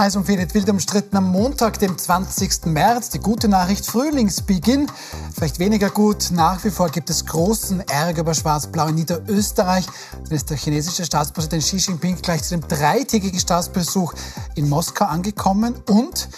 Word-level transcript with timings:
Und 0.00 0.24
Fehlet 0.24 0.54
wild 0.54 0.70
umstritten 0.70 1.18
am 1.18 1.30
Montag, 1.30 1.78
dem 1.78 1.96
20. 1.96 2.64
März. 2.64 3.10
Die 3.10 3.18
gute 3.18 3.48
Nachricht, 3.48 3.84
Frühlingsbeginn. 3.84 4.90
Vielleicht 5.34 5.58
weniger 5.58 5.90
gut. 5.90 6.30
Nach 6.32 6.64
wie 6.64 6.70
vor 6.70 6.88
gibt 6.88 7.10
es 7.10 7.26
großen 7.26 7.80
Ärger 7.86 8.22
über 8.22 8.32
Schwarz-Blau 8.32 8.86
in 8.88 8.94
Niederösterreich. 8.94 9.84
Dann 10.24 10.32
ist 10.32 10.48
der 10.48 10.56
chinesische 10.56 11.04
Staatspräsident 11.04 11.62
Xi 11.62 11.76
Jinping 11.76 12.16
gleich 12.22 12.42
zu 12.42 12.56
dem 12.56 12.66
dreitägigen 12.66 13.38
Staatsbesuch 13.38 14.14
in 14.54 14.70
Moskau 14.70 15.04
angekommen. 15.04 15.74
Und 15.86 16.30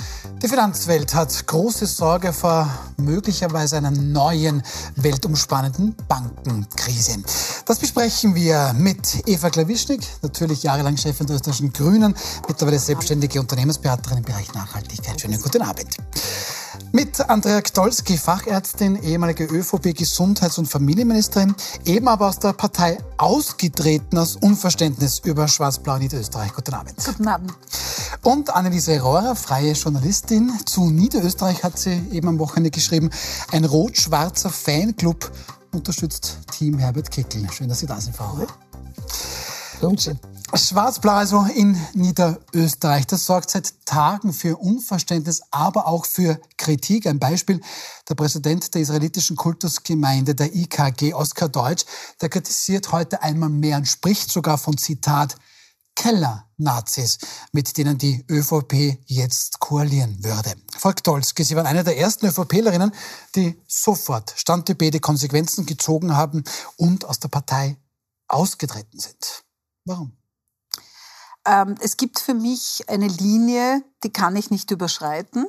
die 0.43 0.49
Finanzwelt 0.49 1.15
hat 1.15 1.47
große 1.47 1.87
Sorge 1.87 2.33
vor 2.33 2.69
möglicherweise 2.97 3.77
einer 3.77 3.93
neuen 3.93 4.63
weltumspannenden 4.97 5.95
Bankenkrise. 6.09 7.19
Das 7.65 7.79
besprechen 7.79 8.35
wir 8.35 8.75
mit 8.77 9.29
Eva 9.29 9.51
Klawischnik, 9.51 10.01
natürlich 10.21 10.65
jahrelang 10.65 10.97
Chefin 10.97 11.29
der 11.29 11.37
österreichischen 11.37 11.73
Grünen, 11.73 12.17
mittlerweile 12.49 12.81
selbstständige 12.81 13.39
Unternehmensberaterin 13.53 14.19
im 14.19 14.25
Bereich 14.25 14.55
Nachhaltigkeit. 14.55 15.21
Schönen 15.21 15.39
guten 15.39 15.61
Abend. 15.61 15.99
Mit 16.93 17.21
Andrea 17.29 17.61
Gdolski, 17.61 18.17
Fachärztin, 18.17 18.97
ehemalige 19.03 19.45
ÖVP-Gesundheits- 19.45 20.59
und 20.59 20.69
Familienministerin, 20.69 21.55
eben 21.85 22.09
aber 22.09 22.29
aus 22.29 22.39
der 22.39 22.55
Partei 22.55 22.97
ausgetreten 23.19 24.17
aus 24.17 24.37
Unverständnis 24.37 25.19
über 25.19 25.49
Schwarz-Blau 25.49 25.99
Niederösterreich. 25.99 26.55
Guten 26.55 26.73
Abend. 26.73 26.95
Guten 27.05 27.29
Abend. 27.29 27.53
Und 28.23 28.49
Anneliese 28.49 28.99
Rohrer, 28.99 29.37
freie 29.37 29.73
Journalistin. 29.73 30.51
Zu 30.65 30.89
Niederösterreich 30.89 31.63
hat 31.63 31.79
sie 31.79 32.03
eben 32.11 32.29
am 32.29 32.39
Wochenende 32.39 32.71
geschrieben, 32.71 33.11
ein 33.51 33.67
rot-schwarzer 33.67 34.49
Fanclub 34.49 35.31
unterstützt 35.75 36.39
Team 36.57 36.79
Herbert 36.79 37.11
Kickel. 37.11 37.47
Schön, 37.53 37.69
dass 37.69 37.81
Sie 37.81 37.87
da 37.87 38.01
sind, 38.01 38.17
Frau 38.17 38.31
Rohrer. 38.31 38.47
Schön. 39.99 40.17
Schwarz-Blau 40.55 41.45
in 41.57 41.77
Niederösterreich. 41.95 43.05
Das 43.09 43.27
sorgt 43.27 43.51
seit 43.51 43.85
Tagen 43.85 44.33
für 44.33 44.57
Unverständnis, 44.57 45.43
aber 45.51 45.89
auch 45.89 46.07
für 46.07 46.41
Kritik. 46.57 47.09
Ein 47.09 47.19
Beispiel, 47.19 47.61
der 48.09 48.15
Präsident 48.15 48.73
der 48.75 48.83
israelitischen 48.83 49.35
Kultusgemeinde, 49.35 50.37
der 50.37 50.55
IKG, 50.55 51.15
Oskar 51.15 51.49
Deutsch, 51.49 51.85
der 52.21 52.29
kritisiert 52.29 52.93
heute 52.93 53.25
einmal 53.25 53.49
mehr 53.49 53.77
und 53.77 53.89
spricht 53.89 54.31
sogar 54.31 54.57
von 54.57 54.79
Zitat 54.79 55.35
Keller-Nazis, 55.97 57.19
mit 57.51 57.77
denen 57.77 57.99
die 57.99 58.25
ÖVP 58.31 59.01
jetzt 59.07 59.59
koalieren 59.59 60.23
würde. 60.23 60.55
Frau 60.79 60.93
Dolski, 60.93 61.43
Sie 61.43 61.57
waren 61.57 61.67
eine 61.67 61.83
der 61.83 61.99
ersten 61.99 62.27
ÖVPlerinnen, 62.27 62.93
die 63.35 63.61
sofort 63.67 64.33
Stand 64.37 64.69
die 64.69 65.01
Konsequenzen 65.01 65.67
gezogen 65.67 66.17
haben 66.17 66.45
und 66.77 67.05
aus 67.05 67.19
der 67.19 67.29
Partei 67.29 67.79
ausgetreten 68.29 69.01
sind. 69.01 69.43
Warum? 69.85 70.17
Ähm, 71.45 71.77
es 71.81 71.97
gibt 71.97 72.21
für 72.21 72.35
mich 72.35 72.85
eine 72.89 73.09
Linie, 73.09 73.83
die 74.05 74.13
kann 74.13 74.37
ich 74.37 74.51
nicht 74.51 74.71
überschreiten. 74.71 75.47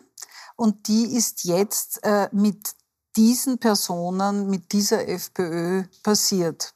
Und 0.56 0.88
die 0.88 1.16
ist 1.16 1.44
jetzt 1.44 2.04
äh, 2.04 2.30
mit 2.32 2.76
diesen 3.16 3.60
Personen 3.60 4.50
mit 4.50 4.72
dieser 4.72 5.08
FPÖ 5.08 5.84
passiert. 6.02 6.74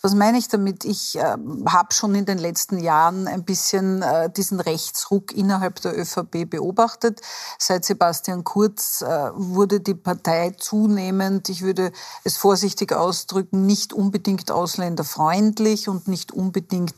Was 0.00 0.14
meine 0.14 0.38
ich 0.38 0.48
damit? 0.48 0.84
Ich 0.84 1.16
äh, 1.16 1.36
habe 1.66 1.92
schon 1.92 2.14
in 2.14 2.24
den 2.24 2.38
letzten 2.38 2.78
Jahren 2.78 3.26
ein 3.26 3.44
bisschen 3.44 4.02
äh, 4.02 4.30
diesen 4.30 4.60
Rechtsruck 4.60 5.32
innerhalb 5.32 5.80
der 5.80 5.98
ÖVP 5.98 6.48
beobachtet. 6.48 7.20
Seit 7.58 7.84
Sebastian 7.84 8.44
Kurz 8.44 9.02
äh, 9.02 9.06
wurde 9.34 9.80
die 9.80 9.94
Partei 9.94 10.54
zunehmend, 10.56 11.48
ich 11.48 11.62
würde 11.62 11.92
es 12.22 12.36
vorsichtig 12.36 12.92
ausdrücken, 12.92 13.66
nicht 13.66 13.92
unbedingt 13.92 14.50
ausländerfreundlich 14.52 15.88
und 15.88 16.06
nicht 16.06 16.32
unbedingt 16.32 16.94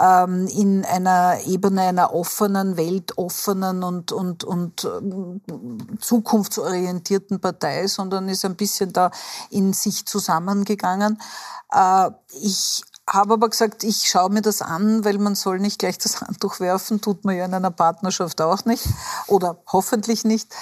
ähm, 0.00 0.46
in 0.46 0.84
einer 0.84 1.38
Ebene 1.46 1.82
einer 1.82 2.14
offenen, 2.14 2.76
weltoffenen 2.76 3.82
und, 3.82 4.12
und, 4.12 4.44
und 4.44 4.84
äh, 4.84 5.98
zukunftsorientierten 6.00 7.40
Partei, 7.40 7.88
sondern 7.88 8.28
ist 8.28 8.44
ein 8.44 8.56
bisschen 8.56 8.92
da 8.92 9.10
in 9.50 9.72
sich 9.72 10.06
zusammengegangen. 10.06 11.18
Ich 12.40 12.84
habe 13.08 13.34
aber 13.34 13.48
gesagt, 13.48 13.84
ich 13.84 14.08
schaue 14.08 14.30
mir 14.30 14.42
das 14.42 14.62
an, 14.62 15.04
weil 15.04 15.18
man 15.18 15.36
soll 15.36 15.60
nicht 15.60 15.78
gleich 15.78 15.96
das 15.98 16.20
Handtuch 16.20 16.58
werfen, 16.58 17.00
tut 17.00 17.24
man 17.24 17.36
ja 17.36 17.44
in 17.44 17.54
einer 17.54 17.70
Partnerschaft 17.70 18.40
auch 18.40 18.64
nicht 18.64 18.84
oder 19.28 19.58
hoffentlich 19.68 20.24
nicht. 20.24 20.52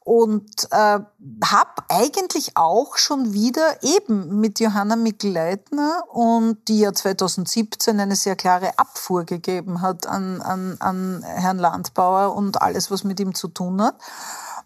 Und 0.00 0.68
äh, 0.70 0.98
habe 1.44 1.82
eigentlich 1.88 2.58
auch 2.58 2.98
schon 2.98 3.32
wieder 3.32 3.82
eben 3.82 4.38
mit 4.38 4.60
Johanna 4.60 4.96
Mikl-Leitner 4.96 6.02
und 6.12 6.68
die 6.68 6.80
ja 6.80 6.92
2017 6.92 7.98
eine 7.98 8.14
sehr 8.14 8.36
klare 8.36 8.78
Abfuhr 8.78 9.24
gegeben 9.24 9.80
hat 9.80 10.06
an, 10.06 10.42
an, 10.42 10.76
an 10.80 11.22
Herrn 11.22 11.58
Landbauer 11.58 12.36
und 12.36 12.60
alles, 12.60 12.90
was 12.90 13.04
mit 13.04 13.18
ihm 13.18 13.34
zu 13.34 13.48
tun 13.48 13.80
hat. 13.80 13.96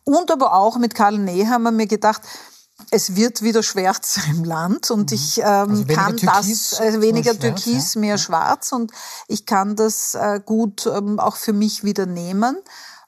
Und 0.02 0.32
aber 0.32 0.54
auch 0.54 0.76
mit 0.76 0.96
Karl 0.96 1.18
Nehammer 1.18 1.70
mir 1.70 1.86
gedacht, 1.86 2.22
es 2.90 3.16
wird 3.16 3.42
wieder 3.42 3.62
schwärzer 3.62 4.22
im 4.30 4.44
Land 4.44 4.90
und 4.90 5.10
mhm. 5.10 5.14
ich 5.14 5.38
ähm, 5.38 5.44
also 5.46 5.84
kann 5.86 6.16
Türkis, 6.16 6.70
das 6.70 6.80
äh, 6.80 7.00
weniger 7.00 7.38
Türkis, 7.38 7.94
ja? 7.94 8.00
mehr 8.00 8.18
Schwarz 8.18 8.72
und 8.72 8.92
ich 9.26 9.46
kann 9.46 9.76
das 9.76 10.14
äh, 10.14 10.40
gut 10.44 10.86
ähm, 10.86 11.18
auch 11.18 11.36
für 11.36 11.52
mich 11.52 11.84
wieder 11.84 12.06
nehmen. 12.06 12.56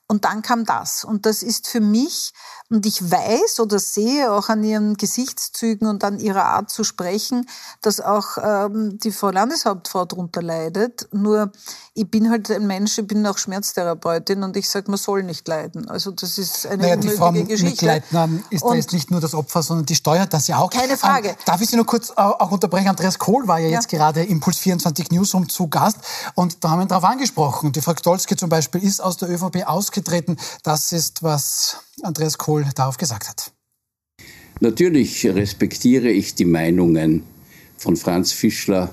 Und 0.06 0.25
dann 0.25 0.42
kam 0.42 0.64
das. 0.64 1.04
Und 1.04 1.25
das 1.25 1.44
ist 1.44 1.69
für 1.69 1.78
mich 1.78 2.32
und 2.70 2.86
ich 2.86 3.10
weiß 3.10 3.58
oder 3.58 3.81
sehe 3.81 4.31
auch 4.31 4.48
an 4.48 4.62
ihren 4.62 4.97
Gesichtszügen 4.97 5.88
und 5.88 6.04
an 6.04 6.20
ihrer 6.20 6.44
Art 6.44 6.70
zu 6.70 6.84
sprechen, 6.84 7.47
dass 7.82 8.00
auch 8.00 8.38
ähm, 8.41 8.97
die 9.00 9.10
Frau 9.10 9.31
Landeshauptfrau 9.31 10.04
darunter 10.04 10.41
leidet. 10.41 11.08
Nur 11.12 11.50
ich 11.94 12.08
bin 12.08 12.31
halt 12.31 12.48
ein 12.48 12.69
Mensch, 12.69 12.97
ich 12.97 13.06
bin 13.08 13.26
auch 13.26 13.38
Schmerztherapeutin 13.38 14.44
und 14.44 14.56
ich 14.56 14.70
sage, 14.70 14.88
man 14.88 14.98
soll 14.98 15.25
nicht 15.25 15.48
leiden. 15.48 15.88
Also 15.88 16.12
das 16.12 16.38
ist 16.38 16.64
eine 16.64 16.82
naja, 16.82 16.97
die 16.97 17.08
Frau 17.08 17.32
Geschichte. 17.32 17.86
Leitner 17.86 18.28
ist 18.50 18.62
und 18.62 18.76
jetzt 18.76 18.92
nicht 18.92 19.10
nur 19.10 19.20
das 19.20 19.34
Opfer, 19.34 19.64
sondern 19.64 19.87
die 19.87 19.97
steuert 19.97 20.32
das 20.32 20.47
ja 20.47 20.58
auch. 20.58 20.70
Keine 20.70 20.97
Frage. 20.97 21.31
Ähm, 21.31 21.37
darf 21.44 21.60
ich 21.60 21.69
Sie 21.69 21.76
nur 21.76 21.87
kurz 21.87 22.10
äh, 22.10 22.14
auch 22.16 22.52
unterbrechen? 22.52 22.88
Andreas 22.88 23.19
Kohl 23.19 23.48
war 23.48 23.58
ja, 23.58 23.66
ja. 23.66 23.72
jetzt 23.75 23.88
gerade 23.88 24.22
im 24.22 24.38
Puls 24.38 24.58
24 24.58 25.10
Newsroom 25.10 25.48
zu 25.48 25.66
Gast 25.66 25.98
und 26.37 26.62
da 26.62 26.70
haben 26.70 26.78
wir 26.78 26.84
ihn 26.84 26.88
darauf 26.88 27.04
angesprochen. 27.04 27.72
Die 27.72 27.81
Frau 27.81 27.94
Stolzke 27.98 28.37
zum 28.37 28.48
Beispiel 28.48 28.81
ist 28.84 29.02
aus 29.02 29.16
der 29.16 29.28
ÖVP 29.28 29.66
ausgetreten. 29.66 30.37
Das 30.62 30.92
ist, 30.92 31.25
was 31.25 31.78
Andreas 32.03 32.38
Kohl 32.38 32.65
darauf 32.75 32.97
gesagt 32.97 33.28
hat. 33.28 33.53
Natürlich 34.61 35.27
respektiere 35.27 36.11
ich 36.11 36.34
die 36.34 36.44
Meinungen 36.44 37.22
von 37.78 37.97
Franz 37.97 38.33
Fischler 38.33 38.91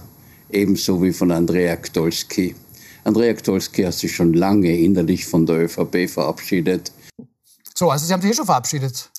ebenso 0.49 1.03
wie 1.03 1.11
von 1.11 1.31
Andrea 1.31 1.75
Gdolski. 1.75 2.55
Andrea 3.03 3.33
Gdolski 3.33 3.83
hat 3.83 3.93
sich 3.93 4.15
schon 4.15 4.33
lange 4.33 4.77
innerlich 4.77 5.25
von 5.25 5.45
der 5.45 5.65
ÖVP 5.65 6.09
verabschiedet. 6.09 6.91
So, 7.75 7.91
also 7.91 8.05
Sie 8.05 8.13
haben 8.13 8.21
sich 8.21 8.31
eh 8.31 8.35
schon 8.35 8.45
verabschiedet. 8.45 9.11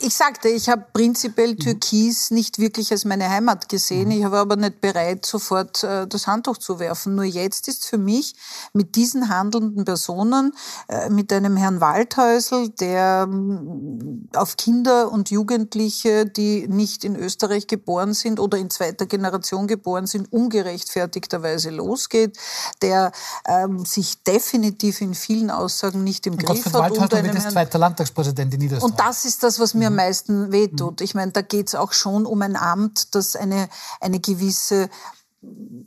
Ich 0.00 0.14
sagte, 0.14 0.48
ich 0.48 0.68
habe 0.68 0.84
prinzipiell 0.92 1.52
mhm. 1.52 1.58
Türkis 1.58 2.30
nicht 2.30 2.58
wirklich 2.58 2.92
als 2.92 3.04
meine 3.04 3.28
Heimat 3.30 3.68
gesehen. 3.68 4.08
Mhm. 4.08 4.10
Ich 4.12 4.30
war 4.30 4.40
aber 4.40 4.56
nicht 4.56 4.80
bereit, 4.80 5.24
sofort 5.24 5.82
äh, 5.84 6.06
das 6.06 6.26
Handtuch 6.26 6.58
zu 6.58 6.78
werfen. 6.78 7.14
Nur 7.14 7.24
jetzt 7.24 7.68
ist 7.68 7.86
für 7.86 7.98
mich 7.98 8.34
mit 8.72 8.96
diesen 8.96 9.28
handelnden 9.28 9.84
Personen, 9.84 10.52
äh, 10.88 11.08
mit 11.08 11.32
einem 11.32 11.56
Herrn 11.56 11.80
Waldhäusl, 11.80 12.68
der 12.70 13.28
äh, 13.28 14.36
auf 14.36 14.56
Kinder 14.56 15.10
und 15.10 15.30
Jugendliche, 15.30 16.26
die 16.26 16.68
nicht 16.68 17.04
in 17.04 17.16
Österreich 17.16 17.66
geboren 17.66 18.14
sind 18.14 18.38
oder 18.38 18.58
in 18.58 18.70
zweiter 18.70 19.06
Generation 19.06 19.66
geboren 19.66 20.06
sind, 20.06 20.32
ungerechtfertigterweise 20.32 21.70
losgeht, 21.70 22.36
der 22.82 23.12
ähm, 23.46 23.84
sich 23.84 24.22
definitiv 24.22 25.00
in 25.00 25.14
vielen 25.14 25.50
Aussagen 25.50 26.04
nicht 26.04 26.26
im 26.26 26.36
Griff 26.36 26.66
hat. 26.66 26.74
Waldhäusl 26.74 27.24
wird 27.24 27.34
jetzt 27.34 27.50
zweiter 27.50 27.78
Landtagspräsident 27.78 28.52
in 28.54 28.60
Niederösterreich. 28.60 28.92
Und 28.92 29.00
das 29.00 29.24
ist 29.24 29.42
das, 29.42 29.58
was 29.58 29.74
mir 29.74 29.85
mir 29.86 29.88
am 29.88 29.92
mhm. 29.92 29.96
meisten 29.96 30.52
wehtut. 30.52 31.00
Mhm. 31.00 31.04
Ich 31.04 31.14
meine, 31.14 31.32
da 31.32 31.42
geht 31.42 31.68
es 31.68 31.74
auch 31.74 31.92
schon 31.92 32.26
um 32.26 32.42
ein 32.42 32.56
Amt, 32.56 33.14
das 33.14 33.36
eine, 33.36 33.68
eine 34.00 34.20
gewisse 34.20 34.88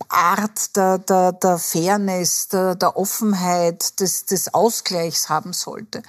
Art 0.08 0.76
der, 0.76 1.00
der, 1.00 1.34
der 1.34 1.58
Fairness, 1.58 2.48
der, 2.48 2.76
der 2.76 2.96
Offenheit, 2.96 4.00
des, 4.00 4.26
des 4.26 4.54
Ausgleichs 4.54 5.30
haben 5.30 5.54
sollte. 5.54 6.02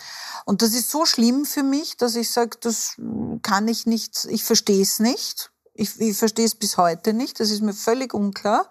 Und 0.44 0.62
das 0.62 0.70
ist 0.70 0.90
so 0.90 1.04
schlimm 1.04 1.44
für 1.44 1.62
mich, 1.62 1.96
dass 1.96 2.14
ich 2.14 2.30
sage, 2.30 2.58
das 2.60 2.96
kann 3.42 3.66
ich 3.66 3.86
nicht, 3.86 4.26
ich 4.30 4.44
verstehe 4.44 4.82
es 4.82 5.00
nicht. 5.00 5.50
Ich, 5.74 5.98
ich 6.00 6.16
verstehe 6.16 6.44
es 6.44 6.54
bis 6.54 6.76
heute 6.76 7.14
nicht, 7.14 7.40
das 7.40 7.50
ist 7.50 7.62
mir 7.62 7.72
völlig 7.72 8.12
unklar. 8.12 8.66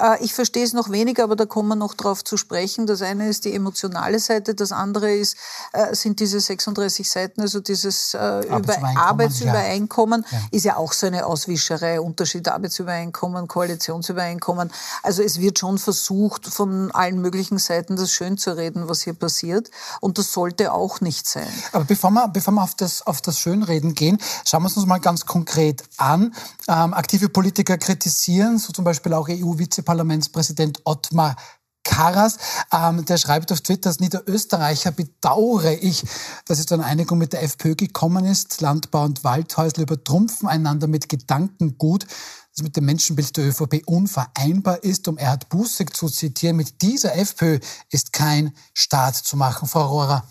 Äh, 0.00 0.24
ich 0.24 0.34
verstehe 0.34 0.64
es 0.64 0.72
noch 0.72 0.90
weniger, 0.90 1.24
aber 1.24 1.36
da 1.36 1.46
kommen 1.46 1.68
wir 1.68 1.76
noch 1.76 1.94
drauf 1.94 2.24
zu 2.24 2.36
sprechen. 2.36 2.86
Das 2.86 3.02
eine 3.02 3.28
ist 3.28 3.44
die 3.44 3.54
emotionale 3.54 4.18
Seite, 4.18 4.54
das 4.54 4.72
andere 4.72 5.12
ist, 5.14 5.36
äh, 5.72 5.94
sind 5.94 6.20
diese 6.20 6.40
36 6.40 7.08
Seiten, 7.08 7.40
also 7.42 7.60
dieses 7.60 8.14
äh, 8.14 8.18
Arbeitsübereinkommen, 8.18 8.96
Arbeitsübereinkommen 8.96 10.26
ja. 10.30 10.38
ist 10.50 10.64
ja 10.64 10.76
auch 10.76 10.92
so 10.92 11.06
eine 11.06 11.26
Auswischerei, 11.26 12.00
Unterschied 12.00 12.48
Arbeitsübereinkommen, 12.48 13.46
Koalitionsübereinkommen. 13.46 14.70
Also 15.02 15.22
es 15.22 15.40
wird 15.40 15.58
schon 15.58 15.78
versucht, 15.78 16.46
von 16.46 16.90
allen 16.92 17.20
möglichen 17.20 17.58
Seiten 17.58 17.96
das 17.96 18.10
schön 18.10 18.38
zu 18.38 18.56
reden, 18.56 18.88
was 18.88 19.02
hier 19.02 19.14
passiert. 19.14 19.70
Und 20.00 20.18
das 20.18 20.32
sollte 20.32 20.72
auch 20.72 21.00
nicht 21.00 21.26
sein. 21.26 21.48
Aber 21.72 21.84
bevor 21.84 22.10
wir, 22.10 22.28
bevor 22.28 22.54
wir 22.54 22.62
auf, 22.62 22.74
das, 22.74 23.06
auf 23.06 23.20
das 23.20 23.38
Schönreden 23.38 23.94
gehen, 23.94 24.18
schauen 24.46 24.62
wir 24.62 24.68
es 24.68 24.76
uns 24.76 24.86
mal 24.86 24.98
ganz 24.98 25.26
konkret 25.26 25.84
an. 25.98 26.34
Ähm, 26.68 26.94
aktive 26.94 27.28
Politiker 27.28 27.76
kritisieren, 27.76 28.58
so 28.58 28.72
zum 28.72 28.84
Beispiel 28.84 29.12
auch 29.12 29.28
EU-Vizepräsident 29.28 29.89
Parlamentspräsident 29.90 30.82
Ottmar 30.84 31.34
Karas. 31.82 32.38
Ähm, 32.72 33.04
der 33.06 33.18
schreibt 33.18 33.50
auf 33.50 33.60
Twitter, 33.60 33.88
als 33.90 33.98
Niederösterreicher 33.98 34.92
bedauere 34.92 35.82
ich, 35.82 36.04
dass 36.44 36.60
es 36.60 36.66
zu 36.66 36.74
einer 36.74 36.86
Einigung 36.86 37.18
mit 37.18 37.32
der 37.32 37.42
FPÖ 37.42 37.74
gekommen 37.74 38.24
ist. 38.24 38.60
Landbau 38.60 39.02
und 39.02 39.24
Waldhäusler 39.24 39.82
übertrumpfen 39.82 40.46
einander 40.48 40.86
mit 40.86 41.08
Gedankengut, 41.08 42.06
das 42.54 42.62
mit 42.62 42.76
dem 42.76 42.84
Menschenbild 42.84 43.36
der 43.36 43.48
ÖVP 43.48 43.82
unvereinbar 43.84 44.84
ist. 44.84 45.08
Um 45.08 45.18
Erhard 45.18 45.48
Busek 45.48 45.96
zu 45.96 46.08
zitieren, 46.08 46.54
mit 46.54 46.82
dieser 46.82 47.16
FPÖ 47.16 47.58
ist 47.90 48.12
kein 48.12 48.54
Staat 48.72 49.16
zu 49.16 49.36
machen. 49.36 49.66
Frau 49.66 49.88
Rohrer, 49.88 50.24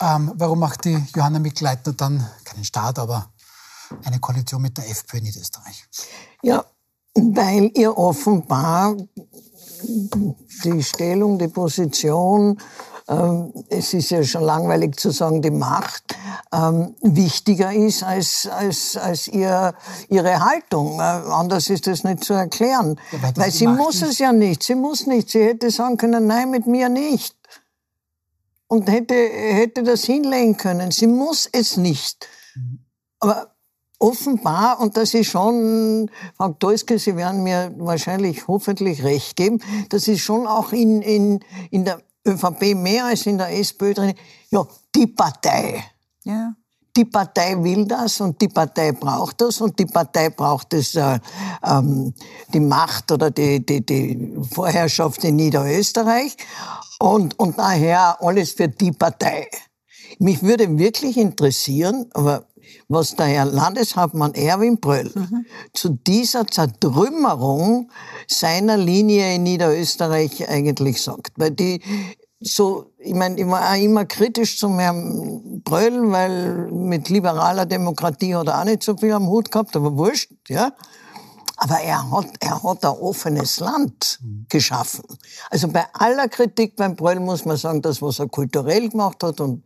ähm, 0.00 0.30
warum 0.36 0.60
macht 0.60 0.84
die 0.84 1.04
Johanna 1.16 1.40
Mikleitner 1.40 1.94
dann 1.94 2.30
keinen 2.44 2.64
Staat, 2.64 3.00
aber 3.00 3.32
eine 4.04 4.20
Koalition 4.20 4.62
mit 4.62 4.78
der 4.78 4.88
FPÖ 4.88 5.16
in 5.16 5.24
Niederösterreich? 5.24 5.84
Ja, 6.42 6.64
weil 7.14 7.70
ihr 7.74 7.96
offenbar 7.96 8.96
die 10.64 10.82
Stellung, 10.82 11.38
die 11.38 11.48
Position, 11.48 12.58
ähm, 13.06 13.52
es 13.68 13.92
ist 13.92 14.10
ja 14.10 14.22
schon 14.24 14.44
langweilig 14.44 14.96
zu 14.96 15.10
sagen, 15.10 15.42
die 15.42 15.50
Macht 15.50 16.16
ähm, 16.52 16.94
wichtiger 17.02 17.72
ist 17.72 18.02
als, 18.02 18.46
als, 18.46 18.96
als 18.96 19.28
ihr, 19.28 19.74
ihre 20.08 20.40
Haltung. 20.40 20.98
Äh, 21.00 21.02
anders 21.02 21.68
ist 21.68 21.86
das 21.86 22.02
nicht 22.04 22.24
zu 22.24 22.32
erklären. 22.32 22.98
Ja, 23.12 23.22
weil, 23.22 23.36
weil 23.36 23.50
sie 23.50 23.66
muss 23.66 24.00
nicht. 24.00 24.10
es 24.10 24.18
ja 24.18 24.32
nicht. 24.32 24.62
Sie 24.62 24.74
muss 24.74 25.06
nicht. 25.06 25.28
Sie 25.30 25.42
hätte 25.42 25.70
sagen 25.70 25.98
können, 25.98 26.26
nein, 26.26 26.50
mit 26.50 26.66
mir 26.66 26.88
nicht. 26.88 27.36
Und 28.68 28.88
hätte, 28.88 29.14
hätte 29.14 29.82
das 29.82 30.04
hinlegen 30.04 30.56
können. 30.56 30.90
Sie 30.90 31.06
muss 31.06 31.46
es 31.52 31.76
nicht. 31.76 32.26
Mhm. 32.54 32.78
Aber 33.20 33.53
offenbar, 34.04 34.80
und 34.80 34.96
das 34.98 35.14
ist 35.14 35.28
schon, 35.28 36.10
Frau 36.36 36.50
Dolske, 36.50 36.98
Sie 36.98 37.16
werden 37.16 37.42
mir 37.42 37.72
wahrscheinlich 37.78 38.46
hoffentlich 38.46 39.02
recht 39.02 39.34
geben, 39.34 39.60
das 39.88 40.08
ist 40.08 40.20
schon 40.20 40.46
auch 40.46 40.72
in, 40.72 41.00
in, 41.00 41.40
in 41.70 41.86
der 41.86 42.02
ÖVP 42.26 42.74
mehr 42.74 43.06
als 43.06 43.24
in 43.24 43.38
der 43.38 43.58
SPÖ 43.58 43.94
drin. 43.94 44.14
Ja, 44.50 44.66
die 44.94 45.06
Partei. 45.06 45.82
Ja. 46.24 46.54
Die 46.96 47.06
Partei 47.06 47.56
will 47.64 47.86
das 47.86 48.20
und 48.20 48.40
die 48.40 48.48
Partei 48.48 48.92
braucht 48.92 49.40
das 49.40 49.60
und 49.60 49.78
die 49.78 49.86
Partei 49.86 50.28
braucht 50.28 50.74
es, 50.74 50.94
äh, 50.94 51.18
ähm, 51.64 52.14
die 52.52 52.60
Macht 52.60 53.10
oder 53.10 53.30
die, 53.30 53.64
die, 53.64 53.84
die 53.84 54.36
Vorherrschaft 54.52 55.24
in 55.24 55.36
Niederösterreich 55.36 56.36
und, 57.00 57.38
und 57.38 57.58
daher 57.58 58.22
alles 58.22 58.52
für 58.52 58.68
die 58.68 58.92
Partei. 58.92 59.48
Mich 60.18 60.42
würde 60.42 60.78
wirklich 60.78 61.16
interessieren, 61.16 62.06
aber 62.12 62.46
was 62.88 63.16
der 63.16 63.26
Herr 63.26 63.44
Landeshauptmann 63.46 64.34
Erwin 64.34 64.78
Bröll 64.80 65.10
mhm. 65.14 65.46
zu 65.72 65.90
dieser 65.90 66.46
Zertrümmerung 66.46 67.90
seiner 68.28 68.76
Linie 68.76 69.34
in 69.34 69.42
Niederösterreich 69.42 70.48
eigentlich 70.48 71.02
sagt. 71.02 71.32
Weil 71.36 71.52
die 71.52 71.80
so, 72.46 72.92
ich 72.98 73.14
meine, 73.14 73.40
ich 73.40 73.46
war 73.46 73.72
auch 73.72 73.80
immer 73.80 74.04
kritisch 74.04 74.58
zum 74.58 74.78
Herrn 74.78 75.62
Bröll, 75.64 76.10
weil 76.12 76.70
mit 76.70 77.08
liberaler 77.08 77.66
Demokratie 77.66 78.34
hat 78.34 78.48
er 78.48 78.60
auch 78.60 78.64
nicht 78.64 78.82
so 78.82 78.96
viel 78.96 79.12
am 79.12 79.26
Hut 79.28 79.50
gehabt, 79.50 79.74
aber 79.76 79.96
wurscht, 79.96 80.30
ja. 80.48 80.72
Aber 81.56 81.80
er 81.80 82.10
hat, 82.10 82.26
er 82.40 82.62
hat 82.62 82.84
ein 82.84 82.90
offenes 82.90 83.60
Land 83.60 84.18
mhm. 84.20 84.46
geschaffen. 84.48 85.04
Also 85.50 85.68
bei 85.68 85.84
aller 85.94 86.28
Kritik 86.28 86.76
beim 86.76 86.96
Bröll 86.96 87.20
muss 87.20 87.44
man 87.44 87.56
sagen, 87.56 87.80
das, 87.80 88.02
was 88.02 88.18
er 88.18 88.28
kulturell 88.28 88.88
gemacht 88.88 89.22
hat 89.22 89.40
und 89.40 89.62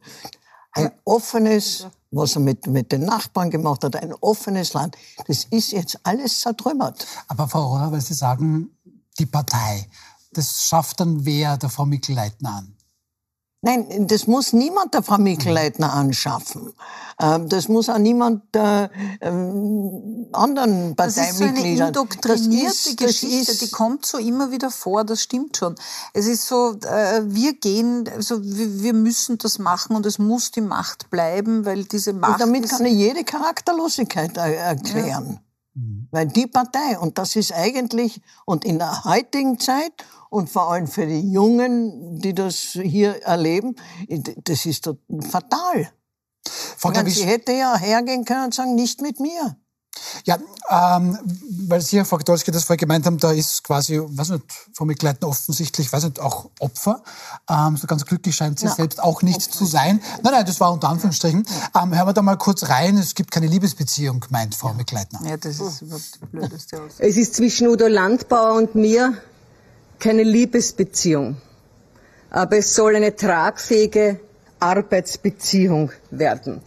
ein 0.72 0.90
offenes, 1.04 1.86
was 2.10 2.36
er 2.36 2.40
mit, 2.40 2.66
mit 2.66 2.92
den 2.92 3.04
Nachbarn 3.04 3.50
gemacht 3.50 3.84
hat, 3.84 3.96
ein 3.96 4.12
offenes 4.14 4.72
Land, 4.72 4.96
das 5.26 5.44
ist 5.44 5.72
jetzt 5.72 5.98
alles 6.02 6.40
zertrümmert. 6.40 7.06
Aber 7.28 7.48
Frau 7.48 7.66
Rohrer, 7.66 7.92
weil 7.92 8.00
Sie 8.00 8.14
sagen, 8.14 8.70
die 9.18 9.26
Partei, 9.26 9.88
das 10.32 10.66
schafft 10.66 11.00
dann 11.00 11.24
wer 11.24 11.56
der 11.56 11.68
Frau 11.68 11.86
Mikl-Leitner 11.86 12.56
an? 12.56 12.77
Nein, 13.60 14.06
das 14.06 14.28
muss 14.28 14.52
niemand 14.52 14.94
der 14.94 15.02
Frau 15.02 15.18
Mikl-Leitner 15.18 15.92
anschaffen. 15.92 16.72
Ähm, 17.20 17.48
das 17.48 17.66
muss 17.66 17.88
auch 17.88 17.98
niemand 17.98 18.54
der 18.54 18.88
ähm, 19.20 20.28
anderen 20.32 20.94
Parteimitgliedern. 20.94 20.96
Das 20.96 21.18
ist 21.18 21.38
so 21.38 21.44
eine 21.44 21.88
indoktrinierte 21.88 22.66
das 22.66 22.86
ist, 22.86 22.96
Geschichte, 22.96 23.52
ist, 23.52 23.62
die 23.62 23.70
kommt 23.70 24.06
so 24.06 24.18
immer 24.18 24.52
wieder 24.52 24.70
vor, 24.70 25.02
das 25.02 25.22
stimmt 25.22 25.56
schon. 25.56 25.74
Es 26.14 26.26
ist 26.26 26.46
so, 26.46 26.78
äh, 26.84 27.22
wir 27.24 27.54
gehen, 27.54 28.08
also 28.14 28.40
wir, 28.44 28.80
wir, 28.80 28.92
müssen 28.92 29.38
das 29.38 29.58
machen 29.58 29.96
und 29.96 30.06
es 30.06 30.20
muss 30.20 30.52
die 30.52 30.60
Macht 30.60 31.10
bleiben, 31.10 31.64
weil 31.64 31.82
diese 31.82 32.12
Macht... 32.12 32.34
Und 32.34 32.40
damit 32.40 32.68
kann 32.68 32.86
ich 32.86 32.94
jede 32.94 33.24
Charakterlosigkeit 33.24 34.36
erklären. 34.36 35.40
Ja. 35.74 35.82
Weil 36.10 36.26
die 36.26 36.46
Partei, 36.46 36.98
und 36.98 37.18
das 37.18 37.34
ist 37.36 37.52
eigentlich, 37.52 38.20
und 38.44 38.64
in 38.64 38.78
der 38.78 39.04
heutigen 39.04 39.58
Zeit 39.58 39.92
und 40.30 40.50
vor 40.50 40.70
allem 40.70 40.86
für 40.86 41.06
die 41.06 41.30
Jungen, 41.32 42.20
die 42.20 42.34
das 42.34 42.56
hier 42.56 43.22
erleben, 43.22 43.76
das 44.44 44.66
ist 44.66 44.90
fatal. 45.30 45.90
Frau 46.76 46.90
meine, 46.90 47.10
sie 47.10 47.24
hätte 47.24 47.52
ja 47.52 47.76
hergehen 47.76 48.24
können 48.24 48.46
und 48.46 48.54
sagen, 48.54 48.74
nicht 48.74 49.00
mit 49.00 49.20
mir. 49.20 49.56
Ja, 50.24 50.38
ähm, 50.70 51.18
weil 51.66 51.80
Sie, 51.80 51.96
Herr 51.96 52.04
Faktorski, 52.04 52.50
das 52.50 52.64
vorher 52.64 52.76
gemeint 52.76 53.06
haben, 53.06 53.18
da 53.18 53.32
ist 53.32 53.64
quasi, 53.64 54.00
weiß 54.00 54.30
nicht, 54.30 54.44
Frau 54.72 54.84
Mikleitner 54.84 55.28
offensichtlich, 55.28 55.92
weiß 55.92 56.04
nicht, 56.04 56.20
auch 56.20 56.50
Opfer. 56.60 57.02
Ähm, 57.48 57.76
so 57.76 57.86
ganz 57.86 58.04
glücklich 58.04 58.34
scheint 58.36 58.58
sie 58.58 58.66
Na, 58.66 58.74
selbst 58.74 59.02
auch 59.02 59.22
nicht 59.22 59.48
Opfer. 59.48 59.50
zu 59.50 59.64
sein. 59.66 60.00
Nein, 60.22 60.32
nein, 60.34 60.46
das 60.46 60.60
war 60.60 60.72
unter 60.72 60.88
Anführungsstrichen. 60.88 61.46
Ähm, 61.74 61.94
hören 61.94 62.06
wir 62.06 62.12
da 62.12 62.22
mal 62.22 62.36
kurz 62.36 62.68
rein. 62.68 62.96
Es 62.96 63.14
gibt 63.14 63.30
keine 63.30 63.46
Liebesbeziehung, 63.46 64.24
meint 64.30 64.54
Frau 64.54 64.68
ja. 64.68 64.74
Mikleitner. 64.74 65.20
Ja, 65.24 65.36
das 65.36 65.60
ist 65.60 65.82
überhaupt 65.82 66.20
die 66.22 66.26
blödeste 66.26 66.82
Aussage. 66.82 67.08
Es 67.08 67.16
ist 67.16 67.34
zwischen 67.34 67.68
Udo 67.68 67.86
Landbauer 67.86 68.56
und 68.56 68.74
mir 68.74 69.18
keine 69.98 70.22
Liebesbeziehung. 70.22 71.36
Aber 72.30 72.58
es 72.58 72.74
soll 72.74 72.96
eine 72.96 73.16
tragfähige 73.16 74.20
Arbeitsbeziehung 74.60 75.90
werden. 76.10 76.62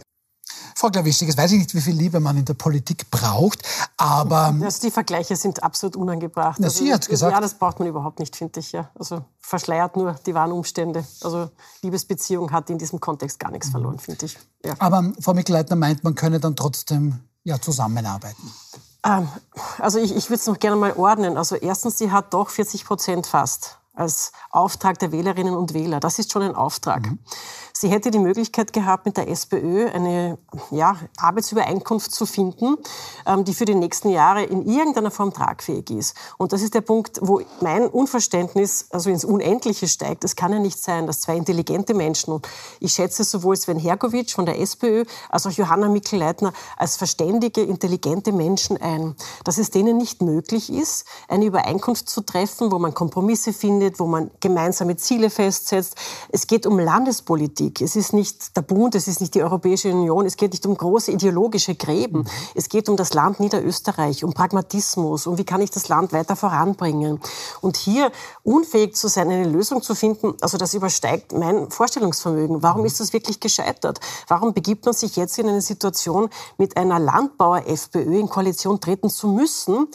Frau 0.74 0.90
Klawischig, 0.90 1.28
jetzt 1.28 1.38
weiß 1.38 1.52
ich 1.52 1.58
nicht, 1.60 1.74
wie 1.76 1.80
viel 1.80 1.94
Liebe 1.94 2.18
man 2.18 2.36
in 2.36 2.44
der 2.44 2.54
Politik 2.54 3.08
braucht, 3.08 3.62
aber... 3.96 4.52
Also 4.62 4.80
die 4.82 4.90
Vergleiche 4.90 5.36
sind 5.36 5.62
absolut 5.62 5.94
unangebracht. 5.94 6.58
Na, 6.58 6.66
also, 6.66 6.82
Sie 6.82 6.92
hat 6.92 7.08
gesagt. 7.08 7.32
Ja, 7.32 7.40
das 7.40 7.54
braucht 7.54 7.78
man 7.78 7.86
überhaupt 7.86 8.18
nicht, 8.18 8.34
finde 8.34 8.58
ich. 8.58 8.72
Ja. 8.72 8.90
Also 8.98 9.24
verschleiert 9.38 9.96
nur 9.96 10.14
die 10.26 10.34
wahren 10.34 10.50
Umstände. 10.50 11.04
Also 11.22 11.50
Liebesbeziehung 11.82 12.50
hat 12.50 12.68
in 12.68 12.78
diesem 12.78 12.98
Kontext 12.98 13.38
gar 13.38 13.52
nichts 13.52 13.68
verloren, 13.68 14.00
finde 14.00 14.26
ich. 14.26 14.36
Ja. 14.64 14.74
Aber 14.80 15.12
Frau 15.20 15.34
Mikleitner 15.34 15.76
meint, 15.76 16.02
man 16.02 16.16
könne 16.16 16.40
dann 16.40 16.56
trotzdem 16.56 17.20
ja, 17.44 17.60
zusammenarbeiten. 17.60 18.50
Ähm, 19.04 19.28
also 19.78 19.98
ich, 19.98 20.14
ich 20.14 20.30
würde 20.30 20.40
es 20.40 20.46
noch 20.46 20.58
gerne 20.58 20.76
mal 20.76 20.92
ordnen. 20.94 21.36
Also 21.36 21.56
erstens, 21.56 21.98
sie 21.98 22.10
hat 22.10 22.32
doch 22.34 22.50
40 22.50 22.84
Prozent 22.84 23.26
fast 23.26 23.78
als 23.94 24.32
Auftrag 24.50 24.98
der 24.98 25.12
Wählerinnen 25.12 25.54
und 25.54 25.74
Wähler. 25.74 26.00
Das 26.00 26.18
ist 26.18 26.32
schon 26.32 26.42
ein 26.42 26.54
Auftrag. 26.54 27.06
Mhm. 27.06 27.18
Sie 27.82 27.88
hätte 27.88 28.12
die 28.12 28.20
Möglichkeit 28.20 28.72
gehabt, 28.72 29.06
mit 29.06 29.16
der 29.16 29.28
SPÖ 29.28 29.88
eine 29.88 30.38
ja, 30.70 30.94
Arbeitsübereinkunft 31.16 32.12
zu 32.12 32.26
finden, 32.26 32.76
ähm, 33.26 33.44
die 33.44 33.54
für 33.54 33.64
die 33.64 33.74
nächsten 33.74 34.10
Jahre 34.10 34.44
in 34.44 34.64
irgendeiner 34.64 35.10
Form 35.10 35.32
tragfähig 35.32 35.90
ist. 35.90 36.16
Und 36.38 36.52
das 36.52 36.62
ist 36.62 36.74
der 36.74 36.80
Punkt, 36.82 37.18
wo 37.20 37.42
mein 37.60 37.88
Unverständnis 37.88 38.86
also 38.90 39.10
ins 39.10 39.24
Unendliche 39.24 39.88
steigt. 39.88 40.22
Es 40.22 40.36
kann 40.36 40.52
ja 40.52 40.60
nicht 40.60 40.78
sein, 40.80 41.08
dass 41.08 41.22
zwei 41.22 41.36
intelligente 41.36 41.92
Menschen, 41.92 42.34
und 42.34 42.48
ich 42.78 42.92
schätze 42.92 43.24
sowohl 43.24 43.56
Sven 43.56 43.80
Hergovic 43.80 44.30
von 44.30 44.46
der 44.46 44.60
SPÖ 44.60 45.04
als 45.28 45.44
auch 45.48 45.50
Johanna 45.50 45.88
Mikl-Leitner 45.88 46.52
als 46.76 46.96
verständige, 46.96 47.62
intelligente 47.62 48.30
Menschen 48.30 48.76
ein, 48.80 49.16
dass 49.42 49.58
es 49.58 49.70
denen 49.70 49.96
nicht 49.96 50.22
möglich 50.22 50.72
ist, 50.72 51.04
eine 51.26 51.46
Übereinkunft 51.46 52.08
zu 52.08 52.20
treffen, 52.20 52.70
wo 52.70 52.78
man 52.78 52.94
Kompromisse 52.94 53.52
findet, 53.52 53.98
wo 53.98 54.06
man 54.06 54.30
gemeinsame 54.38 54.96
Ziele 54.96 55.30
festsetzt. 55.30 55.96
Es 56.28 56.46
geht 56.46 56.64
um 56.64 56.78
Landespolitik. 56.78 57.71
Politik. 57.72 57.80
Es 57.80 57.96
ist 57.96 58.12
nicht 58.12 58.56
der 58.56 58.62
Bund, 58.62 58.94
es 58.94 59.08
ist 59.08 59.20
nicht 59.20 59.34
die 59.34 59.42
Europäische 59.42 59.90
Union, 59.90 60.26
es 60.26 60.36
geht 60.36 60.52
nicht 60.52 60.66
um 60.66 60.76
große 60.76 61.12
ideologische 61.12 61.74
Gräben. 61.74 62.20
Mhm. 62.20 62.26
Es 62.54 62.68
geht 62.68 62.88
um 62.88 62.96
das 62.96 63.14
Land 63.14 63.40
Niederösterreich, 63.40 64.24
um 64.24 64.32
Pragmatismus, 64.32 65.26
um 65.26 65.38
wie 65.38 65.44
kann 65.44 65.60
ich 65.60 65.70
das 65.70 65.88
Land 65.88 66.12
weiter 66.12 66.36
voranbringen. 66.36 67.20
Und 67.60 67.76
hier 67.76 68.12
unfähig 68.42 68.94
zu 68.94 69.08
sein, 69.08 69.30
eine 69.30 69.48
Lösung 69.48 69.82
zu 69.82 69.94
finden, 69.94 70.34
also 70.40 70.58
das 70.58 70.74
übersteigt 70.74 71.32
mein 71.32 71.70
Vorstellungsvermögen. 71.70 72.62
Warum 72.62 72.82
mhm. 72.82 72.86
ist 72.86 73.00
das 73.00 73.12
wirklich 73.12 73.40
gescheitert? 73.40 74.00
Warum 74.28 74.52
begibt 74.52 74.84
man 74.84 74.94
sich 74.94 75.16
jetzt 75.16 75.38
in 75.38 75.48
eine 75.48 75.62
Situation, 75.62 76.28
mit 76.58 76.76
einer 76.76 76.98
Landbauer-FPÖ 76.98 78.18
in 78.18 78.28
Koalition 78.28 78.80
treten 78.80 79.10
zu 79.10 79.28
müssen, 79.28 79.88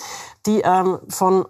die 0.47 0.61
ähm, 0.61 0.99
von, 1.09 1.45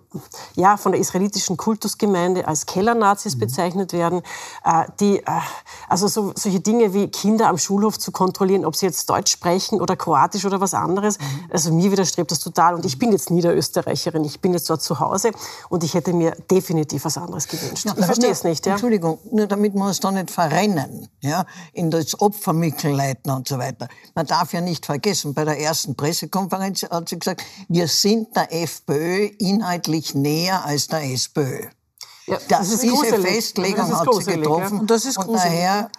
ja, 0.55 0.75
von 0.75 0.91
der 0.91 0.99
israelitischen 0.99 1.55
Kultusgemeinde 1.55 2.47
als 2.47 2.65
Kellernazis 2.65 3.35
mhm. 3.35 3.39
bezeichnet 3.39 3.93
werden, 3.93 4.21
äh, 4.65 4.85
die, 4.99 5.19
äh, 5.19 5.23
also 5.87 6.07
so, 6.07 6.33
solche 6.35 6.59
Dinge 6.59 6.93
wie 6.93 7.07
Kinder 7.07 7.47
am 7.47 7.57
Schulhof 7.57 7.99
zu 7.99 8.11
kontrollieren, 8.11 8.65
ob 8.65 8.75
sie 8.75 8.87
jetzt 8.87 9.09
Deutsch 9.09 9.31
sprechen 9.31 9.79
oder 9.79 9.95
Kroatisch 9.95 10.45
oder 10.45 10.59
was 10.59 10.73
anderes, 10.73 11.19
mhm. 11.19 11.23
also 11.51 11.71
mir 11.71 11.91
widerstrebt 11.91 12.31
das 12.31 12.39
total. 12.39 12.73
Und 12.73 12.85
ich 12.85 12.97
bin 12.97 13.11
jetzt 13.11 13.29
Niederösterreicherin, 13.29 14.25
ich 14.25 14.41
bin 14.41 14.53
jetzt 14.53 14.69
dort 14.69 14.81
zu 14.81 14.99
Hause 14.99 15.31
und 15.69 15.83
ich 15.83 15.93
hätte 15.93 16.11
mir 16.13 16.31
definitiv 16.49 17.05
was 17.05 17.17
anderes 17.17 17.47
gewünscht. 17.47 17.85
Ja, 17.85 17.93
ich 17.97 18.05
verstehe 18.05 18.31
es 18.31 18.43
nicht. 18.43 18.65
Ja? 18.65 18.73
Entschuldigung, 18.73 19.19
nur 19.31 19.45
damit 19.45 19.75
wir 19.75 19.85
uns 19.85 19.99
da 19.99 20.11
nicht 20.11 20.31
verrennen, 20.31 21.07
ja, 21.21 21.45
in 21.73 21.91
das 21.91 22.19
Opfermittelleiten 22.19 23.31
und 23.31 23.47
so 23.47 23.59
weiter. 23.59 23.87
Man 24.15 24.25
darf 24.25 24.53
ja 24.53 24.61
nicht 24.61 24.87
vergessen, 24.87 25.35
bei 25.35 25.45
der 25.45 25.59
ersten 25.59 25.95
Pressekonferenz 25.95 26.83
hat 26.83 27.09
sie 27.09 27.19
gesagt, 27.19 27.43
wir 27.67 27.87
sind 27.87 28.35
der 28.35 28.51
FPÖ 28.51 28.86
SPÖ 28.87 29.29
inhaltlich 29.39 30.15
näher 30.15 30.63
als 30.65 30.87
der 30.87 31.03
SPÖ. 31.03 31.67
Ja, 32.27 32.37
das 32.49 32.69
diese 32.69 32.87
gruselig. 32.87 33.25
Festlegung 33.25 33.95
hat 33.95 34.13
sie 34.13 34.31
getroffen. 34.31 34.75
Ja. 34.75 34.79
Und 34.81 34.91
das 34.91 35.05
ist 35.05 35.15
gruselig. 35.15 35.43
Und 35.45 35.51
daher 35.51 35.89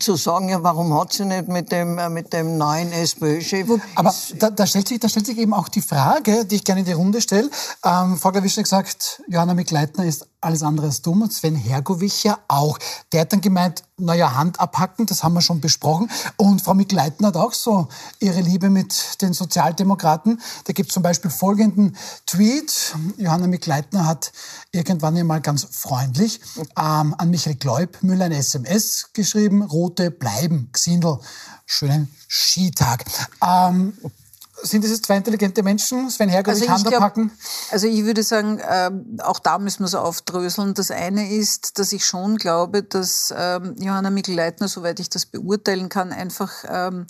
zu 0.00 0.16
sagen, 0.16 0.48
ja, 0.48 0.62
warum 0.62 0.98
hat 0.98 1.12
sie 1.12 1.24
nicht 1.24 1.48
mit 1.48 1.72
dem, 1.72 1.98
äh, 1.98 2.08
mit 2.08 2.32
dem 2.32 2.58
neuen 2.58 2.92
SPÖ-Chef... 2.92 3.68
Aber 3.94 4.14
da, 4.38 4.50
da, 4.50 4.66
stellt 4.66 4.88
sich, 4.88 5.00
da 5.00 5.08
stellt 5.08 5.26
sich 5.26 5.36
eben 5.38 5.52
auch 5.52 5.68
die 5.68 5.80
Frage, 5.80 6.44
die 6.44 6.56
ich 6.56 6.64
gerne 6.64 6.80
in 6.80 6.86
die 6.86 6.92
Runde 6.92 7.20
stelle. 7.20 7.50
Ähm, 7.84 8.16
Frau 8.16 8.30
Glawischner 8.30 8.62
gesagt, 8.62 9.22
Johanna 9.26 9.54
Mikleitner 9.54 10.04
ist 10.04 10.26
alles 10.40 10.62
andere 10.62 10.86
als 10.86 11.02
dumm 11.02 11.22
und 11.22 11.32
Sven 11.32 11.56
Hergovich 11.56 12.24
ja 12.24 12.38
auch. 12.46 12.78
Der 13.12 13.22
hat 13.22 13.32
dann 13.32 13.40
gemeint, 13.40 13.82
naja, 13.98 14.34
Hand 14.34 14.60
abhacken, 14.60 15.06
das 15.06 15.22
haben 15.22 15.34
wir 15.34 15.40
schon 15.40 15.60
besprochen. 15.60 16.10
Und 16.36 16.62
Frau 16.62 16.74
Mikleitner 16.74 17.28
hat 17.28 17.36
auch 17.36 17.52
so 17.52 17.88
ihre 18.20 18.40
Liebe 18.40 18.70
mit 18.70 19.20
den 19.22 19.32
Sozialdemokraten. 19.32 20.40
Da 20.64 20.72
gibt 20.72 20.90
es 20.90 20.94
zum 20.94 21.02
Beispiel 21.02 21.30
folgenden 21.30 21.96
Tweet. 22.26 22.94
Johanna 23.16 23.46
Mikleitner 23.46 24.06
hat 24.06 24.32
irgendwann 24.72 25.16
einmal 25.16 25.40
ganz 25.40 25.66
freundlich 25.70 26.40
ähm, 26.76 27.14
an 27.16 27.30
Michael 27.30 27.56
Gläubmüller 27.56 28.26
ein 28.26 28.32
SMS 28.32 29.10
geschrieben, 29.12 29.62
rote 29.62 30.10
bleiben, 30.10 30.70
Xindel, 30.72 31.18
schönen 31.66 32.08
Skitag. 32.28 33.04
Ähm, 33.44 33.94
sind 34.62 34.84
das 34.84 34.90
jetzt 34.90 35.06
zwei 35.06 35.16
intelligente 35.16 35.62
Menschen? 35.62 36.10
Sven 36.10 36.28
Herrgott, 36.28 36.54
also 36.54 36.64
ich 36.64 36.98
packen? 36.98 37.30
Also 37.70 37.86
ich 37.86 38.04
würde 38.04 38.22
sagen, 38.22 38.58
äh, 38.58 38.90
auch 39.22 39.38
da 39.38 39.58
müssen 39.58 39.84
wir 39.84 39.88
so 39.88 39.98
aufdröseln. 39.98 40.74
Das 40.74 40.90
eine 40.90 41.32
ist, 41.32 41.78
dass 41.78 41.92
ich 41.92 42.04
schon 42.04 42.36
glaube, 42.36 42.82
dass 42.82 43.32
ähm, 43.36 43.74
Johanna 43.78 44.10
Mikl-Leitner, 44.10 44.68
soweit 44.68 45.00
ich 45.00 45.08
das 45.08 45.26
beurteilen 45.26 45.88
kann, 45.88 46.12
einfach 46.12 46.64
ähm, 46.68 47.06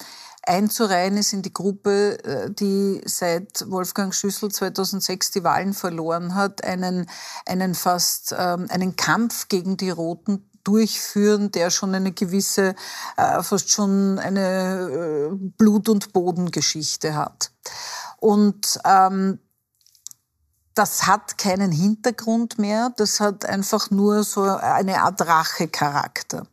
einzureihen 0.49 1.17
ist 1.17 1.33
in 1.33 1.43
die 1.43 1.53
Gruppe, 1.53 2.25
äh, 2.25 2.51
die 2.51 3.03
seit 3.05 3.71
Wolfgang 3.71 4.15
Schüssel 4.15 4.51
2006 4.51 5.33
die 5.33 5.45
Wahlen 5.45 5.75
verloren 5.75 6.35
hat, 6.35 6.65
einen, 6.65 7.09
einen 7.47 7.75
fast 7.75 8.35
ähm, 8.37 8.67
einen 8.71 8.97
Kampf 8.97 9.49
gegen 9.49 9.77
die 9.77 9.91
Roten 9.91 10.48
durchführen, 10.65 11.51
der 11.51 11.71
schon 11.71 11.95
eine 11.95 12.13
gewisse, 12.13 12.75
äh, 13.17 13.43
fast 13.43 13.71
schon 13.71 14.19
eine 14.19 15.31
äh, 15.33 15.37
Blut- 15.57 15.89
und 15.89 16.13
Bodengeschichte 16.13 17.15
hat. 17.15 17.51
Und 18.19 18.79
ähm, 18.85 19.39
das 20.75 21.07
hat 21.09 21.39
keinen 21.39 21.73
Hintergrund 21.73 22.59
mehr, 22.59 22.93
das 22.97 23.19
hat 23.19 23.45
einfach 23.45 23.91
nur 23.91 24.23
so 24.23 24.43
eine 24.43 25.03
Art 25.03 25.21
Rachecharakter. 25.27 26.47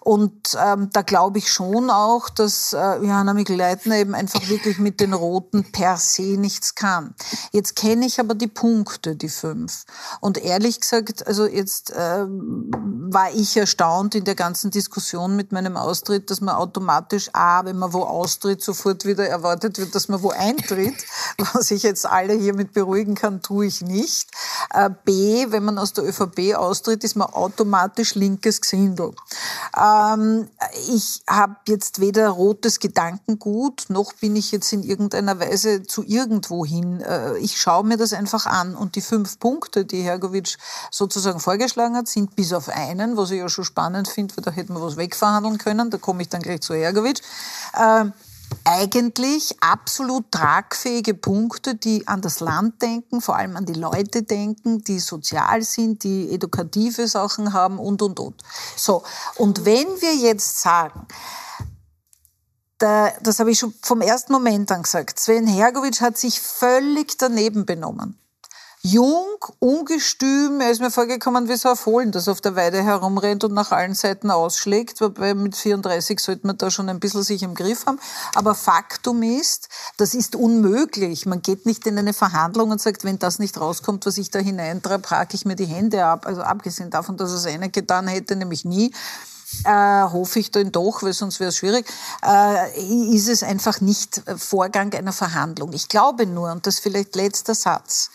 Und 0.00 0.56
ähm, 0.58 0.88
da 0.92 1.02
glaube 1.02 1.38
ich 1.38 1.52
schon 1.52 1.90
auch, 1.90 2.30
dass 2.30 2.72
äh, 2.72 2.96
Johanna 2.96 3.34
Mikl-Leitner 3.34 3.96
eben 3.96 4.14
einfach 4.14 4.48
wirklich 4.48 4.78
mit 4.78 4.98
den 5.00 5.12
Roten 5.12 5.70
per 5.72 5.98
se 5.98 6.22
nichts 6.22 6.74
kann. 6.74 7.14
Jetzt 7.52 7.76
kenne 7.76 8.06
ich 8.06 8.18
aber 8.18 8.34
die 8.34 8.46
Punkte, 8.46 9.14
die 9.14 9.28
fünf. 9.28 9.84
Und 10.20 10.38
ehrlich 10.38 10.80
gesagt, 10.80 11.26
also 11.26 11.46
jetzt 11.46 11.90
äh, 11.90 12.24
war 12.26 13.30
ich 13.34 13.56
erstaunt 13.56 14.14
in 14.14 14.24
der 14.24 14.34
ganzen 14.34 14.70
Diskussion 14.70 15.36
mit 15.36 15.52
meinem 15.52 15.76
Austritt, 15.76 16.30
dass 16.30 16.40
man 16.40 16.54
automatisch 16.54 17.28
A, 17.34 17.64
wenn 17.66 17.78
man 17.78 17.92
wo 17.92 18.02
austritt, 18.02 18.62
sofort 18.62 19.04
wieder 19.04 19.28
erwartet 19.28 19.78
wird, 19.78 19.94
dass 19.94 20.08
man 20.08 20.22
wo 20.22 20.30
eintritt. 20.30 20.94
Was 21.52 21.70
ich 21.70 21.82
jetzt 21.82 22.06
alle 22.06 22.34
hiermit 22.34 22.72
beruhigen 22.72 23.14
kann, 23.14 23.42
tue 23.42 23.66
ich 23.66 23.82
nicht. 23.82 24.30
Äh, 24.72 24.90
B, 25.04 25.46
wenn 25.50 25.64
man 25.64 25.78
aus 25.78 25.92
der 25.92 26.04
ÖVP 26.04 26.54
austritt, 26.54 27.04
ist 27.04 27.16
man 27.16 27.28
automatisch 27.28 28.14
linkes 28.14 28.60
Gesindel. 28.60 29.12
Äh, 29.76 29.89
ähm, 29.90 30.48
ich 30.88 31.22
habe 31.26 31.56
jetzt 31.66 32.00
weder 32.00 32.28
rotes 32.28 32.80
Gedankengut, 32.80 33.86
noch 33.88 34.12
bin 34.14 34.36
ich 34.36 34.52
jetzt 34.52 34.72
in 34.72 34.82
irgendeiner 34.82 35.38
Weise 35.40 35.82
zu 35.82 36.02
irgendwo 36.04 36.64
hin. 36.64 37.00
Äh, 37.00 37.38
ich 37.38 37.60
schaue 37.60 37.84
mir 37.84 37.96
das 37.96 38.12
einfach 38.12 38.46
an. 38.46 38.74
Und 38.74 38.96
die 38.96 39.00
fünf 39.00 39.38
Punkte, 39.38 39.84
die 39.84 40.02
Hergovic 40.02 40.56
sozusagen 40.90 41.40
vorgeschlagen 41.40 41.96
hat, 41.96 42.08
sind 42.08 42.36
bis 42.36 42.52
auf 42.52 42.68
einen, 42.68 43.16
was 43.16 43.30
ich 43.30 43.38
ja 43.38 43.48
schon 43.48 43.64
spannend 43.64 44.08
finde, 44.08 44.36
weil 44.36 44.44
da 44.44 44.50
hätten 44.50 44.74
wir 44.74 44.82
was 44.82 44.96
wegverhandeln 44.96 45.58
können. 45.58 45.90
Da 45.90 45.98
komme 45.98 46.22
ich 46.22 46.28
dann 46.28 46.42
gleich 46.42 46.60
zu 46.60 46.74
Hergovic. 46.74 47.20
Äh, 47.74 48.06
eigentlich 48.64 49.56
absolut 49.60 50.30
tragfähige 50.30 51.14
Punkte, 51.14 51.74
die 51.74 52.06
an 52.06 52.20
das 52.20 52.40
Land 52.40 52.82
denken, 52.82 53.20
vor 53.20 53.36
allem 53.36 53.56
an 53.56 53.66
die 53.66 53.74
Leute 53.74 54.22
denken, 54.22 54.82
die 54.84 54.98
sozial 54.98 55.62
sind, 55.62 56.04
die 56.04 56.32
edukative 56.32 57.08
Sachen 57.08 57.52
haben 57.52 57.78
und, 57.78 58.02
und, 58.02 58.20
und. 58.20 58.42
So. 58.76 59.02
Und 59.36 59.64
wenn 59.64 59.86
wir 60.00 60.14
jetzt 60.14 60.60
sagen, 60.60 61.06
da, 62.78 63.10
das 63.22 63.38
habe 63.38 63.50
ich 63.50 63.58
schon 63.58 63.74
vom 63.82 64.00
ersten 64.00 64.32
Moment 64.32 64.72
an 64.72 64.82
gesagt, 64.82 65.20
Sven 65.20 65.46
Hergovic 65.46 66.00
hat 66.00 66.16
sich 66.16 66.40
völlig 66.40 67.18
daneben 67.18 67.66
benommen 67.66 68.20
jung, 68.82 69.36
ungestüm. 69.58 70.60
Er 70.60 70.70
ist 70.70 70.80
mir 70.80 70.90
vorgekommen 70.90 71.48
wie 71.48 71.56
so 71.56 71.68
ein 71.68 71.76
Fohlen, 71.76 72.12
das 72.12 72.28
auf 72.28 72.40
der 72.40 72.56
Weide 72.56 72.82
herumrennt 72.82 73.44
und 73.44 73.52
nach 73.52 73.72
allen 73.72 73.94
Seiten 73.94 74.30
ausschlägt. 74.30 75.00
Wobei 75.00 75.34
mit 75.34 75.54
34 75.54 76.18
sollte 76.18 76.46
man 76.46 76.56
da 76.56 76.70
schon 76.70 76.88
ein 76.88 77.00
bisschen 77.00 77.22
sich 77.22 77.42
im 77.42 77.54
Griff 77.54 77.86
haben. 77.86 78.00
Aber 78.34 78.54
Faktum 78.54 79.22
ist, 79.22 79.68
das 79.98 80.14
ist 80.14 80.34
unmöglich. 80.34 81.26
Man 81.26 81.42
geht 81.42 81.66
nicht 81.66 81.86
in 81.86 81.98
eine 81.98 82.14
Verhandlung 82.14 82.70
und 82.70 82.80
sagt, 82.80 83.04
wenn 83.04 83.18
das 83.18 83.38
nicht 83.38 83.60
rauskommt, 83.60 84.06
was 84.06 84.16
ich 84.16 84.30
da 84.30 84.38
hineintreibe, 84.38 85.10
hake 85.10 85.34
ich 85.34 85.44
mir 85.44 85.56
die 85.56 85.66
Hände 85.66 86.04
ab. 86.04 86.26
Also 86.26 86.42
abgesehen 86.42 86.90
davon, 86.90 87.16
dass 87.18 87.32
es 87.32 87.44
einer 87.46 87.68
getan 87.68 88.08
hätte, 88.08 88.34
nämlich 88.34 88.64
nie. 88.64 88.92
Äh, 89.64 90.04
hoffe 90.04 90.38
ich 90.38 90.52
dann 90.52 90.70
doch, 90.70 91.02
weil 91.02 91.12
sonst 91.12 91.40
wäre 91.40 91.48
es 91.48 91.56
schwierig, 91.56 91.84
äh, 92.24 93.14
ist 93.14 93.28
es 93.28 93.42
einfach 93.42 93.80
nicht 93.80 94.22
Vorgang 94.36 94.94
einer 94.94 95.12
Verhandlung. 95.12 95.72
Ich 95.72 95.88
glaube 95.88 96.24
nur, 96.24 96.52
und 96.52 96.66
das 96.66 96.76
ist 96.76 96.80
vielleicht 96.80 97.16
letzter 97.16 97.56
Satz, 97.56 98.10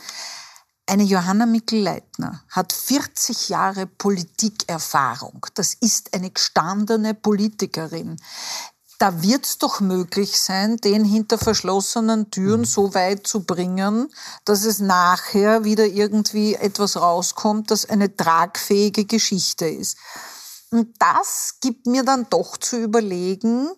eine 0.88 1.04
Johanna 1.04 1.46
Mikl-Leitner 1.46 2.44
hat 2.50 2.72
40 2.72 3.50
Jahre 3.50 3.88
Politikerfahrung. 3.88 5.46
Das 5.56 5.74
ist 5.74 6.14
eine 6.14 6.30
gestandene 6.30 7.14
Politikerin. 7.14 8.18
Da 8.98 9.22
wird 9.22 9.46
es 9.46 9.58
doch 9.58 9.82
möglich 9.82 10.40
sein, 10.40 10.78
den 10.78 11.04
hinter 11.04 11.38
verschlossenen 11.38 12.32
Türen 12.32 12.62
mhm. 12.62 12.66
so 12.66 12.94
weit 12.94 13.28
zu 13.28 13.42
bringen, 13.44 14.10
dass 14.46 14.64
es 14.64 14.80
nachher 14.80 15.64
wieder 15.64 15.86
irgendwie 15.86 16.56
etwas 16.56 16.96
rauskommt, 16.96 17.72
das 17.72 17.90
eine 17.90 18.16
tragfähige 18.16 19.06
Geschichte 19.06 19.68
ist. 19.68 19.98
Und 20.72 20.96
das 21.00 21.56
gibt 21.62 21.88
mir 21.88 22.04
dann 22.04 22.28
doch 22.30 22.58
zu 22.58 22.78
überlegen, 22.78 23.70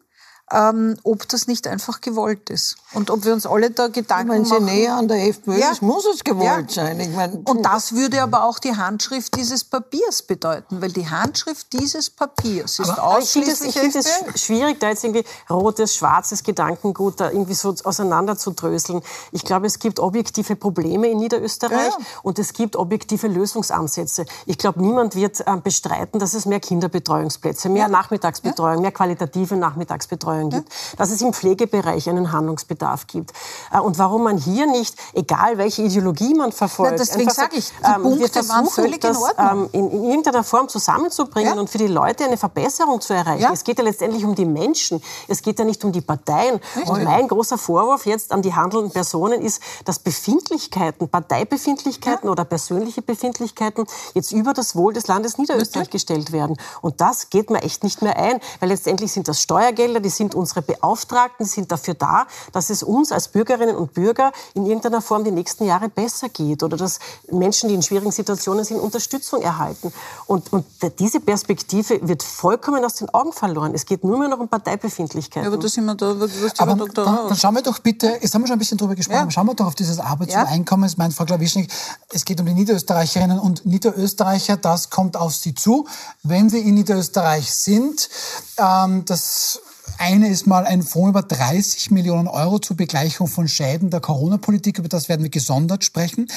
ähm, 0.51 0.97
ob 1.03 1.27
das 1.27 1.47
nicht 1.47 1.67
einfach 1.67 1.99
gewollt 1.99 2.49
ist. 2.49 2.77
Und 2.93 3.09
ob 3.09 3.25
wir 3.25 3.33
uns 3.33 3.45
alle 3.45 3.69
da 3.69 3.89
Gedanken 3.89 4.31
Wenn 4.31 4.45
Sie 4.45 4.53
machen. 4.53 4.65
näher 4.65 4.95
an 4.95 5.09
der 5.09 5.27
FPÖ 5.27 5.57
ja. 5.57 5.71
ist, 5.71 5.81
muss 5.81 6.05
es 6.05 6.23
gewollt 6.23 6.71
ja. 6.71 6.85
sein. 6.85 6.99
Ich 7.01 7.09
mein, 7.09 7.33
und 7.43 7.63
das 7.65 7.93
würde 7.93 8.21
aber 8.21 8.43
auch 8.43 8.59
die 8.59 8.75
Handschrift 8.75 9.35
dieses 9.35 9.65
Papiers 9.65 10.21
bedeuten, 10.23 10.81
weil 10.81 10.91
die 10.91 11.09
Handschrift 11.09 11.73
dieses 11.73 12.09
Papiers 12.09 12.79
ist 12.79 12.89
aber 12.89 13.03
ausschließlich 13.03 13.75
Ich 13.75 13.79
finde 13.79 13.99
es 13.99 14.41
schwierig, 14.41 14.79
da 14.79 14.87
jetzt 14.87 15.03
irgendwie 15.03 15.25
rotes, 15.49 15.95
schwarzes 15.95 16.43
Gedankengut 16.43 17.19
da 17.19 17.29
irgendwie 17.29 17.53
so 17.53 17.75
auseinanderzudröseln. 17.83 19.01
Ich 19.33 19.43
glaube, 19.43 19.67
es 19.67 19.79
gibt 19.79 19.99
objektive 19.99 20.55
Probleme 20.55 21.07
in 21.07 21.17
Niederösterreich 21.17 21.91
ja. 21.91 22.05
und 22.23 22.39
es 22.39 22.53
gibt 22.53 22.77
objektive 22.77 23.27
Lösungsansätze. 23.27 24.25
Ich 24.45 24.57
glaube, 24.57 24.81
niemand 24.81 25.13
wird 25.15 25.41
äh, 25.41 25.57
bestreiten, 25.61 26.19
dass 26.19 26.33
es 26.33 26.45
mehr 26.45 26.61
Kinderbetreuungsplätze, 26.61 27.67
mehr 27.67 27.89
Nachmittagsbetreuung, 27.89 28.81
mehr 28.81 28.93
qualitative 28.93 29.57
Nachmittagsbetreuung 29.57 30.36
Betreuung 30.37 30.49
gibt, 30.49 30.71
dass 30.97 31.11
es 31.11 31.21
im 31.21 31.33
Pflegebereich 31.33 32.09
einen 32.09 32.31
Handlungsbedarf 32.31 33.07
gibt. 33.07 33.31
Äh, 33.71 33.79
und 33.79 33.97
warum 33.97 34.23
man 34.23 34.37
hier 34.37 34.67
nicht, 34.67 34.95
egal 35.13 35.57
welche 35.57 35.83
Ideologie 35.83 36.33
man 36.33 36.51
verfolgt, 36.51 36.99
ja, 36.99 37.05
deswegen 37.05 37.29
sage 37.29 37.57
ich, 37.57 37.69
die 37.69 37.85
ähm, 37.85 38.03
Punkte 38.03 38.49
waren 38.49 38.67
völlig 38.67 39.01
das, 39.01 39.17
in 39.17 39.23
Ordnung. 39.23 39.63
Ähm, 39.63 39.69
in, 39.71 39.91
in, 39.91 40.03
irgendeiner 40.05 40.43
Form 40.43 40.69
zusammenzubringen 40.69 41.55
ja. 41.55 41.59
und 41.59 41.69
für 41.69 41.77
die 41.77 41.87
Leute 41.87 42.25
eine 42.25 42.37
Verbesserung 42.37 43.01
zu 43.01 43.13
erreichen. 43.13 43.41
Ja. 43.41 43.51
Es 43.53 43.63
geht 43.63 43.77
ja 43.77 43.83
letztendlich 43.83 44.23
um 44.23 44.35
die 44.35 44.45
Menschen. 44.45 45.01
Es 45.27 45.41
geht 45.41 45.59
ja 45.59 45.65
nicht 45.65 45.83
um 45.83 45.91
die 45.91 46.01
Parteien. 46.01 46.59
Richtig. 46.75 46.89
Und 46.89 47.03
mein 47.03 47.27
großer 47.27 47.57
Vorwurf 47.57 48.05
jetzt 48.05 48.31
an 48.31 48.41
die 48.41 48.53
handelnden 48.53 48.91
Personen 48.91 49.41
ist, 49.41 49.61
dass 49.85 49.99
Befindlichkeiten, 49.99 51.09
Parteibefindlichkeiten 51.09 52.29
oder 52.29 52.45
persönliche 52.45 53.01
Befindlichkeiten 53.01 53.85
jetzt 54.13 54.31
über 54.31 54.53
das 54.53 54.75
Wohl 54.75 54.93
des 54.93 55.07
Landes 55.07 55.37
Niederösterreich 55.37 55.89
gestellt 55.89 56.31
werden. 56.31 56.57
Und 56.81 57.01
das 57.01 57.29
geht 57.29 57.49
mir 57.49 57.61
echt 57.61 57.83
nicht 57.83 58.01
mehr 58.01 58.17
ein, 58.17 58.39
weil 58.59 58.69
letztendlich 58.69 59.11
sind 59.11 59.27
das 59.27 59.41
Steuergelder, 59.41 59.99
die 59.99 60.09
sind 60.09 60.26
sind 60.27 60.35
unsere 60.35 60.61
Beauftragten, 60.61 61.45
sind 61.45 61.71
dafür 61.71 61.93
da, 61.93 62.27
dass 62.51 62.69
es 62.69 62.83
uns 62.83 63.11
als 63.11 63.29
Bürgerinnen 63.29 63.75
und 63.75 63.93
Bürger 63.93 64.31
in 64.53 64.65
irgendeiner 64.65 65.01
Form 65.01 65.23
die 65.23 65.31
nächsten 65.31 65.65
Jahre 65.65 65.87
besser 65.87 66.27
geht 66.27 66.63
oder 66.63 66.75
dass 66.75 66.99
Menschen, 67.31 67.69
die 67.69 67.75
in 67.75 67.81
schwierigen 67.81 68.11
Situationen 68.11 68.65
sind, 68.65 68.79
Unterstützung 68.79 69.41
erhalten. 69.41 69.93
Und, 70.25 70.51
und 70.51 70.65
diese 70.99 71.21
Perspektive 71.21 72.05
wird 72.05 72.23
vollkommen 72.23 72.83
aus 72.83 72.95
den 72.95 73.09
Augen 73.09 73.31
verloren. 73.31 73.73
Es 73.73 73.85
geht 73.85 74.03
nur 74.03 74.17
mehr 74.17 74.27
noch 74.27 74.39
um 74.39 74.49
Parteibefindlichkeiten. 74.49 75.43
Ja, 75.43 75.53
aber 75.53 75.61
da 75.61 75.69
sind 75.69 75.85
wir 75.85 75.95
da, 75.95 76.19
was 76.19 76.59
aber 76.59 76.75
Dr. 76.75 77.05
Dann, 77.05 77.27
dann 77.29 77.37
schauen 77.37 77.55
wir 77.55 77.61
doch 77.61 77.79
bitte, 77.79 78.17
jetzt 78.21 78.33
haben 78.33 78.41
wir 78.41 78.47
schon 78.47 78.57
ein 78.57 78.59
bisschen 78.59 78.77
drüber 78.77 78.95
gesprochen, 78.95 79.25
ja. 79.25 79.31
schauen 79.31 79.47
wir 79.47 79.55
doch 79.55 79.67
auf 79.67 79.75
dieses 79.75 79.99
Arbeits- 79.99 80.33
und 80.33 80.41
ja. 80.41 80.45
Einkommens. 80.45 80.97
Mein 80.97 81.11
Frau 81.11 81.23
Klawischnik, 81.23 81.71
es 82.11 82.25
geht 82.25 82.39
um 82.41 82.45
die 82.45 82.53
Niederösterreicherinnen 82.53 83.39
und 83.39 83.65
Niederösterreicher. 83.65 84.57
Das 84.57 84.89
kommt 84.89 85.15
auf 85.15 85.33
Sie 85.33 85.55
zu, 85.55 85.87
wenn 86.23 86.49
Sie 86.49 86.59
in 86.59 86.73
Niederösterreich 86.73 87.53
sind. 87.53 88.09
Ähm, 88.57 89.05
das 89.05 89.61
eine 89.97 90.29
ist 90.29 90.47
mal 90.47 90.65
ein 90.65 90.83
Fonds 90.83 91.09
über 91.09 91.23
30 91.23 91.91
Millionen 91.91 92.27
Euro 92.27 92.59
zur 92.59 92.77
Begleichung 92.77 93.27
von 93.27 93.47
Schäden 93.47 93.89
der 93.89 93.99
Corona-Politik. 93.99 94.79
Über 94.79 94.89
das 94.89 95.09
werden 95.09 95.23
wir 95.23 95.29
gesondert 95.29 95.83
sprechen. 95.83 96.27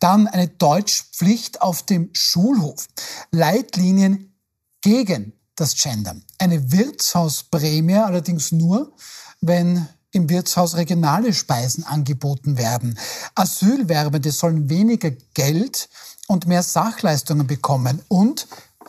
Dann 0.00 0.26
eine 0.26 0.48
Deutschpflicht 0.48 1.62
auf 1.62 1.82
dem 1.82 2.10
Schulhof. 2.12 2.86
Leitlinien 3.30 4.34
gegen 4.80 5.32
das 5.56 5.74
Gendern. 5.76 6.24
Eine 6.38 6.72
Wirtshausprämie 6.72 7.96
allerdings 7.96 8.52
nur, 8.52 8.92
wenn 9.40 9.88
im 10.12 10.30
Wirtshaus 10.30 10.76
regionale 10.76 11.32
Speisen 11.32 11.84
angeboten 11.84 12.56
werden. 12.56 12.98
Asylwerbende 13.34 14.30
sollen 14.30 14.68
weniger 14.68 15.10
Geld 15.34 15.88
und 16.26 16.46
mehr 16.46 16.62
Sachleistungen 16.62 17.46
bekommen. 17.46 18.00
Und, 18.08 18.46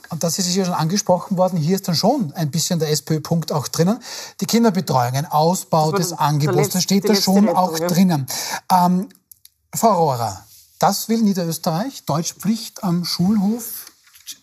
und 0.10 0.24
das 0.24 0.40
ist 0.40 0.54
ja 0.56 0.66
schon 0.66 0.74
angesprochen 0.74 1.38
worden, 1.38 1.58
hier 1.58 1.76
ist 1.76 1.88
dann 1.88 1.96
schon 1.96 2.34
ein 2.34 2.52
bisschen 2.52 2.80
der 2.80 2.90
SPÖ-Punkt 2.90 3.52
auch 3.52 3.68
drinnen, 3.68 4.00
die 4.42 4.46
Kinderbetreuung, 4.46 5.14
ein 5.14 5.26
Ausbau 5.26 5.92
des 5.92 6.14
Angebots, 6.14 6.70
da 6.70 6.82
steht 6.82 7.08
da 7.08 7.16
schon 7.16 7.48
Rettung, 7.48 7.56
auch 7.56 7.80
ja. 7.80 7.88
drinnen. 7.88 8.28
Ähm, 8.72 9.10
Frau 9.74 9.94
Rohrer, 9.94 10.46
das 10.80 11.10
will 11.10 11.22
Niederösterreich, 11.22 12.06
Deutschpflicht 12.06 12.84
am 12.84 13.06
Schulhof 13.06 13.86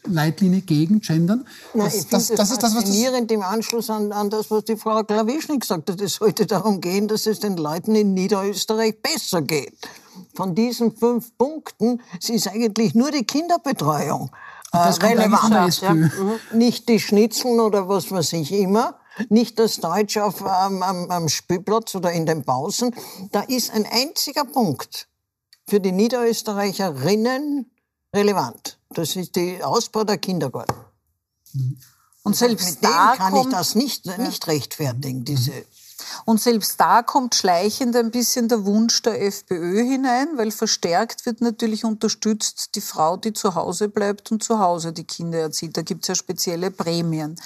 Leitlinie 0.05 0.61
gegen 0.61 1.01
Gendern. 1.01 1.47
Na, 1.75 1.85
das, 1.85 2.09
das, 2.09 2.29
das, 2.29 2.37
das 2.37 2.51
ist 2.53 2.63
das, 2.63 2.75
was 2.75 2.85
faszinierend 2.85 3.31
im 3.33 3.43
Anschluss 3.43 3.91
an, 3.91 4.13
an 4.13 4.31
das, 4.31 4.51
was 4.51 4.65
die 4.65 4.77
Frau 4.77 5.03
Klawischnik 5.03 5.61
gesagt 5.61 5.91
hat. 5.91 6.01
Es 6.01 6.15
sollte 6.15 6.47
darum 6.47 6.81
gehen, 6.81 7.09
dass 7.09 7.27
es 7.27 7.41
den 7.41 7.57
Leuten 7.57 7.95
in 7.95 8.15
Niederösterreich 8.15 9.01
besser 9.01 9.43
geht. 9.43 9.77
Von 10.35 10.55
diesen 10.55 10.97
fünf 10.97 11.37
Punkten 11.37 12.01
ist 12.29 12.49
eigentlich 12.49 12.95
nur 12.95 13.11
die 13.11 13.25
Kinderbetreuung 13.25 14.31
äh, 14.73 14.79
relevant. 14.79 15.81
Ja. 15.81 15.95
Mhm. 15.95 16.11
Nicht 16.53 16.89
die 16.89 17.01
Schnitzeln 17.01 17.61
oder 17.61 17.89
was 17.89 18.11
weiß 18.11 18.33
ich 18.35 18.53
immer. 18.53 18.99
Nicht 19.29 19.59
das 19.59 19.77
Deutsch 19.77 20.17
auf, 20.17 20.41
ähm, 20.41 20.83
am, 20.83 21.11
am 21.11 21.29
Spielplatz 21.29 21.95
oder 21.95 22.13
in 22.13 22.25
den 22.27 22.45
Pausen. 22.45 22.95
Da 23.31 23.43
ist 23.43 23.73
ein 23.73 23.87
einziger 23.87 24.45
Punkt 24.45 25.09
für 25.69 25.81
die 25.81 25.93
Niederösterreicherinnen 25.93 27.71
relevant. 28.15 28.79
Das 28.91 29.17
ist 29.17 29.37
der 29.37 29.67
Ausbau 29.67 30.05
der 30.05 30.19
Kindergarten. 30.19 30.75
Und 32.23 32.37
selbst 32.37 32.83
mit 32.83 32.85
da 32.85 33.13
dem 33.13 33.19
kann 33.19 33.37
ich 33.37 33.49
das 33.49 33.75
nicht, 33.75 34.19
nicht 34.19 34.47
rechtfertigen, 34.47 35.25
diese 35.25 35.53
und 36.25 36.41
selbst 36.41 36.81
da 36.81 37.03
kommt 37.03 37.35
schleichend 37.35 37.97
ein 37.97 38.11
bisschen 38.11 38.49
der 38.49 38.65
Wunsch 38.65 39.03
der 39.03 39.23
FPÖ 39.23 39.83
hinein, 39.85 40.29
weil 40.37 40.51
verstärkt 40.51 41.27
wird 41.27 41.41
natürlich 41.41 41.85
unterstützt 41.85 42.75
die 42.75 42.81
Frau, 42.81 43.17
die 43.17 43.33
zu 43.33 43.55
Hause 43.55 43.89
bleibt 43.89 44.31
und 44.33 44.43
zu 44.43 44.59
Hause 44.59 44.93
die 44.93 45.05
Kinder 45.05 45.39
erzieht. 45.39 45.77
Da 45.77 45.83
gibt 45.83 46.03
es 46.05 46.09
ja 46.09 46.15
spezielle 46.15 46.71
Prämien. 46.71 47.37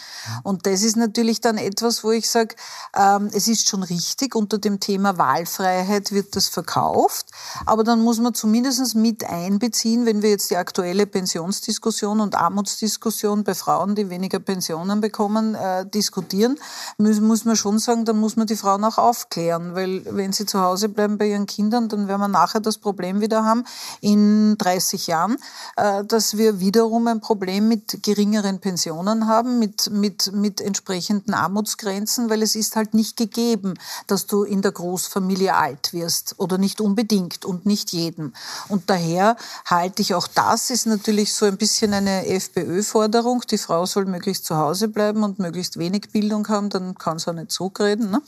Und 0.42 0.66
das 0.66 0.82
ist 0.82 0.96
natürlich 0.96 1.40
dann 1.40 1.58
etwas, 1.58 2.04
wo 2.04 2.10
ich 2.10 2.28
sage, 2.28 2.54
ähm, 2.94 3.30
es 3.32 3.48
ist 3.48 3.68
schon 3.68 3.82
richtig, 3.82 4.34
unter 4.34 4.58
dem 4.58 4.80
Thema 4.80 5.18
Wahlfreiheit 5.18 6.12
wird 6.12 6.36
das 6.36 6.48
verkauft, 6.48 7.26
aber 7.64 7.84
dann 7.84 8.02
muss 8.02 8.18
man 8.18 8.34
zumindest 8.34 8.94
mit 8.94 9.25
einbeziehen, 9.25 10.06
wenn 10.06 10.22
wir 10.22 10.30
jetzt 10.30 10.50
die 10.50 10.56
aktuelle 10.56 11.06
Pensionsdiskussion 11.06 12.20
und 12.20 12.34
Armutsdiskussion 12.34 13.44
bei 13.44 13.54
Frauen, 13.54 13.94
die 13.94 14.10
weniger 14.10 14.38
Pensionen 14.38 15.00
bekommen, 15.00 15.54
äh, 15.54 15.86
diskutieren, 15.86 16.58
muss, 16.98 17.20
muss 17.20 17.44
man 17.44 17.56
schon 17.56 17.78
sagen, 17.78 18.04
dann 18.04 18.18
muss 18.18 18.36
man 18.36 18.45
die 18.46 18.56
Frauen 18.56 18.84
auch 18.84 18.98
aufklären, 18.98 19.74
weil 19.74 20.02
wenn 20.06 20.32
sie 20.32 20.46
zu 20.46 20.60
Hause 20.60 20.88
bleiben 20.88 21.18
bei 21.18 21.26
ihren 21.28 21.46
Kindern, 21.46 21.88
dann 21.88 22.08
werden 22.08 22.20
wir 22.20 22.28
nachher 22.28 22.60
das 22.60 22.78
Problem 22.78 23.20
wieder 23.20 23.44
haben 23.44 23.64
in 24.00 24.56
30 24.58 25.06
Jahren, 25.06 25.36
äh, 25.76 26.04
dass 26.04 26.36
wir 26.36 26.60
wiederum 26.60 27.06
ein 27.06 27.20
Problem 27.20 27.68
mit 27.68 28.02
geringeren 28.02 28.60
Pensionen 28.60 29.26
haben, 29.26 29.58
mit, 29.58 29.90
mit, 29.90 30.32
mit 30.32 30.60
entsprechenden 30.60 31.34
Armutsgrenzen, 31.34 32.30
weil 32.30 32.42
es 32.42 32.54
ist 32.54 32.76
halt 32.76 32.94
nicht 32.94 33.16
gegeben, 33.16 33.74
dass 34.06 34.26
du 34.26 34.44
in 34.44 34.62
der 34.62 34.72
Großfamilie 34.72 35.54
alt 35.54 35.92
wirst 35.92 36.34
oder 36.38 36.58
nicht 36.58 36.80
unbedingt 36.80 37.44
und 37.44 37.66
nicht 37.66 37.92
jedem. 37.92 38.32
Und 38.68 38.88
daher 38.90 39.36
halte 39.64 40.02
ich 40.02 40.14
auch 40.14 40.28
das 40.28 40.70
ist 40.70 40.86
natürlich 40.86 41.32
so 41.32 41.46
ein 41.46 41.56
bisschen 41.56 41.92
eine 41.92 42.26
FPÖ-Forderung. 42.26 43.42
Die 43.50 43.58
Frau 43.58 43.86
soll 43.86 44.04
möglichst 44.04 44.44
zu 44.44 44.56
Hause 44.56 44.88
bleiben 44.88 45.24
und 45.24 45.38
möglichst 45.38 45.78
wenig 45.78 46.11
Bildung 46.12 46.48
haben, 46.48 46.70
dann 46.70 46.94
kann 46.94 47.18
sie 47.18 47.30
auch 47.30 47.35
nicht 47.35 47.50
zurückreden. 47.50 48.11
Ne? 48.11 48.22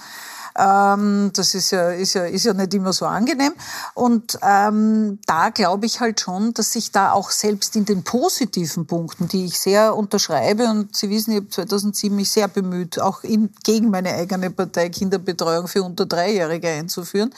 Ähm, 0.59 1.31
das 1.35 1.55
ist 1.55 1.71
ja, 1.71 1.91
ist, 1.91 2.15
ja, 2.15 2.25
ist 2.25 2.45
ja 2.45 2.53
nicht 2.53 2.75
immer 2.75 2.93
so 2.93 3.07
angenehm. 3.07 3.53
Und 3.95 4.39
ähm, 4.43 5.21
da 5.25 5.51
glaube 5.51 5.87
ich 5.87 6.01
halt 6.01 6.21
schon, 6.21 6.53
dass 6.53 6.73
sich 6.73 6.91
da 6.91 7.13
auch 7.13 7.31
selbst 7.31 7.77
in 7.77 7.85
den 7.85 8.03
positiven 8.03 8.87
Punkten, 8.87 9.29
die 9.29 9.45
ich 9.45 9.59
sehr 9.59 9.97
unterschreibe, 9.97 10.65
und 10.65 10.97
Sie 10.97 11.11
wissen, 11.11 11.31
ich 11.31 11.37
habe 11.39 11.49
2007 11.49 12.15
mich 12.15 12.33
sehr 12.33 12.49
bemüht, 12.49 13.01
auch 13.01 13.23
in, 13.23 13.51
gegen 13.63 13.91
meine 13.91 14.15
eigene 14.15 14.51
Partei 14.51 14.89
Kinderbetreuung 14.89 15.69
für 15.69 15.85
unter 15.85 16.07
Dreijährige 16.07 16.69
einzuführen. 16.69 17.33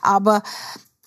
Aber 0.00 0.42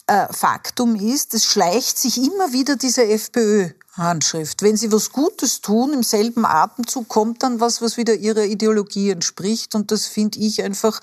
äh, 0.08 0.28
Faktum 0.32 0.96
ist, 0.96 1.34
es 1.34 1.46
schleicht 1.46 1.98
sich 1.98 2.18
immer 2.18 2.52
wieder 2.52 2.76
diese 2.76 3.06
FPÖ 3.06 3.70
Handschrift. 3.96 4.64
Wenn 4.64 4.76
Sie 4.76 4.92
was 4.92 5.12
Gutes 5.12 5.62
tun, 5.62 5.94
im 5.94 6.02
selben 6.02 6.46
Atemzug 6.46 7.08
kommt 7.08 7.44
dann 7.44 7.60
was, 7.60 7.80
was 7.80 7.96
wieder 7.96 8.16
Ihrer 8.16 8.44
Ideologie 8.44 9.12
entspricht. 9.12 9.76
Und 9.76 9.92
das 9.92 10.08
finde 10.08 10.40
ich 10.40 10.64
einfach, 10.64 11.00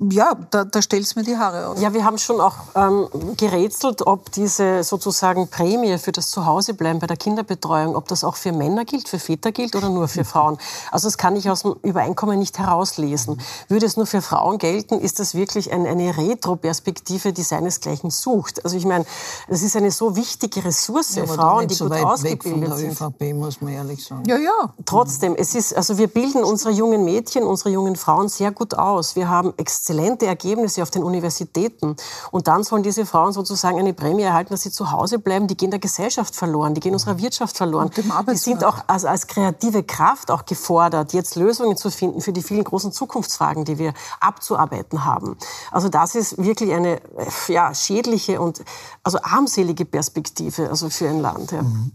ja, 0.00 0.36
da, 0.50 0.64
da 0.64 0.82
stellt 0.82 1.04
es 1.04 1.14
mir 1.14 1.22
die 1.22 1.36
Haare 1.36 1.68
auf. 1.68 1.80
Ja, 1.80 1.94
wir 1.94 2.04
haben 2.04 2.18
schon 2.18 2.40
auch 2.40 2.56
ähm, 2.74 3.08
gerätselt, 3.36 4.04
ob 4.04 4.32
diese 4.32 4.82
sozusagen 4.82 5.46
Prämie 5.46 5.96
für 5.98 6.10
das 6.10 6.30
Zuhausebleiben 6.30 6.98
bei 6.98 7.06
der 7.06 7.16
Kinderbetreuung, 7.16 7.94
ob 7.94 8.08
das 8.08 8.24
auch 8.24 8.34
für 8.34 8.50
Männer 8.50 8.84
gilt, 8.84 9.08
für 9.08 9.20
Väter 9.20 9.52
gilt 9.52 9.76
oder 9.76 9.88
nur 9.88 10.08
für 10.08 10.24
Frauen. 10.24 10.58
Also 10.90 11.06
das 11.06 11.16
kann 11.16 11.36
ich 11.36 11.48
aus 11.48 11.62
dem 11.62 11.76
Übereinkommen 11.82 12.40
nicht 12.40 12.58
herauslesen. 12.58 13.40
Würde 13.68 13.86
es 13.86 13.96
nur 13.96 14.06
für 14.06 14.22
Frauen 14.22 14.58
gelten, 14.58 14.98
ist 14.98 15.20
das 15.20 15.36
wirklich 15.36 15.72
ein, 15.72 15.86
eine 15.86 16.16
Retro-Perspektive, 16.16 17.32
die 17.32 17.44
seinesgleichen 17.44 18.10
sucht. 18.10 18.64
Also 18.64 18.76
ich 18.76 18.86
meine, 18.86 19.06
es 19.46 19.62
ist 19.62 19.76
eine 19.76 19.92
so 19.92 20.16
wichtige 20.16 20.64
Ressource, 20.64 21.14
ja, 21.14 21.26
Frauen, 21.26 21.68
die 21.68 21.78
gut 21.78 21.92
aus 21.92 22.23
weg 22.24 22.42
von 22.42 22.60
der 22.60 22.70
ÖVP, 22.70 23.34
muss 23.34 23.60
man 23.60 23.72
ehrlich 23.72 24.04
sagen. 24.04 24.24
Ja, 24.26 24.36
ja. 24.36 24.74
Trotzdem, 24.84 25.36
es 25.36 25.54
ist, 25.54 25.76
also 25.76 25.98
wir 25.98 26.08
bilden 26.08 26.42
unsere 26.42 26.72
jungen 26.72 27.04
Mädchen, 27.04 27.44
unsere 27.44 27.70
jungen 27.70 27.96
Frauen 27.96 28.28
sehr 28.28 28.50
gut 28.50 28.74
aus. 28.74 29.14
Wir 29.14 29.28
haben 29.28 29.54
exzellente 29.56 30.26
Ergebnisse 30.26 30.82
auf 30.82 30.90
den 30.90 31.02
Universitäten. 31.02 31.96
Und 32.30 32.48
dann 32.48 32.64
sollen 32.64 32.82
diese 32.82 33.06
Frauen 33.06 33.32
sozusagen 33.32 33.78
eine 33.78 33.94
Prämie 33.94 34.22
erhalten, 34.22 34.52
dass 34.52 34.62
sie 34.62 34.70
zu 34.70 34.90
Hause 34.90 35.18
bleiben. 35.18 35.46
Die 35.46 35.56
gehen 35.56 35.70
der 35.70 35.80
Gesellschaft 35.80 36.34
verloren, 36.34 36.74
die 36.74 36.80
gehen 36.80 36.92
unserer 36.92 37.18
Wirtschaft 37.18 37.56
verloren. 37.56 37.90
Die 37.94 38.36
sind 38.36 38.64
auch 38.64 38.78
als, 38.86 39.04
als 39.04 39.26
kreative 39.26 39.82
Kraft 39.82 40.30
auch 40.30 40.44
gefordert, 40.44 41.12
jetzt 41.12 41.36
Lösungen 41.36 41.76
zu 41.76 41.90
finden 41.90 42.20
für 42.20 42.32
die 42.32 42.42
vielen 42.42 42.64
großen 42.64 42.92
Zukunftsfragen, 42.92 43.64
die 43.64 43.78
wir 43.78 43.94
abzuarbeiten 44.20 45.04
haben. 45.04 45.36
Also 45.70 45.88
das 45.88 46.14
ist 46.14 46.42
wirklich 46.42 46.72
eine 46.72 47.00
ja, 47.48 47.74
schädliche 47.74 48.40
und 48.40 48.62
also 49.02 49.18
armselige 49.22 49.84
Perspektive 49.84 50.70
also 50.70 50.88
für 50.90 51.08
ein 51.08 51.20
Land. 51.20 51.52
Ja. 51.52 51.62
Mhm. 51.62 51.92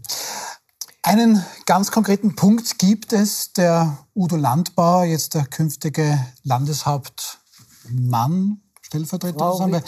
Einen 1.02 1.42
ganz 1.64 1.90
konkreten 1.90 2.36
Punkt 2.36 2.78
gibt 2.78 3.14
es, 3.14 3.54
der 3.54 3.96
Udo 4.14 4.36
Landbauer, 4.36 5.04
jetzt 5.04 5.32
der 5.34 5.46
künftige 5.46 6.18
Landeshauptmann, 6.42 8.60
Stellvertreter. 8.90 9.38
Frau 9.38 9.66
wir. 9.66 9.82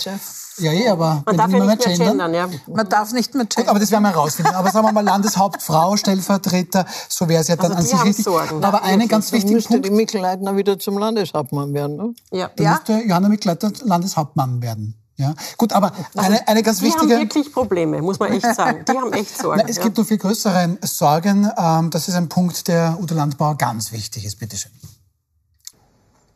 Ja, 0.58 0.72
eh, 0.72 0.88
aber 0.88 1.22
man 1.26 1.36
darf 1.36 1.50
ja 1.50 1.64
nicht 1.64 1.86
mehr 1.86 1.96
gendern. 1.96 2.34
ja. 2.34 2.48
Man 2.68 2.88
darf 2.88 3.12
nicht 3.12 3.34
mehr 3.34 3.46
gendern. 3.46 3.64
Gut, 3.64 3.68
aber 3.68 3.80
das 3.80 3.90
werden 3.90 4.04
wir 4.04 4.10
herausfinden. 4.10 4.54
Aber 4.54 4.70
sagen 4.70 4.86
wir 4.86 4.92
mal 4.92 5.04
Landeshauptfrau, 5.04 5.96
Stellvertreter, 5.96 6.86
so 7.08 7.28
wäre 7.28 7.42
es 7.42 7.48
ja 7.48 7.56
dann 7.56 7.72
also 7.72 7.94
an 7.94 7.98
sich 7.98 8.08
richtig. 8.08 8.24
Sorgen. 8.24 8.62
Aber 8.62 8.84
einen 8.84 9.08
ganz 9.08 9.32
wichtigen 9.32 9.54
müsste 9.54 9.70
Punkt. 9.70 9.86
die 9.86 9.90
Mikl-Leitner 9.90 10.56
wieder 10.56 10.78
zum 10.78 10.98
Landeshauptmann 10.98 11.74
werden, 11.74 11.96
ne? 11.96 12.14
Ja. 12.30 12.50
Dann 12.54 12.64
ja. 12.64 12.72
müsste 12.74 13.04
Johanna 13.04 13.28
Mikl-Leitner 13.28 13.72
Landeshauptmann 13.82 14.62
werden. 14.62 15.01
Ja, 15.22 15.34
gut, 15.56 15.72
aber 15.72 15.92
eine, 16.16 16.48
eine 16.48 16.64
ganz 16.64 16.80
die 16.80 16.86
wichtige. 16.86 17.06
Die 17.06 17.14
haben 17.14 17.20
wirklich 17.22 17.52
Probleme, 17.52 18.02
muss 18.02 18.18
man 18.18 18.32
echt 18.32 18.54
sagen. 18.56 18.84
Die 18.88 18.92
haben 18.92 19.12
echt 19.12 19.38
Sorgen. 19.38 19.62
Na, 19.62 19.68
es 19.68 19.76
ja. 19.76 19.84
gibt 19.84 19.96
noch 19.96 20.04
viel 20.04 20.18
größere 20.18 20.78
Sorgen. 20.82 21.48
Ähm, 21.56 21.90
das 21.90 22.08
ist 22.08 22.16
ein 22.16 22.28
Punkt, 22.28 22.66
der 22.66 22.98
Udo 23.00 23.14
Landbauer 23.14 23.56
ganz 23.56 23.92
wichtig 23.92 24.24
ist. 24.24 24.40
Bitte 24.40 24.56
schön. 24.56 24.72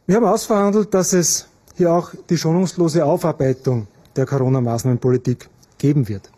Wir 0.06 0.16
haben 0.16 0.26
ausverhandelt, 0.26 0.94
dass 0.94 1.12
es 1.12 1.48
hier 1.74 1.92
auch 1.92 2.12
die 2.30 2.38
schonungslose 2.38 3.04
Aufarbeitung 3.04 3.88
der 4.14 4.24
Corona-Maßnahmenpolitik 4.24 5.48
geben 5.78 6.06
wird. 6.06 6.30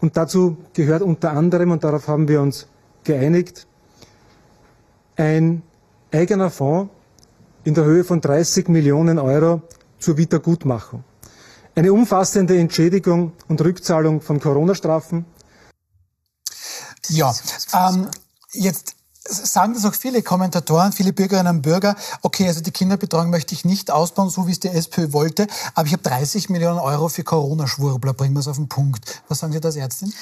Und 0.00 0.16
dazu 0.16 0.56
gehört 0.72 1.02
unter 1.02 1.32
anderem, 1.32 1.70
und 1.70 1.84
darauf 1.84 2.08
haben 2.08 2.28
wir 2.28 2.40
uns 2.40 2.66
geeinigt, 3.04 3.66
ein 5.16 5.62
eigener 6.10 6.48
Fonds 6.48 6.90
in 7.64 7.74
der 7.74 7.84
Höhe 7.84 8.04
von 8.04 8.22
30 8.22 8.68
Millionen 8.68 9.18
Euro 9.18 9.60
zur 9.98 10.16
Wiedergutmachung 10.16 11.04
eine 11.74 11.92
umfassende 11.92 12.58
Entschädigung 12.58 13.32
und 13.48 13.60
Rückzahlung 13.60 14.20
von 14.20 14.40
Corona-Strafen. 14.40 15.24
Ja, 17.08 17.34
ähm, 17.74 18.08
jetzt 18.52 18.96
sagen 19.28 19.74
das 19.74 19.84
auch 19.84 19.94
viele 19.94 20.22
Kommentatoren, 20.22 20.92
viele 20.92 21.12
Bürgerinnen 21.12 21.56
und 21.56 21.62
Bürger, 21.62 21.96
okay, 22.22 22.48
also 22.48 22.60
die 22.60 22.70
Kinderbetreuung 22.70 23.30
möchte 23.30 23.54
ich 23.54 23.64
nicht 23.64 23.90
ausbauen, 23.90 24.30
so 24.30 24.46
wie 24.46 24.52
es 24.52 24.60
die 24.60 24.68
SPÖ 24.68 25.12
wollte, 25.12 25.46
aber 25.74 25.86
ich 25.86 25.92
habe 25.92 26.02
30 26.02 26.48
Millionen 26.48 26.78
Euro 26.78 27.08
für 27.08 27.22
Corona-Schwurbler, 27.22 28.14
bringen 28.14 28.34
wir 28.34 28.40
es 28.40 28.48
auf 28.48 28.56
den 28.56 28.68
Punkt. 28.68 29.22
Was 29.28 29.38
sagen 29.38 29.52
Sie 29.52 29.60
da 29.60 29.68
als 29.68 29.76
Ärztin? 29.76 30.12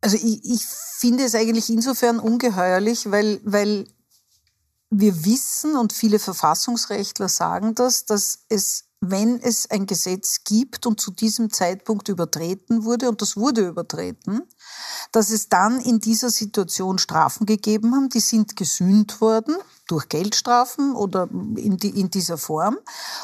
Also 0.00 0.16
ich, 0.16 0.44
ich 0.44 0.64
finde 0.64 1.24
es 1.24 1.34
eigentlich 1.34 1.68
insofern 1.68 2.18
ungeheuerlich, 2.18 3.10
weil, 3.10 3.40
weil 3.44 3.86
wir 4.90 5.24
wissen 5.24 5.76
und 5.76 5.92
viele 5.92 6.18
Verfassungsrechtler 6.18 7.28
sagen 7.28 7.74
das, 7.74 8.04
dass 8.04 8.40
es 8.48 8.84
wenn 9.10 9.40
es 9.40 9.70
ein 9.70 9.86
Gesetz 9.86 10.44
gibt 10.44 10.86
und 10.86 11.00
zu 11.00 11.10
diesem 11.10 11.52
Zeitpunkt 11.52 12.08
übertreten 12.08 12.84
wurde, 12.84 13.08
und 13.08 13.22
das 13.22 13.36
wurde 13.36 13.66
übertreten, 13.66 14.42
dass 15.12 15.30
es 15.30 15.48
dann 15.48 15.80
in 15.80 16.00
dieser 16.00 16.30
Situation 16.30 16.98
Strafen 16.98 17.46
gegeben 17.46 17.94
haben, 17.94 18.08
die 18.08 18.20
sind 18.20 18.56
gesühnt 18.56 19.20
worden 19.20 19.56
durch 19.86 20.08
Geldstrafen 20.08 20.94
oder 20.94 21.28
in, 21.30 21.76
die, 21.76 22.00
in 22.00 22.10
dieser 22.10 22.38
Form 22.38 22.76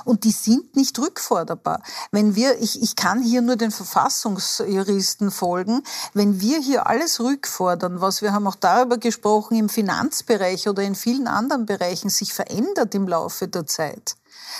und 0.04 0.24
die 0.24 0.30
sind 0.30 0.76
nicht 0.76 0.98
rückforderbar. 0.98 1.82
Wenn 2.12 2.36
wir, 2.36 2.60
ich, 2.60 2.80
ich 2.82 2.94
kann 2.94 3.22
hier 3.22 3.42
nur 3.42 3.56
den 3.56 3.72
Verfassungsjuristen 3.72 5.30
folgen, 5.30 5.82
wenn 6.14 6.40
wir 6.40 6.60
hier 6.60 6.86
alles 6.86 7.20
rückfordern, 7.20 8.00
was 8.00 8.22
wir 8.22 8.32
haben 8.32 8.46
auch 8.46 8.54
darüber 8.54 8.98
gesprochen, 8.98 9.56
im 9.56 9.68
Finanzbereich 9.68 10.68
oder 10.68 10.82
in 10.82 10.94
vielen 10.94 11.26
anderen 11.26 11.66
Bereichen 11.66 12.10
sich 12.10 12.32
verändert 12.32 12.94
im 12.94 13.08
Laufe 13.08 13.48
der 13.48 13.66
Zeit, 13.66 14.14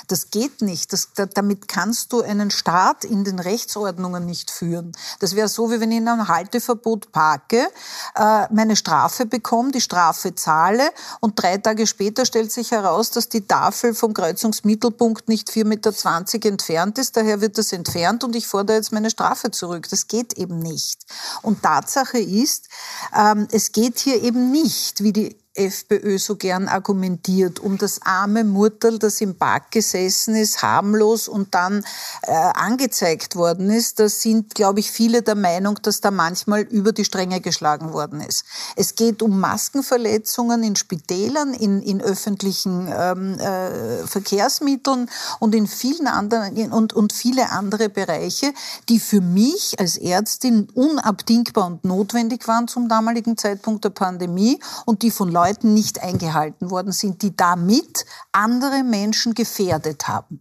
das 0.09 0.31
geht 0.31 0.63
nicht. 0.63 0.93
Das, 0.93 1.09
damit 1.35 1.69
kannst 1.69 2.13
du 2.13 2.23
einen 2.23 2.51
Staat 2.51 3.05
in 3.05 3.25
den 3.25 3.39
Rechtsordnungen 3.39 4.25
nicht 4.27 4.51
führen. 4.51 4.93
Das 5.21 5.37
wäre 5.37 5.49
so, 5.49 5.71
wie 5.71 5.81
wenn 5.81 5.91
ich 5.91 5.99
in 5.99 6.09
einem 6.09 6.29
Halteverbot 6.29 7.13
parke, 7.13 7.69
äh, 8.15 8.47
meine 8.53 8.77
Strafe 8.77 9.27
bekomme, 9.27 9.73
die 9.73 9.81
Strafe 9.81 10.35
zahle 10.35 10.91
und 11.21 11.41
drei 11.41 11.59
Tage 11.59 11.87
später 11.87 12.25
stellt 12.25 12.53
sich 12.53 12.71
heraus, 12.71 13.11
dass 13.11 13.29
die 13.29 13.47
Tafel 13.47 13.95
vom 13.95 14.15
Kreuzungsmittelpunkt 14.15 15.29
nicht 15.29 15.51
4,20 15.51 15.65
Meter 15.65 16.49
entfernt 16.49 16.99
ist. 16.99 17.17
Daher 17.17 17.41
wird 17.41 17.59
das 17.59 17.73
entfernt 17.73 18.25
und 18.25 18.37
ich 18.37 18.47
fordere 18.47 18.77
jetzt 18.77 18.93
meine 18.93 19.11
Strafe 19.11 19.51
zurück. 19.51 19.89
Das 19.89 20.09
geht 20.09 20.35
eben 20.35 20.59
nicht. 20.59 21.05
Und 21.43 21.63
Tatsache 21.63 22.19
ist, 22.19 22.69
ähm, 23.17 23.49
es 23.51 23.73
geht 23.73 23.99
hier 23.99 24.23
eben 24.23 24.51
nicht, 24.51 25.03
wie 25.03 25.13
die 25.13 25.42
FPÖ 25.55 26.19
so 26.19 26.37
gern 26.37 26.67
argumentiert, 26.67 27.61
um 27.61 27.77
das 27.77 28.01
arme 28.03 28.43
Murtel, 28.43 28.99
das 28.99 29.21
im 29.21 29.37
Park 29.37 29.71
gesessen 29.71 30.35
ist, 30.35 30.63
harmlos 30.63 31.29
und 31.29 31.55
dann 31.55 31.85
äh, 32.23 32.33
angezeigt 32.33 33.37
worden 33.37 33.71
ist. 33.71 34.01
Da 34.01 34.09
sind, 34.09 34.55
glaube 34.55 34.81
ich, 34.81 34.91
viele 34.91 35.23
der 35.23 35.35
Meinung, 35.35 35.79
dass 35.83 36.01
da 36.01 36.11
manchmal 36.11 36.63
über 36.63 36.93
die 36.93 37.05
Stränge 37.05 37.41
geschlagen 37.41 37.93
worden 37.93 38.21
ist. 38.21 38.45
Es 38.77 38.95
geht 38.95 39.23
um 39.23 39.41
Maskenverletzungen 39.41 40.63
in 40.63 40.77
Spitälern, 40.77 41.53
in, 41.53 41.83
in 41.83 42.01
öffentlichen 42.01 42.91
ähm, 42.91 43.39
äh, 43.39 44.07
Verkehrsmitteln 44.07 45.11
und 45.39 45.55
in 45.55 45.67
vielen 45.67 46.07
anderen 46.07 46.73
und, 46.73 46.95
und 46.95 47.13
viele 47.13 47.51
andere 47.51 47.91
Bereiche, 47.91 48.55
die 48.89 49.01
für 49.01 49.21
mich 49.21 49.79
als 49.79 49.99
Ärztin 49.99 50.69
unabdingbar 50.75 51.67
und 51.67 51.85
notwendig 51.85 52.49
waren 52.49 52.69
zum 52.69 52.89
damaligen 52.89 53.37
Zeitpunkt 53.37 53.85
der 53.85 53.91
Pandemie 53.91 54.59
und 54.87 55.03
die 55.03 55.11
von 55.11 55.31
Leuten 55.43 55.75
nicht 55.75 56.03
eingehalten 56.03 56.71
worden 56.71 56.93
sind, 56.93 57.23
die 57.23 57.37
damit 57.37 58.07
andere 58.33 58.85
Menschen 58.85 59.35
gefährdet 59.35 60.09
haben. 60.09 60.41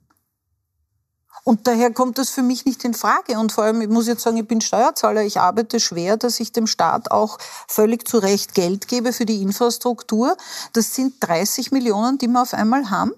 Und 1.43 1.65
daher 1.65 1.91
kommt 1.91 2.19
das 2.19 2.29
für 2.29 2.43
mich 2.43 2.65
nicht 2.65 2.83
in 2.83 2.93
Frage. 2.93 3.39
Und 3.39 3.51
vor 3.51 3.63
allem, 3.63 3.81
ich 3.81 3.89
muss 3.89 4.05
jetzt 4.05 4.21
sagen, 4.21 4.37
ich 4.37 4.47
bin 4.47 4.61
Steuerzahler. 4.61 5.23
Ich 5.23 5.39
arbeite 5.39 5.79
schwer, 5.79 6.15
dass 6.17 6.39
ich 6.39 6.51
dem 6.51 6.67
Staat 6.67 7.09
auch 7.09 7.39
völlig 7.67 8.07
zu 8.07 8.19
Recht 8.19 8.53
Geld 8.53 8.87
gebe 8.87 9.11
für 9.11 9.25
die 9.25 9.41
Infrastruktur. 9.41 10.37
Das 10.73 10.93
sind 10.93 11.15
30 11.21 11.71
Millionen, 11.71 12.19
die 12.19 12.27
wir 12.27 12.43
auf 12.43 12.53
einmal 12.53 12.91
haben. 12.91 13.13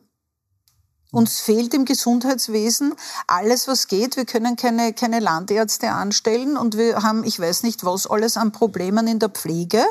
Uns 1.12 1.42
fehlt 1.42 1.76
im 1.76 1.86
Gesundheitswesen 1.86 2.96
alles, 3.28 3.68
was 3.68 3.88
geht. 3.88 4.18
Wir 4.18 4.26
können 4.26 4.56
keine, 4.56 4.94
keine 4.94 5.20
Landärzte 5.20 5.92
anstellen 5.92 6.58
und 6.58 6.76
wir 6.76 7.04
haben, 7.04 7.24
ich 7.24 7.40
weiß 7.40 7.62
nicht, 7.62 7.86
was 7.86 8.08
alles 8.08 8.36
an 8.36 8.52
Problemen 8.52 9.06
in 9.06 9.20
der 9.20 9.30
Pflege. 9.30 9.86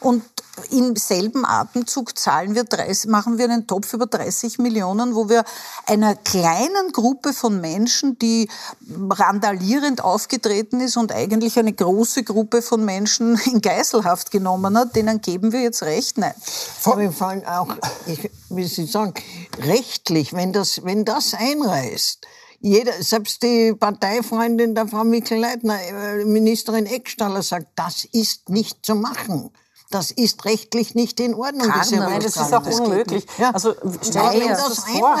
Und 0.00 0.24
im 0.70 0.96
selben 0.96 1.44
Atemzug 1.44 2.18
zahlen 2.18 2.54
wir 2.54 2.64
30, 2.64 3.10
machen 3.10 3.38
wir 3.38 3.46
einen 3.46 3.66
Topf 3.66 3.92
über 3.92 4.06
30 4.06 4.58
Millionen, 4.58 5.14
wo 5.14 5.28
wir 5.28 5.44
einer 5.86 6.14
kleinen 6.14 6.92
Gruppe 6.92 7.32
von 7.32 7.60
Menschen, 7.60 8.18
die 8.18 8.48
randalierend 9.10 10.02
aufgetreten 10.02 10.80
ist 10.80 10.96
und 10.96 11.12
eigentlich 11.12 11.58
eine 11.58 11.72
große 11.72 12.22
Gruppe 12.22 12.62
von 12.62 12.84
Menschen 12.84 13.36
in 13.46 13.60
Geiselhaft 13.60 14.30
genommen 14.30 14.78
hat, 14.78 14.94
denen 14.96 15.20
geben 15.20 15.52
wir 15.52 15.60
jetzt 15.60 15.82
Recht? 15.82 16.18
Nein. 16.18 16.34
Aber 16.84 17.10
vor 17.10 17.28
allem 17.28 17.44
auch, 17.44 17.76
ich 18.06 18.30
will 18.48 18.68
Sie 18.68 18.86
sagen, 18.86 19.14
rechtlich, 19.58 20.32
wenn 20.32 20.52
das, 20.52 20.84
wenn 20.84 21.04
das 21.04 21.34
einreißt, 21.34 22.26
jeder, 22.60 22.92
selbst 23.02 23.42
die 23.42 23.74
Parteifreundin 23.74 24.74
der 24.74 24.88
Frau 24.88 25.04
Mikl-Leitner, 25.04 25.78
äh, 25.82 26.24
Ministerin 26.24 26.86
Eckstaller, 26.86 27.42
sagt, 27.42 27.66
das 27.74 28.06
ist 28.06 28.48
nicht 28.48 28.86
zu 28.86 28.94
machen. 28.94 29.50
Das 29.90 30.10
ist 30.10 30.44
rechtlich 30.44 30.94
nicht 30.94 31.20
in 31.20 31.34
Ordnung. 31.34 31.68
Kann, 31.68 31.86
nein, 31.90 32.20
das 32.20 32.36
ist 32.36 32.52
auch 32.52 32.66
unmöglich. 32.66 33.26
Ja. 33.38 33.50
Also 33.50 33.74
stellen 34.02 34.40
wir 34.40 34.50
uns 34.50 34.58
das, 34.58 34.76
das 34.76 34.84
vor. 34.84 35.16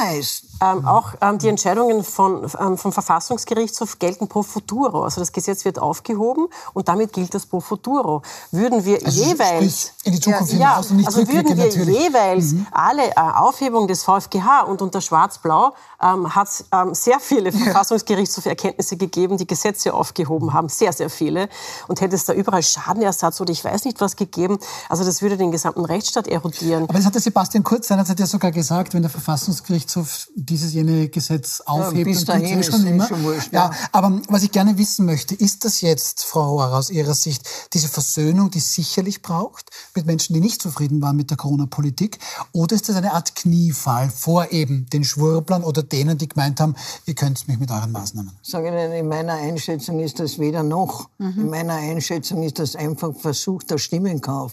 Ähm, 0.62 0.86
auch 0.86 1.14
ähm, 1.20 1.38
die 1.38 1.48
Entscheidungen 1.48 2.04
von, 2.04 2.50
ähm, 2.58 2.78
vom 2.78 2.92
Verfassungsgerichtshof 2.92 3.98
gelten 3.98 4.28
pro 4.28 4.42
futuro. 4.42 5.02
Also 5.02 5.20
das 5.20 5.32
Gesetz 5.32 5.64
wird 5.64 5.78
aufgehoben 5.78 6.48
und 6.72 6.88
damit 6.88 7.12
gilt 7.12 7.34
das 7.34 7.46
pro 7.46 7.60
futuro. 7.60 8.22
Würden 8.50 8.84
wir 8.84 9.04
also 9.04 9.24
jeweils 9.24 9.92
in 10.04 10.12
die 10.12 10.20
Zukunft 10.20 10.52
ja, 10.52 10.58
ja 10.58 10.76
also 10.76 10.96
würden 10.96 11.56
wir 11.56 11.66
natürlich. 11.66 11.98
jeweils 11.98 12.52
mhm. 12.52 12.66
alle 12.72 13.10
äh, 13.10 13.14
Aufhebungen 13.16 13.88
des 13.88 14.04
VfGH 14.04 14.62
und 14.62 14.80
unter 14.80 15.00
Schwarz-Blau 15.00 15.74
ähm, 16.00 16.34
hat 16.34 16.48
es 16.48 16.64
ähm, 16.72 16.94
sehr 16.94 17.20
viele 17.20 17.52
Verfassungsgerichtshofserkenntnisse 17.52 18.96
gegeben, 18.96 19.36
die 19.36 19.46
Gesetze 19.46 19.92
aufgehoben 19.92 20.52
haben, 20.52 20.68
sehr 20.68 20.92
sehr 20.92 21.10
viele 21.10 21.48
und 21.88 22.00
hätte 22.00 22.14
es 22.14 22.24
da 22.24 22.32
überall 22.32 22.62
Schadenersatz 22.62 23.40
oder 23.40 23.52
ich 23.52 23.64
weiß 23.64 23.84
nicht 23.84 24.00
was 24.00 24.16
gegeben, 24.16 24.53
also 24.88 25.04
das 25.04 25.22
würde 25.22 25.36
den 25.36 25.50
gesamten 25.50 25.84
Rechtsstaat 25.84 26.28
erodieren. 26.28 26.84
Aber 26.84 26.94
das 26.94 27.06
hat 27.06 27.14
der 27.14 27.22
Sebastian 27.22 27.64
Kurz 27.64 27.88
seinerzeit 27.88 28.20
ja 28.20 28.26
sogar 28.26 28.52
gesagt, 28.52 28.94
wenn 28.94 29.02
der 29.02 29.10
Verfassungsgerichtshof 29.10 30.28
dieses 30.34 30.72
jene 30.72 31.08
Gesetz 31.08 31.60
aufhebt. 31.60 31.98
Ja, 31.98 32.04
bis 32.04 32.24
dahin 32.24 32.60
ist 32.60 32.70
schon 32.70 32.86
immer. 32.86 33.06
Schon 33.06 33.22
wurscht, 33.24 33.52
ja. 33.52 33.70
ja. 33.70 33.76
aber 33.92 34.20
was 34.28 34.42
ich 34.42 34.52
gerne 34.52 34.78
wissen 34.78 35.06
möchte, 35.06 35.34
ist 35.34 35.64
das 35.64 35.80
jetzt, 35.80 36.24
Frau 36.24 36.50
Rohrer, 36.50 36.76
aus 36.76 36.90
Ihrer 36.90 37.14
Sicht 37.14 37.48
diese 37.72 37.88
Versöhnung, 37.88 38.50
die 38.50 38.58
es 38.58 38.72
sicherlich 38.72 39.22
braucht 39.22 39.70
mit 39.94 40.06
Menschen, 40.06 40.34
die 40.34 40.40
nicht 40.40 40.62
zufrieden 40.62 41.02
waren 41.02 41.16
mit 41.16 41.30
der 41.30 41.36
Corona-Politik, 41.36 42.18
oder 42.52 42.74
ist 42.74 42.88
das 42.88 42.96
eine 42.96 43.12
Art 43.12 43.34
Kniefall 43.34 44.10
vor 44.10 44.50
eben 44.52 44.86
den 44.92 45.04
Schwurblern 45.04 45.64
oder 45.64 45.82
denen, 45.82 46.18
die 46.18 46.28
gemeint 46.28 46.60
haben, 46.60 46.74
ihr 47.06 47.14
könnt 47.14 47.46
mich 47.48 47.58
mit 47.58 47.70
euren 47.70 47.92
Maßnahmen? 47.92 48.32
Sage 48.42 48.68
Ihnen, 48.68 48.92
in 48.92 49.08
meiner 49.08 49.34
Einschätzung 49.34 50.00
ist 50.00 50.20
das 50.20 50.38
weder 50.38 50.62
noch. 50.62 51.08
Mhm. 51.18 51.34
In 51.36 51.50
meiner 51.50 51.74
Einschätzung 51.74 52.42
ist 52.42 52.58
das 52.58 52.76
einfach 52.76 53.14
Versuch 53.16 53.62
der 53.62 53.78
Stimmenkauf. 53.78 54.43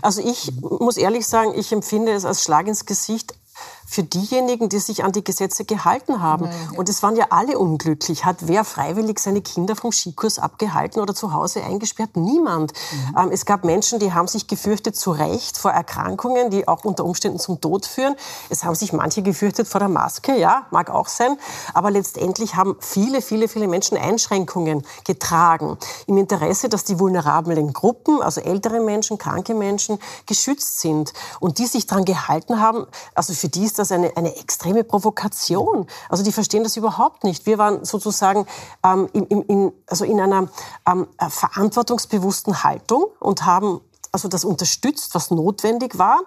Also 0.00 0.22
ich 0.22 0.52
muss 0.60 0.96
ehrlich 0.96 1.26
sagen, 1.26 1.52
ich 1.54 1.72
empfinde 1.72 2.12
es 2.12 2.24
als 2.24 2.42
Schlag 2.42 2.66
ins 2.66 2.86
Gesicht 2.86 3.34
für 3.92 4.02
diejenigen, 4.02 4.70
die 4.70 4.78
sich 4.78 5.04
an 5.04 5.12
die 5.12 5.22
Gesetze 5.22 5.64
gehalten 5.64 6.22
haben. 6.22 6.46
Ja, 6.46 6.78
Und 6.78 6.88
es 6.88 7.02
waren 7.02 7.14
ja 7.14 7.26
alle 7.28 7.58
unglücklich. 7.58 8.24
Hat 8.24 8.36
wer 8.40 8.64
freiwillig 8.64 9.18
seine 9.18 9.42
Kinder 9.42 9.76
vom 9.76 9.92
Skikurs 9.92 10.38
abgehalten 10.38 11.00
oder 11.00 11.14
zu 11.14 11.34
Hause 11.34 11.62
eingesperrt? 11.62 12.16
Niemand. 12.16 12.72
Mhm. 12.72 13.18
Ähm, 13.18 13.30
es 13.32 13.44
gab 13.44 13.64
Menschen, 13.64 13.98
die 13.98 14.14
haben 14.14 14.28
sich 14.28 14.46
gefürchtet 14.46 14.96
zu 14.96 15.10
Recht 15.10 15.58
vor 15.58 15.72
Erkrankungen, 15.72 16.50
die 16.50 16.66
auch 16.66 16.84
unter 16.84 17.04
Umständen 17.04 17.38
zum 17.38 17.60
Tod 17.60 17.84
führen. 17.84 18.16
Es 18.48 18.64
haben 18.64 18.74
sich 18.74 18.94
manche 18.94 19.22
gefürchtet 19.22 19.68
vor 19.68 19.78
der 19.78 19.90
Maske, 19.90 20.38
ja, 20.38 20.66
mag 20.70 20.88
auch 20.88 21.08
sein. 21.08 21.36
Aber 21.74 21.90
letztendlich 21.90 22.54
haben 22.54 22.76
viele, 22.80 23.20
viele, 23.20 23.46
viele 23.46 23.68
Menschen 23.68 23.98
Einschränkungen 23.98 24.86
getragen 25.04 25.76
im 26.06 26.16
Interesse, 26.16 26.70
dass 26.70 26.84
die 26.84 26.98
vulnerablen 26.98 27.74
Gruppen, 27.74 28.22
also 28.22 28.40
ältere 28.40 28.80
Menschen, 28.80 29.18
kranke 29.18 29.54
Menschen, 29.54 29.98
geschützt 30.24 30.80
sind 30.80 31.12
und 31.40 31.58
die 31.58 31.66
sich 31.66 31.86
daran 31.86 32.06
gehalten 32.06 32.60
haben. 32.60 32.86
Also 33.14 33.34
für 33.34 33.48
die 33.48 33.64
ist 33.64 33.78
das 33.78 33.81
eine, 33.90 34.16
eine 34.16 34.36
extreme 34.36 34.84
Provokation. 34.84 35.86
Also 36.08 36.22
die 36.22 36.30
verstehen 36.30 36.62
das 36.62 36.76
überhaupt 36.76 37.24
nicht. 37.24 37.46
Wir 37.46 37.58
waren 37.58 37.84
sozusagen 37.84 38.46
ähm, 38.84 39.08
in, 39.12 39.24
in, 39.24 39.72
also 39.88 40.04
in 40.04 40.20
einer 40.20 40.48
ähm, 40.86 41.08
äh, 41.18 41.28
verantwortungsbewussten 41.28 42.62
Haltung 42.62 43.06
und 43.18 43.44
haben 43.46 43.80
also 44.12 44.28
das 44.28 44.44
unterstützt, 44.44 45.14
was 45.14 45.30
notwendig 45.30 45.98
war. 45.98 46.20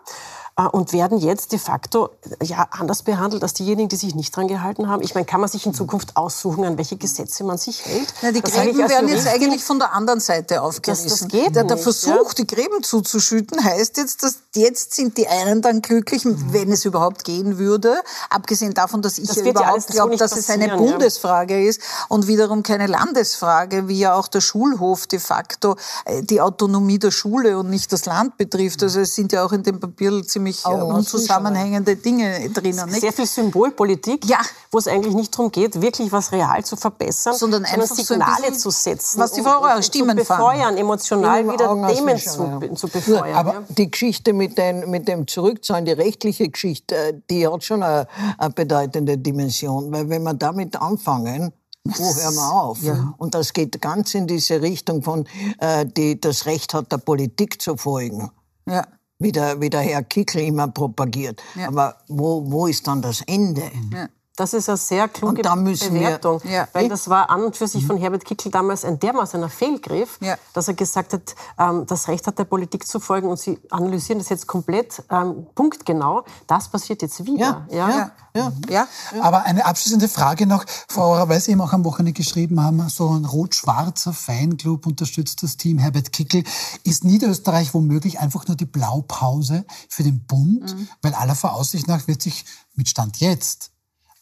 Äh, 0.57 0.67
und 0.67 0.93
werden 0.93 1.17
jetzt 1.17 1.51
de 1.51 1.59
facto 1.59 2.11
ja, 2.41 2.67
anders 2.71 3.03
behandelt 3.03 3.43
als 3.43 3.53
diejenigen, 3.53 3.89
die 3.89 3.97
sich 3.97 4.15
nicht 4.15 4.33
dran 4.33 4.47
gehalten 4.47 4.87
haben. 4.87 5.03
Ich 5.03 5.13
meine, 5.13 5.25
kann 5.25 5.41
man 5.41 5.49
sich 5.49 5.65
in 5.65 5.73
Zukunft 5.73 6.15
aussuchen, 6.15 6.63
an 6.63 6.77
welche 6.77 6.95
Gesetze 6.95 7.43
man 7.43 7.57
sich 7.57 7.85
hält? 7.85 8.13
Na, 8.21 8.31
die 8.31 8.41
Gräben 8.41 8.77
werden 8.77 9.09
jetzt 9.09 9.27
eigentlich 9.27 9.65
von 9.65 9.79
der 9.79 9.93
anderen 9.93 10.21
Seite 10.21 10.61
aufgerissen. 10.61 11.09
Das, 11.09 11.19
das 11.19 11.27
geht 11.27 11.55
der, 11.57 11.65
der 11.65 11.77
Versuch, 11.77 12.29
ja. 12.29 12.33
die 12.37 12.47
Gräben 12.47 12.83
zuzuschütten, 12.83 13.61
heißt 13.61 13.97
jetzt, 13.97 14.23
dass 14.23 14.39
jetzt 14.55 14.93
sind 14.93 15.17
die 15.17 15.27
einen 15.27 15.61
dann 15.61 15.81
glücklich, 15.81 16.23
mhm. 16.23 16.53
wenn 16.53 16.71
es 16.71 16.85
überhaupt 16.85 17.25
gehen 17.25 17.57
würde. 17.57 18.01
Abgesehen 18.29 18.73
davon, 18.73 19.01
dass 19.01 19.17
ich 19.17 19.27
das 19.27 19.37
ja 19.37 19.47
überhaupt 19.47 19.87
glaube, 19.87 20.15
dass 20.15 20.37
es 20.37 20.49
eine 20.49 20.77
Bundesfrage 20.77 21.59
ja. 21.61 21.69
ist 21.69 21.81
und 22.07 22.27
wiederum 22.27 22.63
keine 22.63 22.87
Landesfrage, 22.87 23.89
wie 23.89 23.99
ja 23.99 24.15
auch 24.15 24.29
der 24.29 24.39
Schulhof 24.39 25.07
de 25.07 25.19
facto 25.19 25.75
äh, 26.05 26.23
die 26.23 26.39
Autonomie 26.39 26.99
der 26.99 27.11
Schule 27.11 27.59
und 27.59 27.69
nicht 27.69 27.91
das 27.91 28.05
Land 28.05 28.37
betrifft. 28.37 28.81
Also 28.83 29.01
es 29.01 29.15
sind 29.15 29.33
ja 29.33 29.43
auch 29.45 29.51
in 29.51 29.63
dem 29.63 29.81
Papier 29.81 30.23
ziemlich 30.23 30.44
mich 30.45 30.65
Augen 30.65 30.83
unzusammenhängende 30.83 31.95
Dinge 31.97 32.49
drinnen. 32.51 32.89
Nicht? 32.89 33.01
Sehr 33.01 33.11
viel 33.11 33.25
Symbolpolitik, 33.25 34.25
ja. 34.25 34.39
wo 34.71 34.77
es 34.77 34.87
eigentlich 34.87 35.15
nicht 35.15 35.33
darum 35.33 35.51
geht, 35.51 35.81
wirklich 35.81 36.11
was 36.11 36.31
real 36.31 36.63
zu 36.63 36.75
verbessern, 36.75 37.35
sondern, 37.35 37.65
sondern 37.65 37.81
einfach 37.81 37.95
Signale 37.95 38.53
so 38.53 38.69
zu 38.69 38.71
setzen. 38.71 39.19
Was 39.19 39.33
die 39.33 39.41
Frau 39.41 39.81
Stimmen 39.81 40.17
zu 40.17 40.23
befeuern, 40.23 40.77
emotional 40.77 41.51
wieder 41.51 41.93
Themen 41.93 42.17
zu, 42.17 42.75
zu 42.75 42.87
befeuern. 42.87 43.35
Aber 43.35 43.53
ja. 43.53 43.63
die 43.69 43.91
Geschichte 43.91 44.33
mit, 44.33 44.57
den, 44.57 44.89
mit 44.89 45.07
dem 45.07 45.27
Zurückzahlen, 45.27 45.85
die 45.85 45.91
rechtliche 45.91 46.47
Geschichte, 46.47 47.21
die 47.29 47.47
hat 47.47 47.63
schon 47.63 47.83
eine, 47.83 48.07
eine 48.37 48.49
bedeutende 48.51 49.17
Dimension. 49.17 49.91
Weil 49.91 50.07
wenn 50.09 50.23
wir 50.23 50.33
damit 50.33 50.79
anfangen, 50.79 51.51
wo 51.85 52.03
hören 52.03 52.35
wir 52.35 52.51
auf? 52.51 52.81
Ja. 52.81 53.13
Und 53.17 53.35
das 53.35 53.53
geht 53.53 53.79
ganz 53.81 54.15
in 54.15 54.25
diese 54.27 54.61
Richtung 54.61 55.03
von, 55.03 55.27
äh, 55.59 55.85
die 55.85 56.19
das 56.19 56.45
Recht 56.45 56.73
hat, 56.73 56.91
der 56.91 56.97
Politik 56.97 57.61
zu 57.61 57.77
folgen. 57.77 58.31
Ja. 58.67 58.87
Wie 59.17 59.31
der, 59.31 59.61
wie 59.61 59.69
der 59.69 59.81
Herr 59.81 60.03
Kickel 60.03 60.41
immer 60.41 60.67
propagiert. 60.67 61.41
Ja. 61.55 61.67
Aber 61.67 61.97
wo, 62.07 62.51
wo 62.51 62.67
ist 62.67 62.85
dann 62.87 63.01
das 63.01 63.21
Ende? 63.21 63.71
Ja. 63.93 64.09
Das 64.35 64.53
ist 64.53 64.67
eine 64.67 64.77
sehr 64.77 65.07
kluge 65.07 65.41
Bewertung, 65.43 66.43
wir, 66.43 66.51
ja. 66.51 66.67
weil 66.73 66.89
das 66.89 67.09
war 67.09 67.29
an 67.29 67.43
und 67.45 67.55
für 67.55 67.67
sich 67.67 67.83
mhm. 67.83 67.87
von 67.87 67.97
Herbert 67.97 68.25
Kickl 68.25 68.51
damals 68.51 68.83
ein 68.83 68.99
dermaßener 68.99 69.47
Fehlgriff, 69.47 70.17
ja. 70.19 70.35
dass 70.51 70.67
er 70.67 70.73
gesagt 70.73 71.13
hat, 71.13 71.35
ähm, 71.57 71.85
das 71.85 72.09
Recht 72.09 72.27
hat 72.27 72.37
der 72.37 72.43
Politik 72.43 72.85
zu 72.85 72.99
folgen 72.99 73.29
und 73.29 73.39
Sie 73.39 73.57
analysieren 73.69 74.19
das 74.19 74.27
jetzt 74.27 74.45
komplett 74.45 75.03
ähm, 75.09 75.47
punktgenau. 75.55 76.25
Das 76.47 76.67
passiert 76.67 77.01
jetzt 77.01 77.25
wieder. 77.25 77.65
Ja. 77.71 77.89
Ja. 77.89 78.11
Ja. 78.35 78.51
ja. 78.69 78.87
Aber 79.21 79.43
eine 79.43 79.65
abschließende 79.65 80.09
Frage 80.09 80.45
noch, 80.45 80.65
Frau 80.89 81.13
Auer, 81.13 81.29
weil 81.29 81.39
Sie 81.39 81.51
eben 81.51 81.61
auch 81.61 81.71
am 81.71 81.85
Wochenende 81.85 82.11
geschrieben 82.11 82.61
haben, 82.61 82.89
so 82.89 83.07
ein 83.09 83.23
rot-schwarzer 83.23 84.11
Fanclub 84.11 84.85
unterstützt 84.85 85.43
das 85.43 85.55
Team 85.55 85.77
Herbert 85.77 86.11
Kickl. 86.11 86.43
Ist 86.83 87.05
Niederösterreich 87.05 87.73
womöglich 87.73 88.19
einfach 88.19 88.45
nur 88.47 88.57
die 88.57 88.65
Blaupause 88.65 89.63
für 89.87 90.03
den 90.03 90.25
Bund? 90.25 90.75
Mhm. 90.75 90.89
Weil 91.01 91.13
aller 91.13 91.35
Voraussicht 91.35 91.87
nach 91.87 92.07
wird 92.07 92.21
sich 92.21 92.43
mit 92.75 92.89
Stand 92.89 93.21
jetzt 93.21 93.71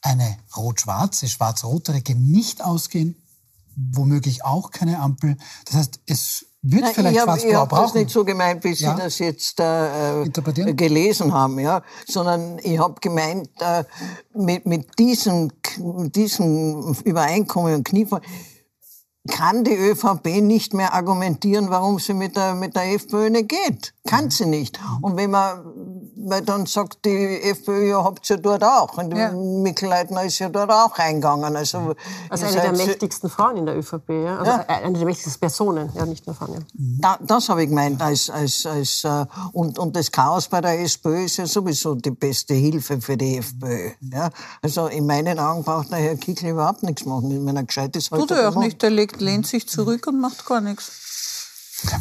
eine 0.03 0.37
rot-schwarze, 0.55 1.27
schwarz-rote 1.27 1.93
Regierung 1.93 2.23
nicht 2.23 2.63
ausgehen, 2.63 3.15
womöglich 3.75 4.45
auch 4.45 4.69
keine 4.69 4.99
Ampel. 4.99 5.37
Das 5.65 5.75
heißt, 5.75 5.99
es 6.05 6.45
wird 6.61 6.83
Nein, 6.83 6.93
vielleicht 6.93 7.21
schwarz-blau 7.21 7.65
brauchen. 7.65 7.71
Ich 7.71 7.77
habe 7.77 7.85
das 7.85 7.93
nicht 7.95 8.11
so 8.11 8.25
gemeint, 8.25 8.63
wie 8.63 8.73
Sie 8.73 8.83
ja? 8.83 8.95
das 8.95 9.19
jetzt 9.19 9.59
äh, 9.59 10.25
gelesen 10.73 11.33
haben, 11.33 11.59
ja, 11.59 11.81
sondern 12.07 12.59
ich 12.59 12.79
habe 12.79 12.95
gemeint, 13.01 13.49
äh, 13.59 13.83
mit, 14.33 14.65
mit 14.65 14.99
diesen, 14.99 15.51
diesen 15.77 16.95
Übereinkommen 17.03 17.75
und 17.75 17.83
Kniefall 17.83 18.21
kann 19.29 19.63
die 19.63 19.75
ÖVP 19.75 20.41
nicht 20.41 20.73
mehr 20.73 20.93
argumentieren, 20.93 21.69
warum 21.69 21.97
sie 21.97 22.13
mit 22.13 22.35
der, 22.35 22.55
mit 22.55 22.75
der 22.75 22.93
FPÖ 22.93 23.29
nicht 23.29 23.49
geht. 23.49 23.93
Kann 24.05 24.29
sie 24.29 24.45
nicht. 24.45 24.77
Und 25.01 25.15
wenn 25.15 25.31
man, 25.31 25.61
weil 26.17 26.41
dann 26.41 26.65
sagt 26.65 27.05
die 27.05 27.41
FPÖ, 27.41 27.89
ja, 27.89 28.03
habt 28.03 28.29
ihr 28.29 28.35
ja 28.35 28.41
dort 28.41 28.63
auch. 28.63 28.97
Und 28.97 29.15
ja. 29.15 29.31
Mikl-Leitner 29.31 30.23
ist 30.25 30.39
ja 30.39 30.49
dort 30.49 30.69
auch 30.69 30.99
reingegangen. 30.99 31.55
Also, 31.55 31.95
also 32.29 32.45
eine 32.45 32.61
der 32.61 32.73
mächtigsten 32.73 33.29
Frauen 33.29 33.57
in 33.57 33.65
der 33.65 33.77
ÖVP, 33.77 34.09
ja? 34.09 34.37
Also 34.39 34.51
ja. 34.51 34.65
eine 34.67 34.97
der 34.97 35.05
mächtigsten 35.05 35.39
Personen, 35.39 35.89
ja, 35.95 36.05
nicht 36.05 36.27
nur 36.27 36.35
Frauen. 36.35 36.55
Ja. 36.55 37.17
Da, 37.17 37.17
das 37.21 37.47
habe 37.47 37.63
ich 37.63 37.69
gemeint. 37.69 38.01
Als, 38.01 38.29
als, 38.29 38.65
als, 38.65 39.05
äh, 39.05 39.25
und, 39.53 39.79
und 39.79 39.95
das 39.95 40.11
Chaos 40.11 40.49
bei 40.49 40.59
der 40.59 40.81
SPÖ 40.81 41.23
ist 41.23 41.37
ja 41.37 41.45
sowieso 41.45 41.95
die 41.95 42.11
beste 42.11 42.53
Hilfe 42.53 42.99
für 42.99 43.15
die 43.15 43.37
FPÖ. 43.37 43.91
Ja? 44.01 44.29
Also 44.61 44.87
in 44.87 45.05
meinen 45.05 45.39
Augen 45.39 45.63
braucht 45.63 45.91
der 45.91 45.99
Herr 45.99 46.17
Kickl 46.17 46.47
überhaupt 46.47 46.83
nichts 46.83 47.05
machen. 47.05 47.45
Wenn 47.45 47.55
er 47.55 47.63
gescheit 47.63 47.95
ist, 47.95 48.09
Tut 48.09 48.31
er 48.31 48.49
auch 48.49 48.55
nicht. 48.55 48.81
Der 48.81 48.89
legt, 48.89 49.12
lehnt 49.19 49.47
sich 49.47 49.67
zurück 49.67 50.07
und 50.07 50.19
macht 50.19 50.45
gar 50.45 50.61
nichts. 50.61 51.03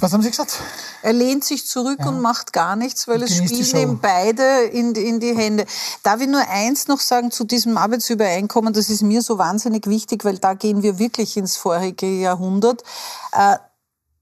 Was 0.01 0.13
haben 0.13 0.23
Sie 0.23 0.31
gesagt? 0.31 0.61
Er 1.03 1.13
lehnt 1.13 1.45
sich 1.45 1.67
zurück 1.67 1.99
ja. 2.01 2.09
und 2.09 2.21
macht 2.21 2.53
gar 2.53 2.77
nichts, 2.77 3.09
weil 3.09 3.23
es 3.23 3.35
spielen 3.37 3.77
ihm 3.77 3.99
beide 4.01 4.65
in, 4.65 4.95
in 4.95 5.19
die 5.19 5.37
Hände. 5.37 5.67
Darf 6.03 6.21
ich 6.21 6.29
nur 6.29 6.47
eins 6.49 6.87
noch 6.87 7.01
sagen 7.01 7.31
zu 7.31 7.45
diesem 7.45 7.77
Arbeitsübereinkommen? 7.77 8.73
Das 8.73 8.89
ist 8.91 9.03
mir 9.03 9.23
so 9.23 9.39
wahnsinnig 9.39 9.87
wichtig, 9.89 10.25
weil 10.25 10.39
da 10.39 10.55
gehen 10.55 10.83
wir 10.83 10.99
wirklich 10.99 11.37
ins 11.37 11.57
vorige 11.57 12.07
Jahrhundert. 12.07 12.83
Äh, 13.33 13.57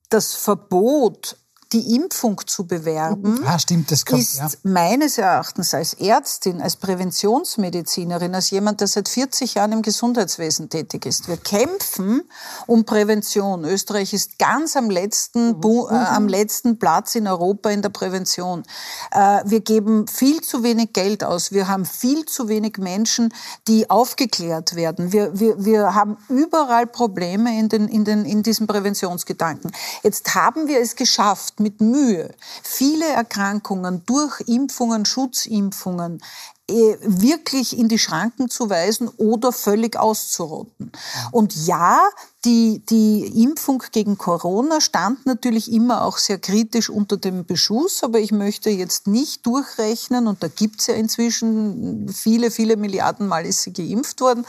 das 0.08 0.34
Verbot 0.34 1.36
die 1.72 1.94
Impfung 1.94 2.40
zu 2.46 2.66
bewerben, 2.66 3.44
ah, 3.46 3.58
stimmt, 3.58 3.92
das 3.92 4.04
kommt, 4.04 4.22
ist 4.22 4.38
ja. 4.38 4.48
meines 4.64 5.18
Erachtens 5.18 5.72
als 5.72 5.94
Ärztin, 5.94 6.60
als 6.60 6.74
Präventionsmedizinerin, 6.74 8.34
als 8.34 8.50
jemand, 8.50 8.80
der 8.80 8.88
seit 8.88 9.08
40 9.08 9.54
Jahren 9.54 9.72
im 9.72 9.82
Gesundheitswesen 9.82 10.68
tätig 10.68 11.06
ist. 11.06 11.28
Wir 11.28 11.36
kämpfen 11.36 12.22
um 12.66 12.84
Prävention. 12.84 13.64
Österreich 13.64 14.12
ist 14.12 14.38
ganz 14.40 14.74
am 14.74 14.90
letzten, 14.90 15.58
mhm. 15.58 15.86
äh, 15.90 15.94
am 15.94 16.26
letzten 16.26 16.80
Platz 16.80 17.14
in 17.14 17.28
Europa 17.28 17.70
in 17.70 17.82
der 17.82 17.90
Prävention. 17.90 18.64
Äh, 19.12 19.42
wir 19.44 19.60
geben 19.60 20.08
viel 20.08 20.40
zu 20.40 20.64
wenig 20.64 20.92
Geld 20.92 21.22
aus. 21.22 21.52
Wir 21.52 21.68
haben 21.68 21.84
viel 21.84 22.24
zu 22.24 22.48
wenig 22.48 22.78
Menschen, 22.78 23.32
die 23.68 23.88
aufgeklärt 23.88 24.74
werden. 24.74 25.12
Wir, 25.12 25.38
wir, 25.38 25.64
wir 25.64 25.94
haben 25.94 26.16
überall 26.28 26.88
Probleme 26.88 27.56
in, 27.56 27.68
den, 27.68 27.86
in, 27.86 28.04
den, 28.04 28.24
in 28.24 28.42
diesem 28.42 28.66
Präventionsgedanken. 28.66 29.70
Jetzt 30.02 30.34
haben 30.34 30.66
wir 30.66 30.80
es 30.80 30.96
geschafft, 30.96 31.59
mit 31.60 31.80
Mühe 31.80 32.34
viele 32.62 33.06
Erkrankungen 33.06 34.02
durch 34.06 34.40
Impfungen, 34.40 35.04
Schutzimpfungen 35.04 36.20
äh, 36.68 36.96
wirklich 37.02 37.76
in 37.78 37.88
die 37.88 37.98
Schranken 37.98 38.48
zu 38.48 38.70
weisen 38.70 39.08
oder 39.16 39.52
völlig 39.52 39.96
auszurotten. 39.96 40.92
Und 41.32 41.66
ja, 41.66 42.00
die, 42.44 42.80
die 42.88 43.42
Impfung 43.42 43.82
gegen 43.92 44.16
Corona 44.16 44.80
stand 44.80 45.26
natürlich 45.26 45.70
immer 45.70 46.04
auch 46.04 46.16
sehr 46.16 46.38
kritisch 46.38 46.88
unter 46.88 47.18
dem 47.18 47.44
Beschuss, 47.44 48.02
aber 48.02 48.18
ich 48.18 48.32
möchte 48.32 48.70
jetzt 48.70 49.06
nicht 49.06 49.44
durchrechnen, 49.44 50.26
und 50.26 50.42
da 50.42 50.48
gibt's 50.48 50.86
ja 50.86 50.94
inzwischen 50.94 52.08
viele, 52.08 52.50
viele 52.50 52.78
Milliarden 52.78 53.28
Mal 53.28 53.44
ist 53.44 53.62
sie 53.62 53.72
geimpft 53.72 54.22
worden, 54.22 54.46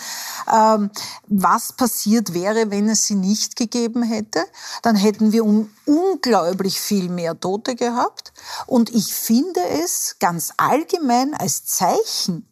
ähm, 0.51 0.89
was 1.27 1.73
passiert 1.73 2.33
wäre, 2.33 2.71
wenn 2.71 2.87
es 2.87 3.05
sie 3.05 3.15
nicht 3.15 3.57
gegeben 3.57 4.03
hätte. 4.03 4.45
Dann 4.83 4.95
hätten 4.95 5.33
wir 5.33 5.43
um 5.43 5.69
unglaublich 5.85 6.79
viel 6.79 7.09
mehr 7.09 7.37
Tote 7.37 7.75
gehabt. 7.75 8.31
Und 8.67 8.89
ich 8.95 9.13
finde 9.13 9.59
es 9.83 10.15
ganz 10.19 10.53
allgemein 10.55 11.33
als 11.33 11.65
Zeichen 11.65 12.47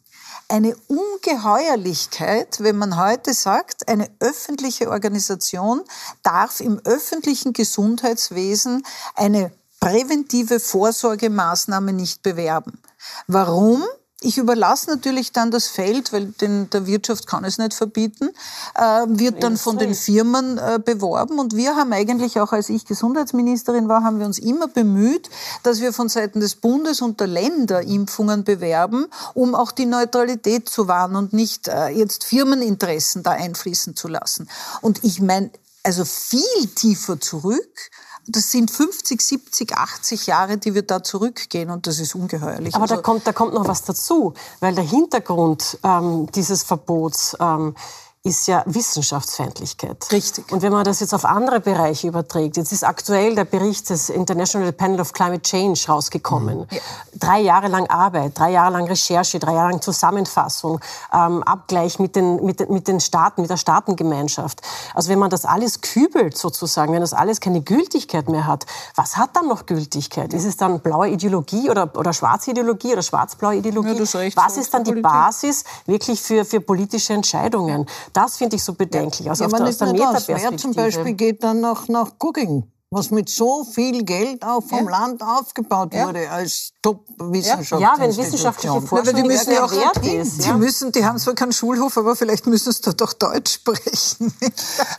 eine 0.50 0.76
Ungeheuerlichkeit, 0.88 2.60
wenn 2.60 2.76
man 2.76 2.96
heute 2.96 3.32
sagt, 3.34 3.88
eine 3.88 4.10
öffentliche 4.18 4.90
Organisation 4.90 5.82
darf 6.22 6.60
im 6.60 6.80
öffentlichen 6.84 7.52
Gesundheitswesen 7.52 8.84
eine 9.14 9.52
präventive 9.80 10.60
Vorsorgemaßnahme 10.60 11.92
nicht 11.92 12.22
bewerben. 12.22 12.80
Warum? 13.26 13.84
Ich 14.22 14.36
überlasse 14.36 14.90
natürlich 14.90 15.32
dann 15.32 15.50
das 15.50 15.68
Feld, 15.68 16.12
weil 16.12 16.26
den, 16.26 16.68
der 16.68 16.86
Wirtschaft 16.86 17.26
kann 17.26 17.42
es 17.44 17.56
nicht 17.56 17.72
verbieten, 17.72 18.28
äh, 18.74 19.06
wird 19.06 19.42
dann 19.42 19.56
von 19.56 19.78
den 19.78 19.94
Firmen 19.94 20.58
äh, 20.58 20.78
beworben. 20.78 21.38
Und 21.38 21.56
wir 21.56 21.74
haben 21.74 21.90
eigentlich 21.94 22.38
auch, 22.38 22.52
als 22.52 22.68
ich 22.68 22.84
Gesundheitsministerin 22.84 23.88
war, 23.88 24.04
haben 24.04 24.18
wir 24.18 24.26
uns 24.26 24.38
immer 24.38 24.68
bemüht, 24.68 25.30
dass 25.62 25.80
wir 25.80 25.94
von 25.94 26.10
Seiten 26.10 26.40
des 26.40 26.54
Bundes 26.54 27.00
und 27.00 27.18
der 27.18 27.28
Länder 27.28 27.80
Impfungen 27.80 28.44
bewerben, 28.44 29.06
um 29.32 29.54
auch 29.54 29.72
die 29.72 29.86
Neutralität 29.86 30.68
zu 30.68 30.86
wahren 30.86 31.16
und 31.16 31.32
nicht 31.32 31.68
äh, 31.68 31.88
jetzt 31.88 32.24
Firmeninteressen 32.24 33.22
da 33.22 33.30
einfließen 33.30 33.96
zu 33.96 34.08
lassen. 34.08 34.50
Und 34.82 35.02
ich 35.02 35.22
meine, 35.22 35.50
also 35.82 36.04
viel 36.04 36.66
tiefer 36.74 37.18
zurück 37.20 37.90
das 38.30 38.50
sind 38.50 38.70
50, 38.70 39.20
70, 39.20 39.76
80 39.76 40.26
Jahre, 40.26 40.58
die 40.58 40.74
wir 40.74 40.82
da 40.82 41.02
zurückgehen 41.02 41.70
und 41.70 41.86
das 41.86 41.98
ist 41.98 42.14
ungeheuerlich. 42.14 42.74
Aber 42.74 42.82
also 42.82 42.96
da, 42.96 43.02
kommt, 43.02 43.26
da 43.26 43.32
kommt 43.32 43.54
noch 43.54 43.66
was 43.66 43.82
dazu, 43.84 44.34
weil 44.60 44.74
der 44.74 44.84
Hintergrund 44.84 45.78
ähm, 45.82 46.28
dieses 46.34 46.62
Verbots 46.62 47.36
ähm, 47.40 47.74
ist 48.22 48.48
ja 48.48 48.62
Wissenschaftsfeindlichkeit. 48.66 50.06
Richtig. 50.12 50.52
Und 50.52 50.60
wenn 50.60 50.72
man 50.72 50.84
das 50.84 51.00
jetzt 51.00 51.14
auf 51.14 51.24
andere 51.24 51.58
Bereiche 51.58 52.08
überträgt, 52.08 52.58
jetzt 52.58 52.70
ist 52.70 52.84
aktuell 52.84 53.34
der 53.34 53.46
Bericht 53.46 53.88
des 53.88 54.10
International 54.10 54.72
Panel 54.72 55.00
of 55.00 55.14
Climate 55.14 55.40
Change 55.40 55.86
rausgekommen. 55.88 56.58
Mhm. 56.58 56.66
Ja. 56.70 56.80
Drei 57.18 57.40
Jahre 57.40 57.68
lang 57.68 57.86
Arbeit, 57.86 58.38
drei 58.38 58.50
Jahre 58.50 58.72
lang 58.74 58.86
Recherche, 58.86 59.38
drei 59.38 59.54
Jahre 59.54 59.70
lang 59.70 59.80
Zusammenfassung, 59.80 60.80
ähm, 61.14 61.42
Abgleich 61.44 61.98
mit 61.98 62.14
den, 62.14 62.44
mit, 62.44 62.60
den, 62.60 62.70
mit 62.70 62.88
den 62.88 63.00
Staaten, 63.00 63.40
mit 63.40 63.50
der 63.50 63.56
Staatengemeinschaft. 63.56 64.60
Also 64.94 65.08
wenn 65.08 65.18
man 65.18 65.30
das 65.30 65.46
alles 65.46 65.80
kübelt 65.80 66.36
sozusagen, 66.36 66.92
wenn 66.92 67.00
das 67.00 67.14
alles 67.14 67.40
keine 67.40 67.62
Gültigkeit 67.62 68.28
mehr 68.28 68.46
hat, 68.46 68.66
was 68.96 69.16
hat 69.16 69.34
dann 69.34 69.48
noch 69.48 69.64
Gültigkeit? 69.64 70.34
Ist 70.34 70.44
es 70.44 70.58
dann 70.58 70.80
blaue 70.80 71.08
Ideologie 71.08 71.70
oder, 71.70 71.90
oder 71.96 72.12
schwarze 72.12 72.50
Ideologie 72.50 72.92
oder 72.92 73.02
schwarz-blaue 73.02 73.56
Ideologie? 73.56 73.94
Ja, 73.94 74.36
was 74.36 74.58
ist 74.58 74.74
dann 74.74 74.84
die 74.84 75.00
Basis 75.00 75.64
wirklich 75.86 76.20
für, 76.20 76.44
für 76.44 76.60
politische 76.60 77.14
Entscheidungen? 77.14 77.86
Das 78.12 78.36
finde 78.36 78.56
ich 78.56 78.64
so 78.64 78.74
bedenklich. 78.74 79.28
Also 79.28 79.44
ja, 79.44 79.50
aus, 79.50 79.56
der, 79.58 79.66
aus 79.68 79.78
der 79.78 79.92
Metaperspektive. 79.92 80.56
zum 80.56 80.74
Beispiel 80.74 81.14
geht 81.14 81.42
dann 81.42 81.60
nach, 81.60 81.88
nach 81.88 82.12
Cooking 82.18 82.64
was 82.90 83.12
mit 83.12 83.28
so 83.28 83.64
viel 83.64 84.02
Geld 84.02 84.44
auch 84.44 84.62
vom 84.62 84.86
ja. 84.86 84.90
Land 84.90 85.22
aufgebaut 85.22 85.94
ja. 85.94 86.08
wurde 86.08 86.28
als 86.28 86.72
Top-Wissenschaft. 86.82 87.80
Ja, 87.80 87.94
wenn 87.98 88.16
wissenschaftliche 88.16 88.82
Forschung 88.82 89.16
ja, 89.16 89.22
die 89.22 89.28
müssen 89.28 89.52
ja 89.52 89.64
auch 89.64 89.70
wert 89.70 90.04
ist. 90.04 90.44
Die 90.44 90.52
müssen, 90.54 90.90
die 90.90 91.04
haben 91.04 91.18
zwar 91.18 91.34
keinen 91.34 91.52
Schulhof, 91.52 91.96
aber 91.96 92.16
vielleicht 92.16 92.46
müssen 92.48 92.72
sie 92.72 92.82
da 92.82 92.92
doch 92.92 93.12
Deutsch 93.12 93.54
sprechen. 93.54 94.34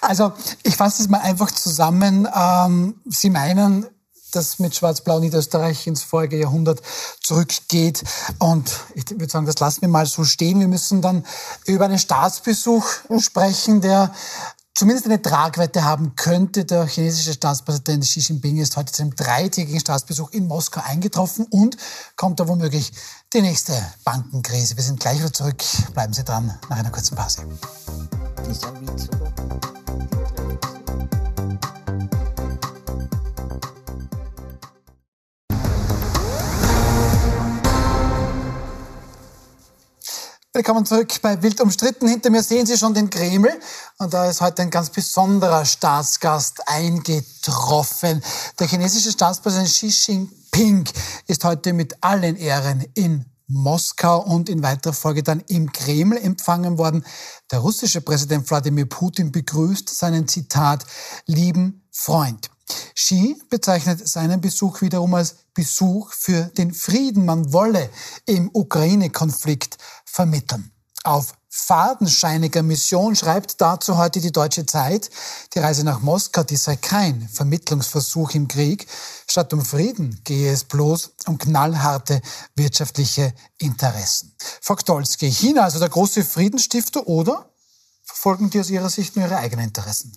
also 0.02 0.32
ich 0.64 0.78
fasse 0.78 1.04
es 1.04 1.10
mal 1.10 1.20
einfach 1.20 1.52
zusammen. 1.52 2.30
Ähm, 2.34 3.02
sie 3.06 3.30
meinen, 3.30 3.88
das 4.32 4.60
mit 4.60 4.76
Schwarz-Blau 4.76 5.20
Niederösterreich 5.20 5.88
ins 5.88 6.04
vorige 6.04 6.38
Jahrhundert 6.38 6.82
zurückgeht. 7.22 8.04
Und 8.40 8.72
ich 8.96 9.10
würde 9.10 9.30
sagen, 9.30 9.46
das 9.46 9.60
lassen 9.60 9.82
wir 9.82 9.90
mal 9.90 10.06
so 10.06 10.24
stehen. 10.24 10.60
Wir 10.60 10.68
müssen 10.68 11.02
dann 11.02 11.26
über 11.66 11.86
einen 11.86 12.00
Staatsbesuch 12.00 12.86
sprechen, 13.20 13.82
der 13.82 14.14
zumindest 14.74 15.06
eine 15.06 15.22
Tragweite 15.22 15.84
haben 15.84 16.16
könnte. 16.16 16.66
Der 16.66 16.86
chinesische 16.88 17.34
Staatspräsident 17.34 18.04
Xi 18.04 18.20
Jinping 18.20 18.58
ist 18.58 18.78
heute 18.78 18.92
zu 18.92 19.04
einem 19.04 19.16
dreitägigen 19.16 19.80
Staatsbesuch 19.80 20.32
in 20.32 20.48
Moskau 20.48 20.82
eingetroffen 20.84 21.46
und 21.50 21.78
kommt 22.16 22.40
da 22.40 22.48
womöglich 22.48 22.92
die 23.34 23.42
nächste 23.42 23.74
Bankenkrise. 24.04 24.76
Wir 24.76 24.84
sind 24.84 25.00
gleich 25.00 25.20
wieder 25.20 25.32
zurück. 25.32 25.64
Bleiben 25.94 26.14
Sie 26.14 26.24
dran 26.24 26.58
nach 26.70 26.78
einer 26.78 26.90
kurzen 26.90 27.16
Pause. 27.16 27.44
Willkommen 40.62 40.86
zurück 40.86 41.12
bei 41.24 41.42
Wild 41.42 41.60
umstritten. 41.60 42.08
Hinter 42.08 42.30
mir 42.30 42.44
sehen 42.44 42.68
Sie 42.68 42.78
schon 42.78 42.94
den 42.94 43.10
Kreml. 43.10 43.50
Und 43.98 44.14
da 44.14 44.30
ist 44.30 44.42
heute 44.42 44.62
ein 44.62 44.70
ganz 44.70 44.92
besonderer 44.92 45.66
Staatsgast 45.66 46.62
eingetroffen. 46.68 48.22
Der 48.60 48.68
chinesische 48.68 49.10
Staatspräsident 49.10 49.68
Xi 49.68 49.88
Jinping 49.88 50.88
ist 51.26 51.44
heute 51.46 51.74
mit 51.74 52.04
allen 52.04 52.36
Ehren 52.36 52.86
in 52.94 53.26
Moskau 53.48 54.22
und 54.24 54.50
in 54.50 54.62
weiterer 54.62 54.94
Folge 54.94 55.24
dann 55.24 55.40
im 55.48 55.72
Kreml 55.72 56.18
empfangen 56.18 56.78
worden. 56.78 57.04
Der 57.50 57.58
russische 57.58 58.02
Präsident 58.02 58.48
Wladimir 58.48 58.86
Putin 58.86 59.32
begrüßt 59.32 59.90
seinen 59.90 60.28
Zitat 60.28 60.86
lieben 61.26 61.82
Freund. 61.90 62.52
Xi 62.96 63.42
bezeichnet 63.50 64.08
seinen 64.08 64.42
Besuch 64.42 64.82
wiederum 64.82 65.14
als 65.16 65.36
Besuch 65.54 66.14
für 66.14 66.44
den 66.58 66.74
Frieden. 66.74 67.26
Man 67.26 67.52
wolle 67.52 67.90
im 68.26 68.50
Ukraine-Konflikt 68.54 69.78
vermitteln. 70.12 70.72
Auf 71.04 71.34
fadenscheiniger 71.50 72.62
Mission 72.62 73.16
schreibt 73.16 73.60
dazu 73.60 73.98
heute 73.98 74.22
die 74.22 74.32
Deutsche 74.32 74.66
Zeit, 74.68 75.10
die 75.54 75.60
Reise 75.60 75.84
nach 75.84 76.00
Moskau, 76.02 76.44
die 76.44 76.58
sei 76.58 76.76
kein 76.76 77.28
Vermittlungsversuch 77.28 78.32
im 78.36 78.48
Krieg. 78.48 78.88
Statt 79.28 79.52
um 79.52 79.66
Frieden 79.66 80.22
gehe 80.24 80.52
es 80.52 80.64
bloß 80.64 81.12
um 81.26 81.40
knallharte 81.40 82.22
wirtschaftliche 82.56 83.34
Interessen. 83.58 84.36
Faktorski, 84.62 85.32
China 85.32 85.64
also 85.64 85.80
der 85.80 85.90
große 85.90 86.24
Friedensstifter 86.24 87.08
oder 87.08 87.50
verfolgen 88.04 88.52
die 88.52 88.60
aus 88.60 88.70
Ihrer 88.70 88.90
Sicht 88.90 89.16
nur 89.16 89.26
ihre 89.26 89.38
eigenen 89.38 89.66
Interessen? 89.66 90.16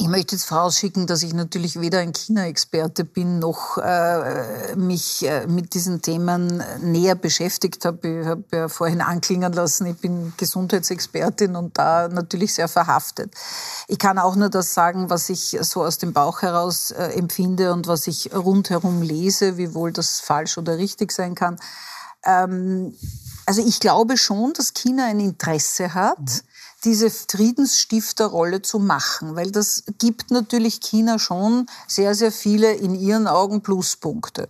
Ich 0.00 0.08
möchte 0.08 0.34
jetzt 0.34 0.46
vorausschicken, 0.46 1.06
dass 1.06 1.22
ich 1.22 1.34
natürlich 1.34 1.78
weder 1.78 1.98
ein 1.98 2.14
China-Experte 2.14 3.04
bin, 3.04 3.38
noch 3.38 3.76
äh, 3.76 4.74
mich 4.74 5.26
äh, 5.26 5.46
mit 5.46 5.74
diesen 5.74 6.00
Themen 6.00 6.64
näher 6.80 7.14
beschäftigt 7.14 7.84
habe. 7.84 8.20
Ich 8.20 8.26
habe 8.26 8.44
ja 8.50 8.68
vorhin 8.68 9.02
anklingen 9.02 9.52
lassen, 9.52 9.84
ich 9.84 9.98
bin 9.98 10.32
Gesundheitsexpertin 10.38 11.54
und 11.54 11.76
da 11.76 12.08
natürlich 12.08 12.54
sehr 12.54 12.68
verhaftet. 12.68 13.34
Ich 13.88 13.98
kann 13.98 14.18
auch 14.18 14.36
nur 14.36 14.48
das 14.48 14.72
sagen, 14.72 15.10
was 15.10 15.28
ich 15.28 15.58
so 15.60 15.84
aus 15.84 15.98
dem 15.98 16.14
Bauch 16.14 16.40
heraus 16.40 16.92
äh, 16.92 17.12
empfinde 17.18 17.74
und 17.74 17.86
was 17.86 18.06
ich 18.06 18.34
rundherum 18.34 19.02
lese, 19.02 19.58
wiewohl 19.58 19.92
das 19.92 20.20
falsch 20.20 20.56
oder 20.56 20.78
richtig 20.78 21.12
sein 21.12 21.34
kann. 21.34 21.58
Ähm, 22.24 22.96
also 23.44 23.62
ich 23.62 23.80
glaube 23.80 24.16
schon, 24.16 24.54
dass 24.54 24.72
China 24.72 25.04
ein 25.04 25.20
Interesse 25.20 25.92
hat. 25.92 26.20
Mhm 26.20 26.50
diese 26.84 27.10
Friedensstifterrolle 27.10 28.62
zu 28.62 28.78
machen, 28.78 29.36
weil 29.36 29.50
das 29.50 29.84
gibt 29.98 30.30
natürlich 30.30 30.80
China 30.80 31.18
schon 31.18 31.66
sehr, 31.86 32.14
sehr 32.14 32.32
viele 32.32 32.72
in 32.72 32.94
ihren 32.94 33.26
Augen 33.26 33.62
Pluspunkte. 33.62 34.48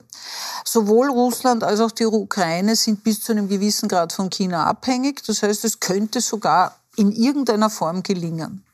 Sowohl 0.64 1.10
Russland 1.10 1.64
als 1.64 1.80
auch 1.80 1.90
die 1.90 2.06
Ukraine 2.06 2.76
sind 2.76 3.02
bis 3.02 3.22
zu 3.22 3.32
einem 3.32 3.48
gewissen 3.48 3.88
Grad 3.88 4.12
von 4.12 4.30
China 4.30 4.66
abhängig. 4.66 5.22
Das 5.26 5.42
heißt, 5.42 5.64
es 5.64 5.80
könnte 5.80 6.20
sogar 6.20 6.76
in 6.96 7.10
irgendeiner 7.12 7.70
Form 7.70 8.02
gelingen. 8.02 8.64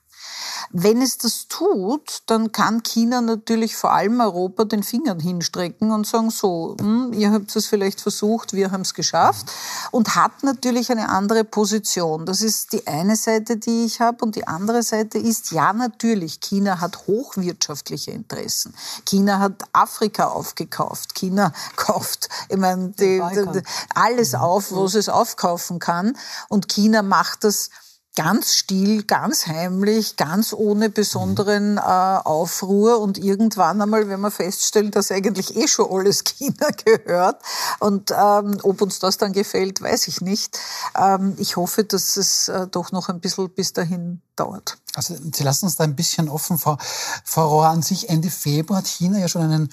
Wenn 0.70 1.02
es 1.02 1.18
das 1.18 1.48
tut, 1.48 2.22
dann 2.26 2.52
kann 2.52 2.82
China 2.82 3.20
natürlich 3.20 3.76
vor 3.76 3.92
allem 3.92 4.20
Europa 4.20 4.64
den 4.64 4.82
Finger 4.82 5.16
hinstrecken 5.20 5.90
und 5.90 6.06
sagen, 6.06 6.30
so, 6.30 6.76
hm, 6.78 7.12
ihr 7.12 7.32
habt 7.32 7.54
es 7.54 7.66
vielleicht 7.66 8.00
versucht, 8.00 8.52
wir 8.52 8.70
haben 8.70 8.82
es 8.82 8.94
geschafft 8.94 9.50
und 9.90 10.14
hat 10.16 10.42
natürlich 10.42 10.90
eine 10.90 11.08
andere 11.08 11.44
Position. 11.44 12.26
Das 12.26 12.42
ist 12.42 12.72
die 12.72 12.86
eine 12.86 13.16
Seite, 13.16 13.56
die 13.56 13.84
ich 13.84 14.00
habe 14.00 14.24
und 14.24 14.36
die 14.36 14.46
andere 14.46 14.82
Seite 14.82 15.18
ist, 15.18 15.50
ja 15.52 15.72
natürlich, 15.72 16.40
China 16.40 16.80
hat 16.80 17.06
hochwirtschaftliche 17.06 18.10
Interessen. 18.10 18.74
China 19.04 19.38
hat 19.38 19.64
Afrika 19.72 20.28
aufgekauft. 20.28 21.14
China 21.14 21.52
kauft 21.76 22.28
ich 22.48 22.56
meine, 22.56 22.88
die, 22.90 23.20
die, 23.20 23.62
alles 23.94 24.34
auf, 24.34 24.72
was 24.72 24.94
es 24.94 25.08
aufkaufen 25.08 25.78
kann 25.78 26.16
und 26.48 26.68
China 26.68 27.02
macht 27.02 27.44
das 27.44 27.70
ganz 28.16 28.54
still, 28.54 29.04
ganz 29.04 29.46
heimlich, 29.46 30.16
ganz 30.16 30.52
ohne 30.52 30.90
besonderen 30.90 31.76
äh, 31.76 31.80
Aufruhr 31.80 32.98
und 33.00 33.18
irgendwann 33.18 33.80
einmal, 33.80 34.08
wenn 34.08 34.20
man 34.20 34.32
feststellt, 34.32 34.96
dass 34.96 35.12
eigentlich 35.12 35.54
eh 35.54 35.68
schon 35.68 35.90
alles 35.90 36.24
China 36.24 36.68
gehört 36.84 37.40
und 37.78 38.10
ähm, 38.10 38.58
ob 38.62 38.80
uns 38.80 38.98
das 38.98 39.18
dann 39.18 39.32
gefällt, 39.32 39.80
weiß 39.80 40.08
ich 40.08 40.20
nicht. 40.20 40.58
Ähm, 40.96 41.34
ich 41.38 41.56
hoffe, 41.56 41.84
dass 41.84 42.16
es 42.16 42.48
äh, 42.48 42.66
doch 42.66 42.90
noch 42.90 43.08
ein 43.08 43.20
bisschen 43.20 43.50
bis 43.50 43.72
dahin 43.72 44.22
dauert. 44.34 44.78
Also 44.94 45.14
Sie 45.32 45.42
lassen 45.42 45.66
uns 45.66 45.76
da 45.76 45.84
ein 45.84 45.94
bisschen 45.94 46.28
offen, 46.28 46.58
Frau, 46.58 46.78
Frau 47.24 47.48
Rohr. 47.48 47.66
An 47.66 47.82
sich 47.82 48.08
Ende 48.08 48.30
Februar 48.30 48.78
hat 48.78 48.86
China 48.86 49.18
ja 49.18 49.28
schon 49.28 49.42
einen 49.42 49.72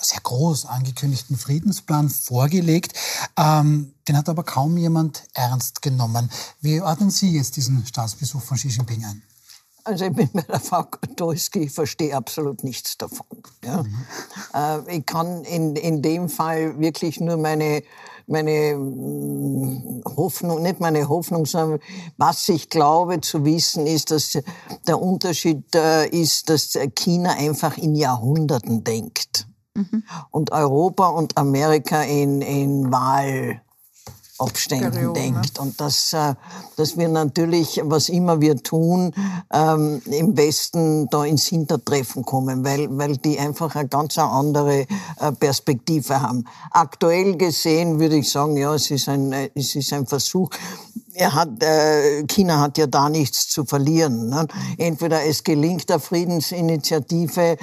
sehr 0.00 0.20
groß 0.20 0.66
angekündigten 0.66 1.36
Friedensplan 1.36 2.08
vorgelegt. 2.08 2.98
Ähm, 3.36 3.94
den 4.08 4.16
hat 4.16 4.28
aber 4.28 4.42
kaum 4.42 4.76
jemand 4.76 5.24
ernst 5.34 5.82
genommen. 5.82 6.30
Wie 6.60 6.80
ordnen 6.80 7.10
Sie 7.10 7.36
jetzt 7.36 7.56
diesen 7.56 7.86
Staatsbesuch 7.86 8.42
von 8.42 8.56
Xi 8.56 8.68
Jinping 8.68 9.04
ein? 9.04 9.22
Also 9.84 10.04
ich 10.04 10.12
bin 10.12 10.28
bei 10.32 10.42
der 10.42 10.60
Frau 10.60 10.84
Katowski, 10.84 11.60
ich 11.60 11.72
verstehe 11.72 12.16
absolut 12.16 12.62
nichts 12.62 12.96
davon. 12.98 13.26
Ja. 13.64 13.82
Mhm. 13.82 14.06
Äh, 14.54 14.98
ich 14.98 15.06
kann 15.06 15.44
in, 15.44 15.74
in 15.74 16.02
dem 16.02 16.28
Fall 16.28 16.78
wirklich 16.78 17.18
nur 17.20 17.36
meine, 17.36 17.82
meine 18.28 18.76
mm, 18.76 20.02
Hoffnung, 20.16 20.62
nicht 20.62 20.78
meine 20.78 21.08
Hoffnung, 21.08 21.46
sondern 21.46 21.80
was 22.16 22.48
ich 22.48 22.68
glaube 22.68 23.20
zu 23.20 23.44
wissen, 23.44 23.86
ist, 23.88 24.12
dass 24.12 24.38
der 24.86 25.02
Unterschied 25.02 25.74
äh, 25.74 26.06
ist, 26.08 26.48
dass 26.48 26.78
China 26.94 27.32
einfach 27.32 27.76
in 27.76 27.96
Jahrhunderten 27.96 28.84
denkt. 28.84 29.31
Mhm. 29.90 30.04
Und 30.30 30.52
Europa 30.52 31.08
und 31.08 31.36
Amerika 31.36 32.02
in, 32.02 32.42
in 32.42 32.92
Wahl 32.92 33.60
Abständen 34.42 34.90
Periode. 34.90 35.20
denkt. 35.20 35.58
Und 35.58 35.80
dass, 35.80 36.12
äh, 36.12 36.34
dass 36.76 36.96
wir 36.96 37.08
natürlich, 37.08 37.80
was 37.84 38.08
immer 38.08 38.40
wir 38.40 38.62
tun, 38.62 39.12
ähm, 39.52 40.02
im 40.06 40.36
Westen 40.36 41.08
da 41.10 41.24
ins 41.24 41.46
Hintertreffen 41.46 42.24
kommen, 42.24 42.64
weil, 42.64 42.88
weil 42.96 43.16
die 43.16 43.38
einfach 43.38 43.74
eine 43.74 43.88
ganz 43.88 44.18
andere 44.18 44.80
äh, 44.80 45.32
Perspektive 45.38 46.20
haben. 46.20 46.44
Aktuell 46.70 47.36
gesehen 47.36 47.98
würde 47.98 48.16
ich 48.16 48.30
sagen, 48.30 48.56
ja, 48.56 48.74
es 48.74 48.90
ist 48.90 49.08
ein, 49.08 49.32
äh, 49.32 49.50
es 49.54 49.74
ist 49.74 49.92
ein 49.92 50.06
Versuch, 50.06 50.50
er 51.14 51.34
hat, 51.34 51.62
äh, 51.62 52.24
China 52.24 52.60
hat 52.60 52.78
ja 52.78 52.86
da 52.86 53.08
nichts 53.08 53.48
zu 53.48 53.64
verlieren. 53.64 54.28
Ne? 54.28 54.46
Entweder 54.78 55.24
es 55.24 55.44
gelingt 55.44 55.88
der 55.90 56.00
Friedensinitiative, 56.00 57.58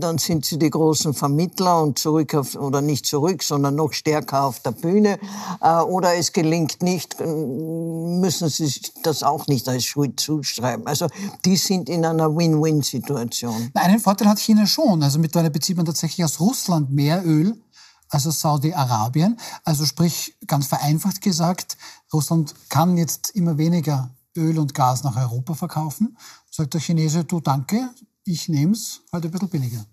dann 0.00 0.18
sind 0.18 0.44
sie 0.44 0.58
die 0.58 0.70
großen 0.70 1.14
Vermittler 1.14 1.82
und 1.82 1.98
zurück 1.98 2.34
auf, 2.34 2.54
oder 2.54 2.80
nicht 2.80 3.06
zurück, 3.06 3.42
sondern 3.42 3.74
noch 3.74 3.92
stärker 3.92 4.44
auf 4.44 4.60
der 4.60 4.72
Bühne. 4.72 5.18
Äh, 5.60 5.80
oder 5.98 6.14
es 6.14 6.32
gelingt 6.32 6.80
nicht, 6.80 7.18
müssen 7.18 8.48
sie 8.48 8.72
das 9.02 9.24
auch 9.24 9.48
nicht 9.48 9.68
als 9.68 9.84
Schuld 9.84 10.20
zuschreiben. 10.20 10.86
Also 10.86 11.08
die 11.44 11.56
sind 11.56 11.88
in 11.88 12.04
einer 12.04 12.36
Win-Win-Situation. 12.36 13.72
Einen 13.74 13.98
Vorteil 13.98 14.28
hat 14.28 14.38
China 14.38 14.64
schon. 14.64 15.02
Also 15.02 15.18
mittlerweile 15.18 15.50
bezieht 15.50 15.76
man 15.76 15.86
tatsächlich 15.86 16.24
aus 16.24 16.38
Russland 16.38 16.92
mehr 16.92 17.26
Öl 17.26 17.60
also 18.10 18.30
Saudi-Arabien. 18.30 19.38
Also 19.64 19.84
sprich, 19.84 20.34
ganz 20.46 20.66
vereinfacht 20.66 21.20
gesagt, 21.20 21.76
Russland 22.12 22.54
kann 22.70 22.96
jetzt 22.96 23.30
immer 23.30 23.58
weniger 23.58 24.10
Öl 24.36 24.58
und 24.58 24.72
Gas 24.72 25.04
nach 25.04 25.16
Europa 25.16 25.54
verkaufen. 25.54 26.16
Sagt 26.50 26.74
der 26.74 26.80
Chinese, 26.80 27.24
du 27.24 27.40
danke, 27.40 27.90
ich 28.24 28.48
nehme 28.48 28.72
es 28.72 29.00
halt 29.12 29.24
ein 29.24 29.30
bisschen 29.30 29.48
billiger. 29.48 29.84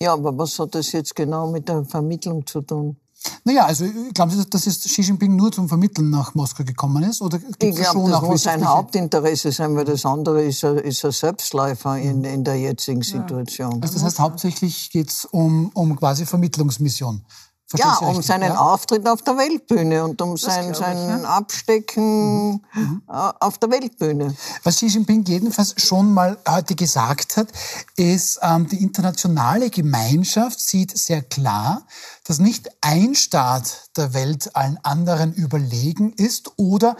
Ja, 0.00 0.12
aber 0.12 0.36
was 0.38 0.58
hat 0.60 0.74
das 0.74 0.92
jetzt 0.92 1.16
genau 1.16 1.50
mit 1.50 1.68
der 1.68 1.84
Vermittlung 1.84 2.46
zu 2.46 2.60
tun? 2.60 2.96
Naja, 3.44 3.66
also 3.66 3.84
glauben 4.14 4.30
Sie, 4.30 4.44
dass 4.48 4.66
es 4.66 4.80
Xi 4.80 5.02
Jinping 5.02 5.36
nur 5.36 5.52
zum 5.52 5.68
Vermitteln 5.68 6.10
nach 6.10 6.34
Moskau 6.34 6.64
gekommen 6.64 7.02
ist? 7.02 7.20
Oder 7.20 7.38
ich 7.38 7.58
glaube, 7.58 8.10
das 8.10 8.22
muss 8.22 8.42
sein 8.42 8.66
Hauptinteresse 8.66 9.52
sein, 9.52 9.76
weil 9.76 9.84
das 9.84 10.06
andere 10.06 10.42
ist 10.42 10.64
ein, 10.64 10.78
ist 10.78 11.04
ein 11.04 11.12
Selbstläufer 11.12 11.98
in, 11.98 12.24
in 12.24 12.44
der 12.44 12.58
jetzigen 12.58 13.02
Situation. 13.02 13.82
Also 13.82 13.94
das 13.94 14.04
heißt, 14.04 14.18
hauptsächlich 14.20 14.90
geht 14.90 15.10
es 15.10 15.26
um, 15.26 15.70
um 15.74 15.96
quasi 15.96 16.24
Vermittlungsmission 16.24 17.24
ja, 17.78 17.96
um 17.98 18.22
seinen 18.22 18.52
ja? 18.52 18.58
Auftritt 18.58 19.06
auf 19.06 19.22
der 19.22 19.36
Weltbühne 19.36 20.04
und 20.04 20.20
um 20.22 20.36
sein, 20.36 20.74
sein 20.74 20.96
ich, 20.96 21.22
ja. 21.22 21.28
Abstecken 21.28 22.50
mhm. 22.50 22.60
mhm. 22.74 23.02
auf 23.06 23.58
der 23.58 23.70
Weltbühne. 23.70 24.34
Was 24.64 24.76
Xi 24.76 24.86
Jinping 24.86 25.24
jedenfalls 25.24 25.74
schon 25.76 26.12
mal 26.12 26.36
heute 26.48 26.74
gesagt 26.74 27.36
hat, 27.36 27.48
ist, 27.96 28.40
ähm, 28.42 28.66
die 28.68 28.82
internationale 28.82 29.70
Gemeinschaft 29.70 30.60
sieht 30.60 30.96
sehr 30.96 31.22
klar, 31.22 31.86
dass 32.30 32.38
nicht 32.38 32.70
ein 32.80 33.16
Staat 33.16 33.90
der 33.96 34.14
Welt 34.14 34.54
allen 34.54 34.78
anderen 34.84 35.32
überlegen 35.32 36.12
ist 36.12 36.52
oder 36.58 36.96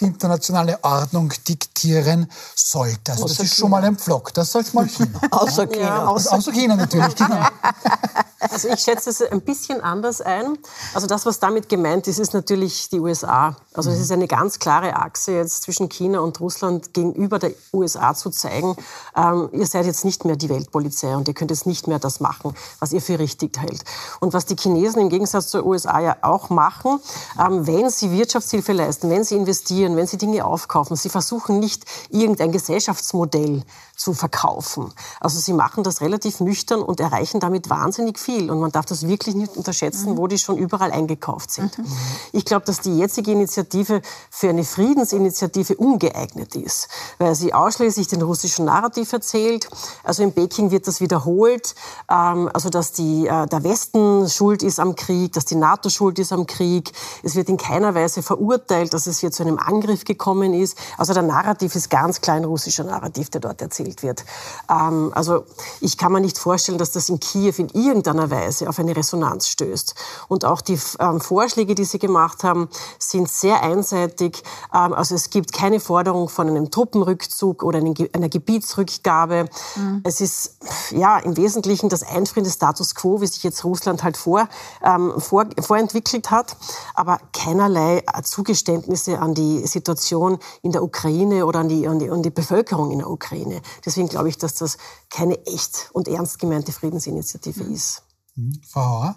die 0.00 0.06
internationale 0.06 0.82
Ordnung 0.82 1.34
diktieren 1.46 2.30
sollte. 2.54 3.12
Also 3.12 3.24
außer 3.24 3.34
das 3.34 3.44
ist 3.44 3.52
China. 3.52 3.60
schon 3.60 3.70
mal 3.70 3.84
ein 3.84 3.98
Pflock. 3.98 4.32
Das 4.32 4.52
sagt 4.52 4.72
mal 4.72 4.88
China. 4.88 5.20
außer 5.30 5.66
China. 5.66 5.84
Ja, 5.84 6.06
außer, 6.06 6.32
außer 6.32 6.52
China 6.52 6.76
natürlich, 6.76 7.14
genau. 7.14 7.46
Also 8.40 8.68
ich 8.68 8.80
schätze 8.80 9.10
es 9.10 9.20
ein 9.20 9.42
bisschen 9.42 9.82
anders 9.82 10.22
ein. 10.22 10.56
Also 10.94 11.06
das, 11.06 11.26
was 11.26 11.38
damit 11.40 11.68
gemeint 11.68 12.08
ist, 12.08 12.18
ist 12.18 12.32
natürlich 12.32 12.88
die 12.88 12.98
USA. 12.98 13.54
Also 13.74 13.90
es 13.90 13.96
mhm. 13.96 14.02
ist 14.02 14.12
eine 14.12 14.28
ganz 14.28 14.58
klare 14.58 14.96
Achse 14.96 15.32
jetzt 15.32 15.62
zwischen 15.62 15.90
China 15.90 16.20
und 16.20 16.40
Russland 16.40 16.94
gegenüber 16.94 17.38
der 17.38 17.52
USA 17.72 18.14
zu 18.14 18.30
zeigen, 18.30 18.76
ähm, 19.14 19.50
ihr 19.52 19.66
seid 19.66 19.84
jetzt 19.84 20.06
nicht 20.06 20.24
mehr 20.24 20.36
die 20.36 20.48
Weltpolizei 20.48 21.14
und 21.14 21.28
ihr 21.28 21.34
könnt 21.34 21.50
jetzt 21.50 21.66
nicht 21.66 21.86
mehr 21.86 21.98
das 21.98 22.20
machen, 22.20 22.54
was 22.78 22.92
ihr 22.92 23.02
für 23.02 23.18
richtig 23.18 23.58
hält. 23.58 23.84
Und 24.20 24.32
was 24.32 24.46
die 24.46 24.56
Chinesen 24.74 25.02
im 25.02 25.08
Gegensatz 25.08 25.48
zur 25.48 25.64
USA 25.66 26.00
ja 26.00 26.16
auch 26.22 26.50
machen, 26.50 27.00
ähm, 27.38 27.66
wenn 27.66 27.90
sie 27.90 28.10
Wirtschaftshilfe 28.10 28.72
leisten, 28.72 29.10
wenn 29.10 29.24
sie 29.24 29.36
investieren, 29.36 29.96
wenn 29.96 30.06
sie 30.06 30.18
Dinge 30.18 30.44
aufkaufen, 30.44 30.96
sie 30.96 31.08
versuchen 31.08 31.58
nicht 31.58 31.84
irgendein 32.10 32.52
Gesellschaftsmodell 32.52 33.62
zu 34.00 34.14
verkaufen. 34.14 34.90
Also 35.20 35.38
sie 35.38 35.52
machen 35.52 35.84
das 35.84 36.00
relativ 36.00 36.40
nüchtern 36.40 36.80
und 36.80 37.00
erreichen 37.00 37.38
damit 37.38 37.68
wahnsinnig 37.68 38.18
viel. 38.18 38.50
Und 38.50 38.58
man 38.58 38.72
darf 38.72 38.86
das 38.86 39.06
wirklich 39.06 39.34
nicht 39.34 39.58
unterschätzen, 39.58 40.12
mhm. 40.12 40.16
wo 40.16 40.26
die 40.26 40.38
schon 40.38 40.56
überall 40.56 40.90
eingekauft 40.90 41.50
sind. 41.50 41.76
Mhm. 41.76 41.84
Ich 42.32 42.46
glaube, 42.46 42.64
dass 42.64 42.80
die 42.80 42.96
jetzige 42.96 43.32
Initiative 43.32 44.00
für 44.30 44.48
eine 44.48 44.64
Friedensinitiative 44.64 45.76
ungeeignet 45.76 46.56
ist, 46.56 46.88
weil 47.18 47.34
sie 47.34 47.52
ausschließlich 47.52 48.08
den 48.08 48.22
russischen 48.22 48.64
Narrativ 48.64 49.12
erzählt. 49.12 49.68
Also 50.02 50.22
in 50.22 50.32
Peking 50.32 50.70
wird 50.70 50.86
das 50.86 51.02
wiederholt, 51.02 51.74
ähm, 52.10 52.48
also 52.54 52.70
dass 52.70 52.92
die, 52.92 53.26
äh, 53.26 53.46
der 53.48 53.64
Westen 53.64 54.30
schuld 54.30 54.62
ist 54.62 54.80
am 54.80 54.96
Krieg, 54.96 55.34
dass 55.34 55.44
die 55.44 55.56
NATO 55.56 55.90
schuld 55.90 56.18
ist 56.18 56.32
am 56.32 56.46
Krieg. 56.46 56.90
Es 57.22 57.34
wird 57.34 57.50
in 57.50 57.58
keiner 57.58 57.94
Weise 57.94 58.22
verurteilt, 58.22 58.94
dass 58.94 59.06
es 59.06 59.18
hier 59.18 59.30
zu 59.30 59.42
einem 59.42 59.58
Angriff 59.58 60.04
gekommen 60.04 60.54
ist. 60.54 60.78
Also 60.96 61.12
der 61.12 61.22
Narrativ 61.22 61.74
ist 61.74 61.90
ganz 61.90 62.22
klein 62.22 62.44
russischer 62.44 62.84
Narrativ, 62.84 63.28
der 63.28 63.42
dort 63.42 63.60
erzählt 63.60 63.89
gespielt 63.90 64.02
wird. 64.02 64.24
Ähm, 64.68 65.10
also 65.14 65.44
ich 65.80 65.96
kann 65.96 66.12
mir 66.12 66.20
nicht 66.20 66.38
vorstellen, 66.38 66.78
dass 66.78 66.92
das 66.92 67.08
in 67.08 67.20
Kiew 67.20 67.54
in 67.58 67.68
irgendeiner 67.68 68.30
Weise 68.30 68.68
auf 68.68 68.78
eine 68.78 68.96
Resonanz 68.96 69.48
stößt. 69.48 69.94
Und 70.28 70.44
auch 70.44 70.60
die 70.60 70.78
ähm, 70.98 71.20
Vorschläge, 71.20 71.74
die 71.74 71.84
Sie 71.84 71.98
gemacht 71.98 72.44
haben, 72.44 72.68
sind 72.98 73.28
sehr 73.28 73.62
einseitig. 73.62 74.42
Ähm, 74.72 74.92
also 74.92 75.14
es 75.14 75.30
gibt 75.30 75.52
keine 75.52 75.80
Forderung 75.80 76.28
von 76.28 76.48
einem 76.48 76.70
Truppenrückzug 76.70 77.62
oder 77.62 77.78
einer 77.78 78.28
Gebietsrückgabe. 78.28 79.46
Mhm. 79.76 80.00
Es 80.04 80.20
ist 80.20 80.56
ja 80.90 81.18
im 81.18 81.36
Wesentlichen 81.36 81.88
das 81.88 82.02
Einfrieren 82.02 82.44
des 82.44 82.54
Status 82.54 82.94
quo, 82.94 83.20
wie 83.20 83.26
sich 83.26 83.42
jetzt 83.42 83.64
Russland 83.64 84.02
halt 84.02 84.16
vor, 84.16 84.48
ähm, 84.82 85.12
vor, 85.18 85.46
vorentwickelt 85.60 86.30
hat, 86.30 86.56
aber 86.94 87.18
keinerlei 87.32 88.02
Zugeständnisse 88.22 89.18
an 89.18 89.34
die 89.34 89.66
Situation 89.66 90.38
in 90.62 90.72
der 90.72 90.82
Ukraine 90.82 91.46
oder 91.46 91.60
an 91.60 91.68
die, 91.68 91.86
an 91.86 91.98
die, 91.98 92.10
an 92.10 92.22
die 92.22 92.30
Bevölkerung 92.30 92.90
in 92.90 92.98
der 92.98 93.10
Ukraine. 93.10 93.62
Deswegen 93.84 94.08
glaube 94.08 94.28
ich, 94.28 94.38
dass 94.38 94.54
das 94.54 94.78
keine 95.08 95.44
echt 95.46 95.90
und 95.92 96.08
ernst 96.08 96.38
gemeinte 96.38 96.72
Friedensinitiative 96.72 97.64
mhm. 97.64 97.74
ist. 97.74 98.02
Mhm. 98.36 98.60
Frau 98.68 98.80
Hauer? 98.80 99.16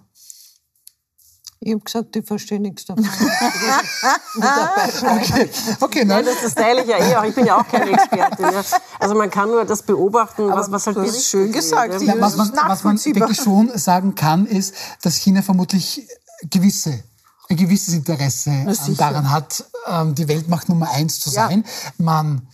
Ich 1.65 1.71
habe 1.71 1.81
gesagt, 1.81 2.15
ich 2.17 2.25
verstehe 2.25 2.59
nichts 2.59 2.83
davon. 2.83 3.05
okay, 4.35 5.49
okay 5.79 6.05
nein. 6.05 6.25
Ja, 6.25 6.31
das, 6.43 6.53
teile 6.55 6.81
ich 6.81 6.89
ja 6.89 6.97
eh 6.97 7.15
auch. 7.15 7.23
Ich 7.23 7.33
bin 7.33 7.45
ja 7.45 7.57
auch 7.57 7.67
keine 7.67 7.91
Expertin. 7.91 8.45
Ja. 8.51 8.63
Also 8.99 9.15
man 9.15 9.29
kann 9.29 9.49
nur 9.49 9.63
das 9.63 9.81
beobachten, 9.81 10.49
was, 10.49 10.69
was 10.69 10.87
halt 10.87 10.97
das 10.97 11.09
ist 11.09 11.27
schön 11.27 11.53
gesagt. 11.53 12.01
Ja, 12.01 12.15
was, 12.19 12.35
man, 12.35 12.51
was 12.67 12.83
man 12.83 12.97
wirklich 12.97 13.41
schon 13.41 13.77
sagen 13.77 14.13
kann, 14.13 14.45
ist, 14.45 14.75
dass 15.01 15.15
China 15.15 15.41
vermutlich 15.41 16.05
gewisse 16.49 17.01
ein 17.49 17.57
gewisses 17.57 17.93
Interesse 17.93 18.51
daran 18.97 19.29
hat, 19.29 19.65
ähm, 19.87 20.15
die 20.15 20.27
Weltmacht 20.27 20.69
Nummer 20.69 20.89
eins 20.91 21.19
zu 21.19 21.29
sein. 21.29 21.65
Man 21.97 22.47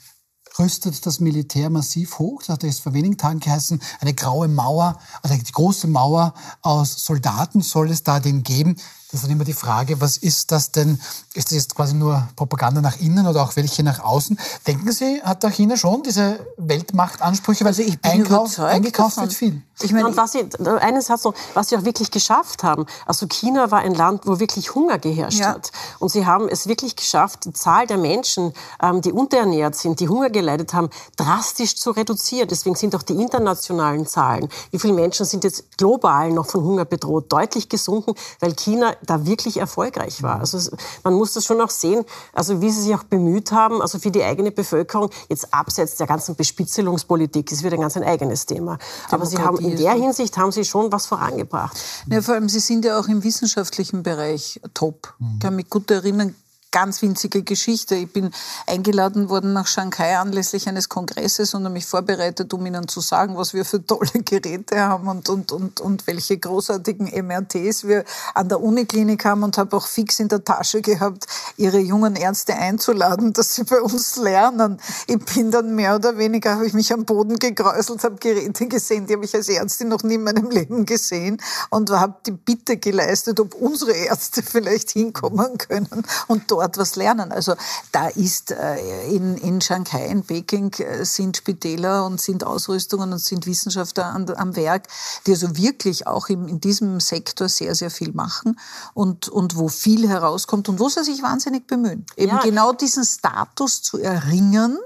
rüstet 0.60 1.06
das 1.06 1.20
Militär 1.20 1.70
massiv 1.70 2.20
hoch. 2.20 2.42
Das 2.42 2.50
hat 2.50 2.64
jetzt 2.64 2.82
vor 2.82 2.94
wenigen 2.94 3.18
Tagen 3.18 3.40
geheißen, 3.40 3.82
eine 4.02 4.14
graue 4.14 4.48
Mauer, 4.48 5.00
also 5.24 5.36
die 5.36 5.52
große 5.52 5.88
Mauer 5.88 6.34
aus 6.62 7.06
Soldaten 7.06 7.62
soll 7.62 7.90
es 7.90 8.04
da 8.04 8.20
denn 8.20 8.44
geben. 8.44 8.76
Das 9.12 9.22
ist 9.22 9.24
dann 9.24 9.32
immer 9.32 9.44
die 9.44 9.54
Frage, 9.54 10.00
was 10.02 10.18
ist 10.18 10.52
das 10.52 10.72
denn? 10.72 11.00
Ist 11.34 11.48
das 11.48 11.56
jetzt 11.56 11.76
quasi 11.76 11.96
nur 11.96 12.28
Propaganda 12.36 12.80
nach 12.80 13.00
innen 13.00 13.26
oder 13.26 13.42
auch 13.42 13.56
welche 13.56 13.82
nach 13.82 14.00
außen? 14.00 14.40
Denken 14.68 14.92
Sie, 14.92 15.20
hat 15.24 15.44
da 15.44 15.50
China 15.50 15.78
schon 15.78 16.04
diese 16.04 16.40
Weltmachtansprüche? 16.58 17.62
Weil 17.62 17.70
also 17.70 17.82
ich 17.82 18.00
bin 18.00 18.12
Einkauf, 18.12 18.60
eingekauft 18.60 19.18
wird 19.18 19.34
viel. 19.34 19.64
Ich 19.82 19.94
meine, 19.94 20.08
und 20.08 20.18
was 20.18 20.34
sie, 20.34 20.46
einen 20.82 21.02
Satz 21.02 21.24
noch, 21.24 21.34
was 21.54 21.70
sie 21.70 21.78
auch 21.78 21.86
wirklich 21.86 22.12
geschafft 22.12 22.64
haben. 22.64 22.86
Also 23.06 23.28
China 23.28 23.72
war 23.72 23.80
ein 23.80 23.96
Land, 23.96 24.28
wo 24.28 24.40
wirklich 24.40 24.76
Hunger 24.76 25.00
geherrscht 25.00 25.40
ja. 25.40 25.54
hat. 25.54 25.72
Und 26.00 26.10
sie 26.10 26.26
haben 26.26 26.50
es 26.50 26.68
wirklich 26.68 26.98
geschafft, 26.98 27.46
die 27.46 27.54
Zahl 27.54 27.88
der 27.88 27.98
Menschen, 27.98 28.54
ähm, 28.84 29.02
die 29.02 29.14
unterernährt 29.14 29.76
sind, 29.76 30.02
die 30.02 30.10
Hunger 30.10 30.30
geleitet 30.30 30.74
haben, 30.74 30.90
drastisch 31.16 31.78
zu 31.78 31.92
reduzieren. 31.92 32.50
Deswegen 32.50 32.76
sind 32.76 32.94
auch 32.94 33.04
die 33.04 33.14
internationalen 33.14 34.06
Zahlen, 34.06 34.50
wie 34.72 34.80
viele 34.80 34.94
Menschen 34.94 35.26
sind 35.26 35.46
jetzt 35.46 35.78
global 35.78 36.32
noch 36.32 36.48
von 36.48 36.62
Hunger 36.62 36.84
bedroht, 36.84 37.32
deutlich 37.32 37.70
gesunken, 37.70 38.16
weil 38.42 38.54
China 38.56 38.94
da 39.06 39.26
wirklich 39.26 39.58
erfolgreich 39.58 40.24
war. 40.24 40.40
Also 40.40 40.72
man 41.04 41.14
muss 41.14 41.34
das 41.34 41.46
schon 41.46 41.62
auch 41.62 41.70
sehen, 41.70 42.06
also 42.34 42.62
wie 42.62 42.70
sie 42.70 42.82
sich 42.82 42.96
auch 42.96 43.04
bemüht 43.04 43.52
haben, 43.52 43.82
also 43.82 44.00
für 44.00 44.12
die 44.12 44.24
eigene 44.24 44.52
Bevölkerung, 44.52 45.10
jetzt 45.30 45.54
abseits 45.54 45.96
der 45.96 46.08
ganzen 46.08 46.36
Bespitzelungspolitik, 46.36 47.50
das 47.50 47.64
wird 47.64 47.74
ein 47.74 47.82
ganz 47.82 47.98
ein 47.98 48.04
eigenes 48.04 48.46
Thema. 48.46 48.78
Aber 49.10 49.26
sie 49.26 49.38
haben 49.38 49.58
in 49.58 49.78
der 49.78 49.94
Hinsicht 49.94 50.38
haben 50.38 50.52
sie 50.52 50.66
schon 50.66 50.92
was 50.92 51.06
vorangebracht. 51.06 51.78
Ja, 52.10 52.22
vor 52.22 52.36
allem, 52.36 52.50
sie 52.50 52.60
sind 52.60 52.86
ja 52.86 53.00
auch 53.00 53.08
im 53.08 53.24
wissenschaftlichen 53.24 54.04
Bereich 54.04 54.60
top. 54.74 55.14
Ich 55.34 55.40
kann 55.40 55.56
mich 55.56 55.70
gut 55.70 55.90
erinnern, 55.92 56.36
ganz 56.72 57.02
winzige 57.02 57.44
Geschichte. 57.44 57.96
Ich 57.96 58.12
bin 58.12 58.32
eingeladen 58.68 59.30
worden 59.30 59.54
nach 59.54 59.68
Shanghai 59.68 60.18
anlässlich 60.18 60.68
eines 60.68 60.88
Kongresses 60.88 61.54
und 61.54 61.64
habe 61.64 61.74
mich 61.74 61.86
vorbereitet, 61.86 62.54
um 62.54 62.66
Ihnen 62.66 62.88
zu 62.88 63.02
sagen, 63.02 63.38
was 63.38 63.54
wir 63.54 63.66
für 63.66 63.86
tolle 63.86 64.12
Geräte 64.24 64.80
haben 64.80 65.08
und, 65.08 65.30
und, 65.30 65.52
und, 65.52 65.82
und 65.82 66.06
welche 66.06 66.38
großartigen 66.38 67.08
MRTs 67.26 67.88
wir 67.88 68.06
an 68.36 68.50
der 68.50 68.62
Uniklinik 68.62 69.26
haben 69.26 69.44
und 69.44 69.58
habe 69.58 69.76
auch 69.76 69.88
fix 69.88 70.20
in 70.20 70.28
der 70.28 70.44
Tasche 70.44 70.82
gehabt, 70.82 71.26
Ihre 71.58 71.80
jungen 71.80 72.16
Ärzte 72.16 72.54
einzuladen, 72.54 73.34
dass 73.34 73.56
sie 73.56 73.64
bei 73.64 73.82
uns 73.82 74.18
lernen. 74.18 74.80
Ich 75.08 75.20
bin 75.26 75.52
dann 75.52 75.76
mehr 75.76 75.96
oder 75.96 76.18
weniger, 76.18 76.56
habe 76.56 76.68
ich 76.68 76.74
mich 76.74 76.94
am 76.94 77.06
Boden 77.06 77.38
gegräuselt, 77.38 78.04
habe 78.04 78.18
Geräte 78.18 78.68
gesehen, 78.68 79.08
die 79.08 79.14
habe 79.14 79.26
ich 79.26 79.34
als 79.34 79.50
Ärztin 79.50 79.88
noch 79.88 80.04
nie 80.04 80.16
in 80.16 80.24
meinem 80.24 80.50
Leben 80.52 80.86
gesehen 80.86 81.42
und 81.70 81.90
habe 81.90 82.16
die 82.26 82.32
Bitte 82.32 82.78
geleistet, 82.78 83.40
ob 83.40 83.56
unsere 83.56 83.92
Ärzte 83.92 84.44
vielleicht 84.44 84.92
hinkommen 84.92 85.58
können 85.58 86.06
und 86.28 86.44
dort 86.52 86.59
dort 86.60 86.78
was 86.78 86.96
lernen. 86.96 87.32
Also 87.32 87.56
da 87.92 88.08
ist 88.08 88.52
äh, 88.52 89.08
in, 89.10 89.38
in 89.38 89.62
Shanghai, 89.62 90.06
in 90.06 90.24
Peking 90.24 90.72
äh, 90.74 91.06
sind 91.06 91.38
Spitäler 91.38 92.06
und 92.06 92.22
sind 92.22 92.44
Ausrüstungen 92.44 93.12
und 93.14 93.20
sind 93.20 93.46
Wissenschaftler 93.46 94.06
an, 94.06 94.30
am 94.36 94.56
Werk, 94.56 94.88
die 95.26 95.32
also 95.32 95.56
wirklich 95.56 96.08
auch 96.08 96.30
im, 96.30 96.48
in 96.48 96.60
diesem 96.60 97.00
Sektor 97.00 97.50
sehr, 97.50 97.76
sehr 97.76 97.92
viel 97.92 98.12
machen 98.14 98.60
und, 98.94 99.30
und 99.30 99.56
wo 99.56 99.68
viel 99.68 100.08
herauskommt 100.08 100.70
und 100.70 100.80
wo 100.80 100.90
sie 100.90 101.04
sich 101.04 101.24
wahnsinnig 101.24 101.68
bemühen. 101.68 102.06
Eben 102.16 102.36
ja. 102.36 102.42
genau 102.42 102.74
diesen 102.74 103.04
Status 103.04 103.82
zu 103.82 103.98
erringen, 104.00 104.78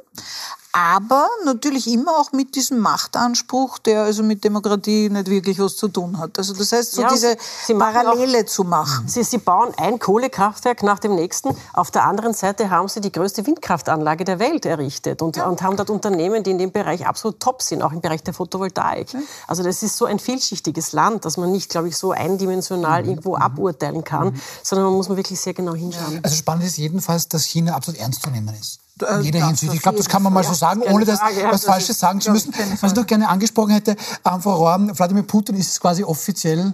aber 0.73 1.29
natürlich 1.45 1.87
immer 1.87 2.17
auch 2.17 2.31
mit 2.31 2.55
diesem 2.55 2.79
Machtanspruch, 2.79 3.77
der 3.77 4.03
also 4.03 4.23
mit 4.23 4.43
Demokratie 4.43 5.07
nicht 5.07 5.29
wirklich 5.29 5.59
was 5.59 5.75
zu 5.75 5.87
tun 5.87 6.17
hat. 6.17 6.39
Also 6.39 6.55
das 6.55 6.71
heißt, 6.71 6.93
so 6.93 7.03
ja, 7.03 7.09
diese 7.09 7.37
Parallele 7.77 8.39
auch, 8.39 8.45
zu 8.45 8.63
machen. 8.63 9.07
Sie, 9.07 9.23
sie 9.23 9.37
bauen 9.37 9.71
ein 9.77 9.99
Kohlekraftwerk 9.99 10.81
nach 10.81 10.97
dem 10.97 11.13
nächsten. 11.13 11.55
Auf 11.73 11.91
der 11.91 12.05
anderen 12.05 12.33
Seite 12.33 12.71
haben 12.71 12.87
sie 12.87 13.01
die 13.01 13.11
größte 13.11 13.45
Windkraftanlage 13.45 14.23
der 14.23 14.39
Welt 14.39 14.65
errichtet 14.65 15.21
und, 15.21 15.37
ja. 15.37 15.45
und 15.45 15.61
haben 15.61 15.77
dort 15.77 15.91
Unternehmen, 15.91 16.41
die 16.41 16.49
in 16.49 16.57
dem 16.57 16.71
Bereich 16.71 17.05
absolut 17.05 17.39
top 17.39 17.61
sind, 17.61 17.83
auch 17.83 17.91
im 17.91 18.01
Bereich 18.01 18.23
der 18.23 18.33
Photovoltaik. 18.33 19.13
Ja. 19.13 19.19
Also 19.47 19.61
das 19.61 19.83
ist 19.83 19.95
so 19.95 20.05
ein 20.05 20.17
vielschichtiges 20.17 20.91
Land, 20.91 21.23
dass 21.25 21.37
man 21.37 21.51
nicht, 21.51 21.69
glaube 21.69 21.89
ich, 21.89 21.97
so 21.97 22.13
eindimensional 22.13 23.03
mhm. 23.03 23.09
irgendwo 23.09 23.35
aburteilen 23.37 24.03
kann, 24.03 24.29
mhm. 24.29 24.41
sondern 24.63 24.87
man 24.87 24.95
muss 24.95 25.07
man 25.07 25.17
wirklich 25.17 25.39
sehr 25.39 25.53
genau 25.53 25.75
hinschauen. 25.75 26.19
Also 26.23 26.35
spannend 26.35 26.65
ist 26.65 26.77
jedenfalls, 26.77 27.27
dass 27.27 27.43
China 27.43 27.75
absolut 27.75 27.99
ernst 27.99 28.23
zu 28.23 28.31
nehmen 28.31 28.55
ist 28.59 28.82
in 29.01 29.23
jeder 29.23 29.39
ja, 29.39 29.47
Hinsicht. 29.47 29.73
Ich 29.73 29.81
glaube, 29.81 29.97
das 29.97 30.07
kann 30.07 30.21
man 30.21 30.33
mal 30.33 30.43
so 30.43 30.53
sagen, 30.53 30.81
ohne 30.81 31.05
das 31.05 31.19
Frage, 31.19 31.47
was 31.49 31.65
Falsches 31.65 31.99
sagen 31.99 32.21
zu 32.21 32.31
müssen. 32.31 32.53
Was 32.81 32.91
ich 32.91 32.97
noch 32.97 33.07
gerne 33.07 33.27
angesprochen 33.27 33.71
hätte, 33.71 33.95
ähm, 34.25 34.41
Frau 34.41 34.55
Rohr, 34.55 34.97
Wladimir 34.97 35.23
Putin 35.23 35.55
ist 35.55 35.79
quasi 35.79 36.03
offiziell 36.03 36.73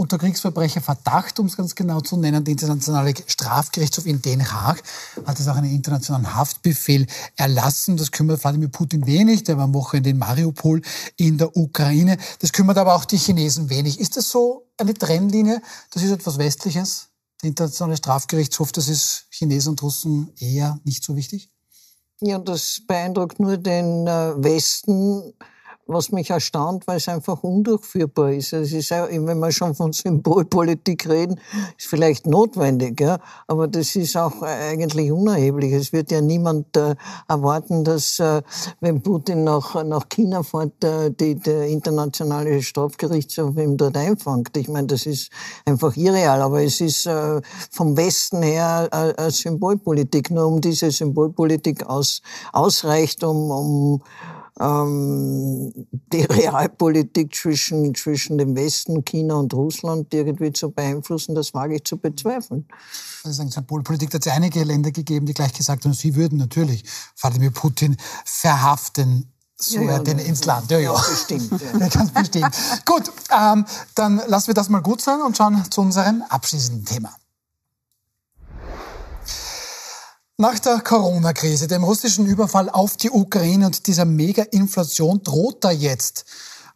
unter 0.00 0.16
Kriegsverbrecherverdacht, 0.16 1.38
um 1.38 1.46
es 1.46 1.56
ganz 1.56 1.74
genau 1.74 2.00
zu 2.00 2.16
nennen. 2.16 2.42
Der 2.42 2.52
Internationale 2.52 3.12
Strafgerichtshof 3.26 4.06
in 4.06 4.22
Den 4.22 4.50
Haag 4.50 4.82
hat 5.26 5.38
jetzt 5.38 5.46
auch 5.48 5.56
einen 5.56 5.70
internationalen 5.70 6.34
Haftbefehl 6.34 7.06
erlassen. 7.36 7.98
Das 7.98 8.10
kümmert 8.10 8.42
Wladimir 8.42 8.68
Putin 8.68 9.06
wenig. 9.06 9.44
Der 9.44 9.58
war 9.58 9.64
am 9.64 9.74
Wochenende 9.74 10.10
in 10.10 10.18
Mariupol 10.18 10.80
in 11.16 11.36
der 11.36 11.54
Ukraine. 11.54 12.16
Das 12.38 12.52
kümmert 12.52 12.78
aber 12.78 12.94
auch 12.94 13.04
die 13.04 13.18
Chinesen 13.18 13.68
wenig. 13.68 14.00
Ist 14.00 14.16
das 14.16 14.30
so 14.30 14.66
eine 14.78 14.94
Trennlinie? 14.94 15.60
Das 15.90 16.02
ist 16.02 16.10
etwas 16.10 16.38
Westliches? 16.38 17.08
Der 17.42 17.48
Internationale 17.48 17.96
Strafgerichtshof, 17.96 18.72
das 18.72 18.88
ist 18.88 19.26
Chinesen 19.30 19.72
und 19.72 19.82
Russen 19.82 20.32
eher 20.38 20.80
nicht 20.84 21.04
so 21.04 21.14
wichtig? 21.14 21.50
Ja, 22.22 22.38
das 22.38 22.82
beeindruckt 22.86 23.40
nur 23.40 23.56
den 23.56 24.06
äh, 24.06 24.32
Westen, 24.44 25.32
was 25.92 26.12
mich 26.12 26.30
erstaunt, 26.30 26.86
weil 26.86 26.98
es 26.98 27.08
einfach 27.08 27.42
undurchführbar 27.42 28.32
ist. 28.32 28.52
Es 28.52 28.72
ist 28.72 28.92
auch, 28.92 29.08
wenn 29.10 29.38
wir 29.38 29.52
schon 29.52 29.74
von 29.74 29.92
Symbolpolitik 29.92 31.08
reden, 31.08 31.40
ist 31.76 31.88
vielleicht 31.88 32.26
notwendig, 32.26 33.00
ja, 33.00 33.18
aber 33.46 33.68
das 33.68 33.96
ist 33.96 34.16
auch 34.16 34.42
eigentlich 34.42 35.10
unerheblich. 35.10 35.72
Es 35.72 35.92
wird 35.92 36.10
ja 36.10 36.20
niemand 36.20 36.76
äh, 36.76 36.94
erwarten, 37.28 37.84
dass, 37.84 38.18
äh, 38.18 38.42
wenn 38.80 39.02
Putin 39.02 39.44
nach, 39.44 39.82
nach 39.84 40.08
China 40.08 40.42
fährt, 40.42 40.82
äh, 40.84 41.10
die, 41.10 41.34
der 41.34 41.66
internationale 41.66 42.62
Strafgerichtshof 42.62 43.56
ihm 43.56 43.76
dort 43.76 43.96
einfängt. 43.96 44.56
Ich 44.56 44.68
meine, 44.68 44.86
das 44.86 45.06
ist 45.06 45.30
einfach 45.64 45.96
irreal, 45.96 46.40
aber 46.42 46.62
es 46.62 46.80
ist 46.80 47.06
äh, 47.06 47.40
vom 47.70 47.96
Westen 47.96 48.42
her 48.42 48.88
äh, 48.92 49.30
Symbolpolitik. 49.30 50.30
Nur 50.30 50.46
um 50.46 50.60
diese 50.60 50.90
Symbolpolitik 50.90 51.86
aus, 51.86 52.22
ausreicht, 52.52 53.24
um, 53.24 53.50
um 53.50 54.02
ähm, 54.58 55.72
die 56.12 56.22
Realpolitik 56.22 57.34
zwischen, 57.34 57.94
zwischen 57.94 58.38
dem 58.38 58.56
Westen, 58.56 59.04
China 59.04 59.34
und 59.34 59.52
Russland 59.54 60.12
irgendwie 60.14 60.52
zu 60.52 60.70
beeinflussen, 60.70 61.34
das 61.34 61.54
wage 61.54 61.76
ich 61.76 61.84
zu 61.84 61.96
bezweifeln. 61.96 62.66
Also 63.24 63.36
sagen, 63.36 63.50
Symbolpolitik 63.50 64.14
hat 64.14 64.26
es 64.26 64.32
einige 64.32 64.64
Länder 64.64 64.90
gegeben, 64.90 65.26
die 65.26 65.34
gleich 65.34 65.52
gesagt 65.52 65.84
haben, 65.84 65.92
sie 65.92 66.14
würden 66.16 66.38
natürlich 66.38 66.84
Wladimir 67.20 67.50
Putin 67.50 67.96
verhaften 68.24 69.30
so 69.62 69.78
ja, 69.78 69.92
ja, 69.92 69.98
den 69.98 70.18
ins 70.18 70.44
Land. 70.46 70.70
Ja, 70.70 70.78
ja. 70.78 70.92
Bestimmt. 70.92 71.50
Ja. 71.78 71.88
Ganz 71.88 72.10
bestimmt. 72.10 72.56
gut, 72.86 73.12
ähm, 73.30 73.66
dann 73.94 74.22
lassen 74.26 74.48
wir 74.48 74.54
das 74.54 74.68
mal 74.68 74.80
gut 74.80 75.00
sein 75.02 75.20
und 75.20 75.36
schauen 75.36 75.62
zu 75.70 75.82
unserem 75.82 76.22
abschließenden 76.28 76.84
Thema. 76.84 77.14
Nach 80.40 80.58
der 80.58 80.80
Corona-Krise, 80.80 81.66
dem 81.66 81.84
russischen 81.84 82.24
Überfall 82.24 82.70
auf 82.70 82.96
die 82.96 83.10
Ukraine 83.10 83.66
und 83.66 83.86
dieser 83.86 84.06
Mega-Inflation 84.06 85.22
droht 85.22 85.62
da 85.62 85.70
jetzt 85.70 86.24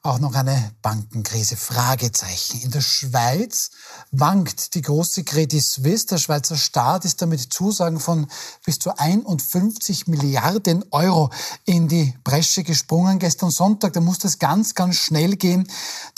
auch 0.03 0.19
noch 0.19 0.35
eine 0.35 0.73
Bankenkrise? 0.83 1.57
Fragezeichen. 1.57 2.61
In 2.61 2.71
der 2.73 2.83
Schweiz 2.83 3.71
wankt 4.11 4.75
die 4.75 4.83
große 4.83 5.25
Credit 5.25 5.65
Suisse. 5.65 6.09
Der 6.09 6.19
Schweizer 6.19 6.59
Staat 6.59 7.07
ist 7.07 7.23
damit 7.23 7.55
Zusagen 7.55 8.01
von 8.01 8.27
bis 8.67 8.79
zu 8.79 8.99
51 8.99 10.09
Milliarden 10.09 10.85
Euro 10.91 11.31
in 11.65 11.89
die 11.89 12.13
Bresche 12.23 12.65
gesprungen. 12.65 13.19
Gestern 13.19 13.51
Sonntag, 13.51 13.95
da 13.95 14.03
musste 14.03 14.27
es 14.27 14.39
ganz, 14.39 14.75
ganz 14.75 14.97
schnell 14.97 15.37
gehen. 15.37 15.67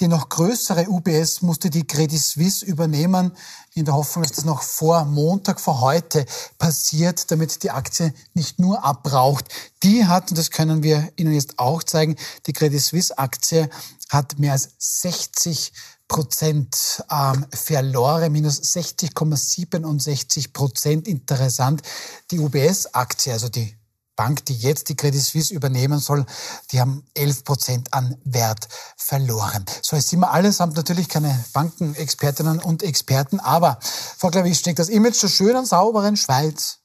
Die 0.00 0.08
noch 0.08 0.30
größere 0.30 0.88
UBS 0.88 1.42
musste 1.42 1.70
die 1.70 1.86
Credit 1.86 2.20
Suisse 2.20 2.66
übernehmen 2.66 3.30
in 3.76 3.84
der 3.84 3.94
Hoffnung, 3.94 4.22
dass 4.22 4.32
das 4.32 4.44
noch 4.46 4.62
vor 4.62 5.04
Montag, 5.04 5.60
vor 5.60 5.82
heute 5.82 6.24
passiert, 6.58 7.30
damit 7.30 7.62
die 7.62 7.70
Aktie 7.70 8.14
nicht 8.32 8.58
nur 8.58 8.82
abbraucht. 8.82 9.44
Die 9.82 10.06
hat, 10.06 10.30
und 10.30 10.38
das 10.38 10.50
können 10.50 10.82
wir 10.82 11.12
Ihnen 11.16 11.34
jetzt 11.34 11.58
auch 11.58 11.82
zeigen, 11.82 12.16
die 12.46 12.54
Credit 12.54 12.80
Suisse 12.80 13.16
Aktie 13.18 13.68
hat 14.08 14.38
mehr 14.38 14.52
als 14.52 14.70
60 14.78 15.72
Prozent 16.08 17.04
ähm, 17.10 17.44
verloren, 17.52 18.32
minus 18.32 18.62
60,67 18.62 20.52
Prozent. 20.52 21.06
Interessant. 21.06 21.82
Die 22.30 22.38
UBS-Aktie, 22.38 23.32
also 23.32 23.50
die 23.50 23.76
Bank, 24.16 24.44
die 24.46 24.56
jetzt 24.56 24.88
die 24.88 24.96
Credit 24.96 25.22
Suisse 25.22 25.54
übernehmen 25.54 25.98
soll, 25.98 26.26
die 26.72 26.80
haben 26.80 27.04
11 27.14 27.44
Prozent 27.44 27.94
an 27.94 28.16
Wert 28.24 28.66
verloren. 28.96 29.64
So, 29.82 29.96
jetzt 29.96 30.08
sind 30.08 30.20
wir 30.20 30.32
allesamt 30.32 30.76
natürlich 30.76 31.08
keine 31.08 31.44
Bankenexpertinnen 31.52 32.58
und 32.58 32.82
Experten, 32.82 33.38
aber 33.40 33.78
Frau 33.82 34.30
Klavisch, 34.30 34.58
steckt 34.58 34.78
das 34.78 34.88
Image 34.88 35.22
der 35.22 35.28
schönen, 35.28 35.66
sauberen 35.66 36.16
Schweiz, 36.16 36.78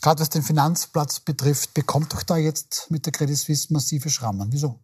gerade 0.00 0.20
was 0.20 0.30
den 0.30 0.42
Finanzplatz 0.42 1.20
betrifft, 1.20 1.74
bekommt 1.74 2.12
doch 2.12 2.22
da 2.22 2.36
jetzt 2.36 2.86
mit 2.90 3.04
der 3.04 3.12
Credit 3.12 3.36
Suisse 3.36 3.72
massive 3.72 4.08
Schrammen. 4.08 4.52
Wieso? 4.52 4.78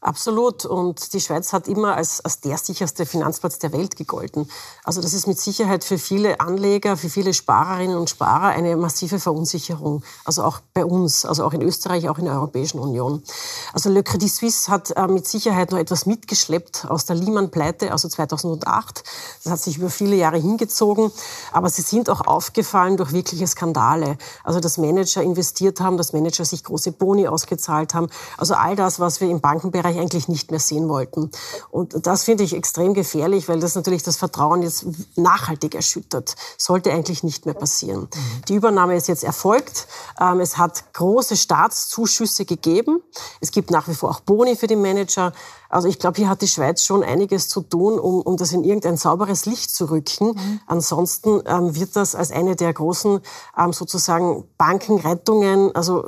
Absolut. 0.00 0.64
Und 0.64 1.12
die 1.12 1.20
Schweiz 1.20 1.52
hat 1.52 1.66
immer 1.66 1.96
als, 1.96 2.20
als 2.24 2.40
der 2.40 2.56
sicherste 2.56 3.04
Finanzplatz 3.04 3.58
der 3.58 3.72
Welt 3.72 3.96
gegolten. 3.96 4.48
Also 4.84 5.02
das 5.02 5.12
ist 5.12 5.26
mit 5.26 5.40
Sicherheit 5.40 5.82
für 5.82 5.98
viele 5.98 6.38
Anleger, 6.38 6.96
für 6.96 7.10
viele 7.10 7.34
Sparerinnen 7.34 7.96
und 7.96 8.08
Sparer 8.08 8.50
eine 8.50 8.76
massive 8.76 9.18
Verunsicherung. 9.18 10.04
Also 10.24 10.44
auch 10.44 10.60
bei 10.72 10.84
uns, 10.84 11.24
also 11.24 11.44
auch 11.44 11.52
in 11.52 11.62
Österreich, 11.62 12.08
auch 12.08 12.18
in 12.18 12.26
der 12.26 12.34
Europäischen 12.34 12.78
Union. 12.78 13.24
Also 13.72 13.90
Le 13.90 14.04
Credit 14.04 14.30
Suisse 14.30 14.70
hat 14.70 14.92
äh, 14.92 15.08
mit 15.08 15.26
Sicherheit 15.26 15.72
noch 15.72 15.78
etwas 15.78 16.06
mitgeschleppt 16.06 16.86
aus 16.88 17.06
der 17.06 17.16
Lehman-Pleite, 17.16 17.90
also 17.90 18.08
2008. 18.08 19.02
Das 19.42 19.52
hat 19.52 19.60
sich 19.60 19.78
über 19.78 19.90
viele 19.90 20.14
Jahre 20.14 20.38
hingezogen. 20.38 21.10
Aber 21.50 21.70
sie 21.70 21.82
sind 21.82 22.08
auch 22.08 22.24
aufgefallen 22.24 22.96
durch 22.96 23.12
wirkliche 23.12 23.48
Skandale. 23.48 24.16
Also 24.44 24.60
dass 24.60 24.78
Manager 24.78 25.22
investiert 25.22 25.80
haben, 25.80 25.96
dass 25.96 26.12
Manager 26.12 26.44
sich 26.44 26.62
große 26.62 26.92
Boni 26.92 27.26
ausgezahlt 27.26 27.94
haben. 27.94 28.08
Also 28.36 28.54
all 28.54 28.76
das, 28.76 29.00
was 29.00 29.20
wir 29.20 29.28
im 29.28 29.40
Bankenbereich 29.40 29.87
Österreich 29.88 29.98
eigentlich 29.98 30.28
nicht 30.28 30.50
mehr 30.50 30.60
sehen 30.60 30.88
wollten. 30.88 31.30
Und 31.70 32.06
das 32.06 32.24
finde 32.24 32.44
ich 32.44 32.54
extrem 32.54 32.94
gefährlich, 32.94 33.48
weil 33.48 33.60
das 33.60 33.74
natürlich 33.74 34.02
das 34.02 34.16
Vertrauen 34.16 34.62
jetzt 34.62 34.86
nachhaltig 35.16 35.74
erschüttert. 35.74 36.34
Sollte 36.56 36.92
eigentlich 36.92 37.22
nicht 37.22 37.46
mehr 37.46 37.54
passieren. 37.54 38.08
Die 38.48 38.54
Übernahme 38.54 38.96
ist 38.96 39.08
jetzt 39.08 39.24
erfolgt. 39.24 39.86
Ähm, 40.20 40.40
es 40.40 40.58
hat 40.58 40.92
große 40.94 41.36
Staatszuschüsse 41.36 42.44
gegeben. 42.44 43.00
Es 43.40 43.50
gibt 43.50 43.70
nach 43.70 43.88
wie 43.88 43.94
vor 43.94 44.10
auch 44.10 44.20
Boni 44.20 44.56
für 44.56 44.66
die 44.66 44.76
Manager. 44.76 45.32
Also 45.68 45.88
ich 45.88 45.98
glaube, 45.98 46.16
hier 46.16 46.28
hat 46.28 46.40
die 46.40 46.48
Schweiz 46.48 46.82
schon 46.82 47.02
einiges 47.02 47.48
zu 47.48 47.60
tun, 47.60 47.98
um, 47.98 48.22
um 48.22 48.36
das 48.36 48.52
in 48.52 48.64
irgendein 48.64 48.96
sauberes 48.96 49.44
Licht 49.46 49.70
zu 49.70 49.90
rücken. 49.90 50.28
Mhm. 50.28 50.60
Ansonsten 50.66 51.42
ähm, 51.46 51.74
wird 51.74 51.94
das 51.94 52.14
als 52.14 52.30
eine 52.30 52.56
der 52.56 52.72
großen 52.72 53.20
ähm, 53.56 53.72
sozusagen 53.72 54.44
Bankenrettungen, 54.56 55.74
also 55.74 56.04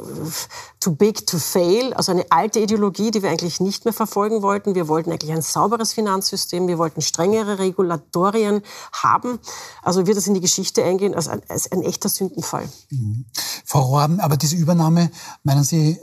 too 0.80 0.92
big 0.92 1.26
to 1.26 1.38
fail, 1.38 1.92
also 1.92 2.12
eine 2.12 2.24
alte 2.30 2.61
Ideologie, 2.61 3.11
die 3.11 3.22
wir 3.22 3.30
eigentlich 3.30 3.61
nicht 3.61 3.84
mehr 3.84 3.92
verfolgen 3.92 4.42
wollten. 4.42 4.74
Wir 4.74 4.88
wollten 4.88 5.11
eigentlich 5.11 5.32
ein 5.32 5.42
sauberes 5.42 5.92
Finanzsystem, 5.92 6.66
wir 6.66 6.78
wollten 6.78 7.02
strengere 7.02 7.58
Regulatorien 7.58 8.62
haben. 8.92 9.38
Also 9.82 10.06
wird 10.06 10.16
das 10.16 10.26
in 10.26 10.34
die 10.34 10.40
Geschichte 10.40 10.82
eingehen 10.84 11.14
als 11.14 11.28
ein, 11.28 11.42
als 11.48 11.70
ein 11.70 11.82
echter 11.82 12.08
Sündenfall. 12.08 12.66
Mhm. 12.90 13.26
Frau 13.64 13.80
Rohren, 13.80 14.20
aber 14.20 14.36
diese 14.36 14.56
Übernahme, 14.56 15.11
meinen 15.42 15.64
Sie, 15.64 15.98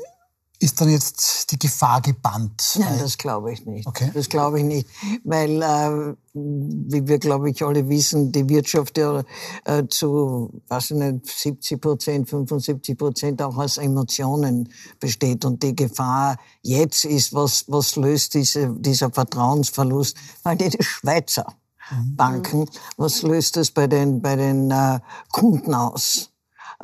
ist 0.59 0.81
dann 0.81 0.89
jetzt 0.89 1.51
die 1.51 1.59
Gefahr 1.59 2.01
gebannt? 2.01 2.77
Nein, 2.79 2.99
das 2.99 3.17
glaube 3.17 3.53
ich 3.53 3.65
nicht. 3.65 3.87
Okay. 3.87 4.09
Das 4.13 4.27
glaube 4.27 4.59
ich 4.59 4.65
nicht, 4.65 4.89
weil, 5.23 5.61
äh, 5.61 6.15
wie 6.33 7.07
wir, 7.07 7.19
glaube 7.19 7.49
ich, 7.51 7.63
alle 7.63 7.87
wissen, 7.89 8.31
die 8.31 8.49
Wirtschaft 8.49 8.97
ja 8.97 9.23
äh, 9.65 9.83
zu, 9.87 10.61
weiß 10.67 10.91
ich 10.91 10.97
nicht, 10.97 11.27
70 11.27 11.79
Prozent, 11.79 12.29
75 12.29 12.97
Prozent 12.97 13.41
auch 13.41 13.57
aus 13.57 13.77
Emotionen 13.77 14.69
besteht. 14.99 15.45
Und 15.45 15.61
die 15.61 15.75
Gefahr 15.75 16.37
jetzt 16.63 17.05
ist, 17.05 17.33
was, 17.33 17.65
was 17.67 17.95
löst 17.95 18.33
diese, 18.33 18.69
dieser 18.69 19.11
Vertrauensverlust? 19.11 20.17
Weil 20.41 20.57
die 20.57 20.75
Schweizer 20.79 21.53
mhm. 21.91 22.15
Banken, 22.15 22.69
was 22.97 23.21
löst 23.21 23.57
das 23.57 23.69
bei 23.69 23.85
den, 23.85 24.21
bei 24.21 24.35
den 24.35 24.71
äh, 24.71 24.99
Kunden 25.31 25.75
aus? 25.75 26.31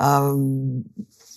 Ähm, 0.00 0.84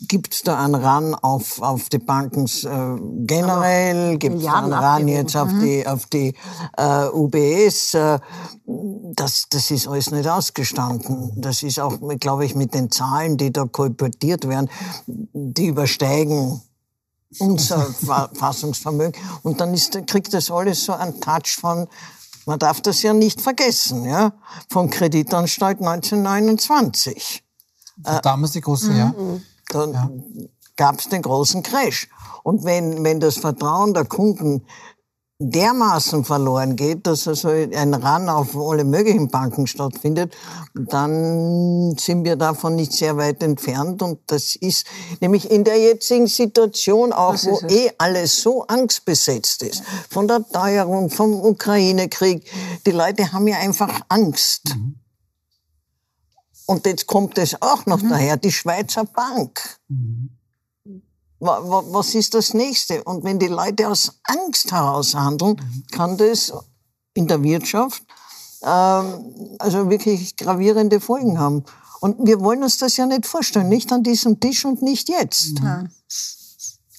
Gibt 0.02 0.34
es 0.34 0.44
da 0.44 0.64
einen 0.64 0.76
Ran 0.76 1.16
auf, 1.16 1.60
auf 1.62 1.90
die 1.90 1.98
Banken 1.98 2.46
äh, 2.46 3.26
generell? 3.26 4.18
Gibt 4.18 4.42
es 4.42 4.46
einen 4.46 4.74
Ran 4.74 5.08
jetzt 5.08 5.36
auf 5.36 5.52
mhm. 5.52 5.62
die, 5.62 5.88
auf 5.88 6.06
die 6.06 6.36
äh, 6.78 7.08
UBS? 7.08 7.96
Äh, 7.96 8.20
das, 8.66 9.48
das 9.50 9.72
ist 9.72 9.88
alles 9.88 10.12
nicht 10.12 10.30
ausgestanden. 10.30 11.32
Das 11.42 11.64
ist 11.64 11.80
auch, 11.80 11.98
glaube 12.20 12.46
ich, 12.46 12.54
mit 12.54 12.76
den 12.76 12.92
Zahlen, 12.92 13.38
die 13.38 13.52
da 13.52 13.66
kolportiert 13.66 14.48
werden, 14.48 14.70
die 15.08 15.68
übersteigen 15.68 16.62
unser 17.40 17.82
Fassungsvermögen. 18.34 19.20
Und 19.42 19.60
dann 19.62 19.74
ist, 19.74 20.00
kriegt 20.06 20.34
das 20.34 20.52
alles 20.52 20.86
so 20.86 20.94
einen 20.94 21.20
Touch 21.20 21.58
von, 21.60 21.88
man 22.46 22.60
darf 22.60 22.82
das 22.82 23.02
ja 23.02 23.14
nicht 23.14 23.42
vergessen, 23.42 24.06
ja, 24.06 24.34
von 24.70 24.90
Kreditanstalt 24.92 25.80
1929. 25.80 27.44
damals 28.22 28.52
die 28.52 28.62
große, 28.62 28.94
ja. 28.94 29.14
Dann 29.70 29.94
ja. 29.94 30.10
gab 30.76 31.00
es 31.00 31.10
den 31.10 31.22
großen 31.22 31.64
Crash. 31.64 32.10
Und 32.44 32.64
wenn, 32.64 33.04
wenn 33.04 33.20
das 33.20 33.38
Vertrauen 33.38 33.94
der 33.94 34.06
Kunden 34.06 34.66
dermaßen 35.40 36.26
verloren 36.26 36.76
geht, 36.76 37.06
dass 37.06 37.28
also 37.28 37.50
ein 37.50 37.94
Ran 37.94 38.28
auf 38.28 38.58
alle 38.58 38.84
möglichen 38.84 39.28
Banken 39.28 39.68
stattfindet, 39.68 40.36
dann 40.74 41.96
sind 41.98 42.26
wir 42.26 42.36
davon 42.38 42.76
nicht 42.76 42.92
sehr 42.92 43.18
weit 43.18 43.44
entfernt. 43.44 44.02
Und 44.02 44.20
das 44.28 44.56
ist 44.56 44.88
nämlich 45.20 45.52
in 45.52 45.64
der 45.64 45.80
jetzigen 45.80 46.26
Situation 46.26 47.14
auch, 47.14 47.36
wo 47.44 47.60
eh 47.68 47.92
alles 48.00 48.42
so 48.42 48.64
angstbesetzt 48.66 49.62
ist, 49.62 49.84
von 50.10 50.28
der 50.28 50.44
Teuerung, 50.48 51.12
vom 51.12 51.34
Ukraine-Krieg. 51.34 52.50
Die 52.88 52.92
Leute 52.92 53.32
haben 53.32 53.48
ja 53.48 53.58
einfach 53.58 54.02
Angst. 54.10 54.76
Mhm. 54.76 54.96
Und 56.68 56.86
jetzt 56.86 57.08
kommt 57.08 57.40
es 57.40 57.60
auch 57.62 57.88
noch 57.88 58.04
mhm. 58.04 58.10
daher, 58.10 58.38
die 58.38 58.52
Schweizer 58.52 59.06
Bank. 59.06 59.80
Mhm 59.88 60.38
was 61.40 62.16
ist 62.16 62.34
das 62.34 62.54
nächste? 62.54 63.04
Und 63.04 63.24
wenn 63.24 63.40
die 63.40 63.48
Leute 63.48 63.88
aus 63.88 64.20
Angst 64.24 64.72
heraus 64.72 65.14
handeln, 65.14 65.62
kann 65.92 66.18
das 66.18 66.52
in 67.14 67.28
der 67.28 67.44
Wirtschaft 67.44 68.04
ähm, 68.64 69.56
also 69.60 69.90
wirklich 69.90 70.36
gravierende 70.36 71.00
Folgen 71.00 71.40
haben. 71.40 71.64
Und 72.00 72.26
wir 72.26 72.40
wollen 72.42 72.64
uns 72.64 72.78
das 72.78 72.98
ja 72.98 73.06
nicht 73.06 73.26
vorstellen, 73.26 73.70
nicht 73.70 73.92
an 73.92 74.04
diesem 74.04 74.40
Tisch 74.40 74.66
und 74.66 74.82
nicht 74.82 75.10
jetzt. 75.10 75.60
Mhm. 75.62 75.90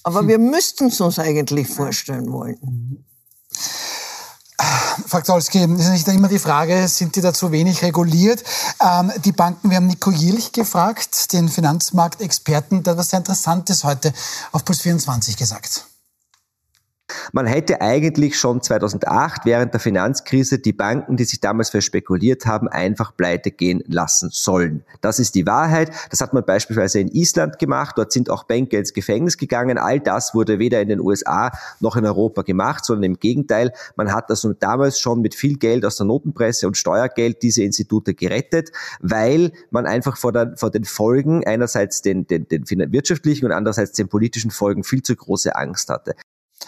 Aber 0.03 0.27
wir 0.27 0.39
müssten 0.39 0.87
es 0.87 0.99
uns 1.01 1.19
eigentlich 1.19 1.67
vorstellen 1.67 2.31
wollen. 2.31 3.05
Frau 5.07 5.21
Zolski, 5.21 5.59
ist 5.59 5.89
nicht 5.89 6.07
immer 6.07 6.27
die 6.27 6.39
Frage, 6.39 6.87
sind 6.87 7.15
die 7.15 7.21
da 7.21 7.33
zu 7.33 7.51
wenig 7.51 7.81
reguliert? 7.81 8.43
Ähm, 8.81 9.11
die 9.23 9.31
Banken, 9.31 9.69
wir 9.69 9.77
haben 9.77 9.87
Nico 9.87 10.11
Jilch 10.11 10.51
gefragt, 10.51 11.31
den 11.33 11.49
Finanzmarktexperten, 11.49 12.83
der 12.83 12.97
was 12.97 13.09
sehr 13.09 13.19
Interessantes 13.19 13.83
heute 13.83 14.13
auf 14.51 14.65
Puls 14.65 14.81
24 14.81 15.37
gesagt. 15.37 15.88
Man 17.31 17.45
hätte 17.45 17.81
eigentlich 17.81 18.37
schon 18.39 18.61
2008 18.61 19.45
während 19.45 19.73
der 19.73 19.79
Finanzkrise 19.79 20.59
die 20.59 20.73
Banken, 20.73 21.17
die 21.17 21.23
sich 21.23 21.39
damals 21.39 21.69
verspekuliert 21.69 22.45
haben, 22.45 22.67
einfach 22.67 23.15
pleite 23.15 23.51
gehen 23.51 23.83
lassen 23.87 24.29
sollen. 24.31 24.83
Das 25.01 25.19
ist 25.19 25.35
die 25.35 25.45
Wahrheit. 25.45 25.91
Das 26.09 26.21
hat 26.21 26.33
man 26.33 26.45
beispielsweise 26.45 26.99
in 26.99 27.09
Island 27.09 27.59
gemacht. 27.59 27.97
Dort 27.97 28.11
sind 28.11 28.29
auch 28.29 28.43
Banker 28.43 28.77
ins 28.77 28.93
Gefängnis 28.93 29.37
gegangen. 29.37 29.77
All 29.77 29.99
das 29.99 30.33
wurde 30.33 30.59
weder 30.59 30.81
in 30.81 30.89
den 30.89 30.99
USA 30.99 31.51
noch 31.79 31.95
in 31.95 32.05
Europa 32.05 32.41
gemacht, 32.41 32.85
sondern 32.85 33.03
im 33.03 33.19
Gegenteil. 33.19 33.73
Man 33.95 34.13
hat 34.13 34.29
also 34.29 34.53
damals 34.53 34.99
schon 34.99 35.21
mit 35.21 35.35
viel 35.35 35.57
Geld 35.57 35.85
aus 35.85 35.97
der 35.97 36.05
Notenpresse 36.05 36.67
und 36.67 36.77
Steuergeld 36.77 37.41
diese 37.43 37.63
Institute 37.63 38.13
gerettet, 38.13 38.71
weil 39.01 39.51
man 39.71 39.85
einfach 39.85 40.17
vor, 40.17 40.31
der, 40.31 40.55
vor 40.57 40.71
den 40.71 40.83
Folgen 40.83 41.45
einerseits 41.45 42.01
den, 42.01 42.27
den, 42.27 42.47
den 42.47 42.65
wirtschaftlichen 42.91 43.45
und 43.45 43.51
andererseits 43.51 43.93
den 43.93 44.07
politischen 44.07 44.51
Folgen 44.51 44.83
viel 44.83 45.03
zu 45.03 45.15
große 45.15 45.55
Angst 45.55 45.89
hatte. 45.89 46.15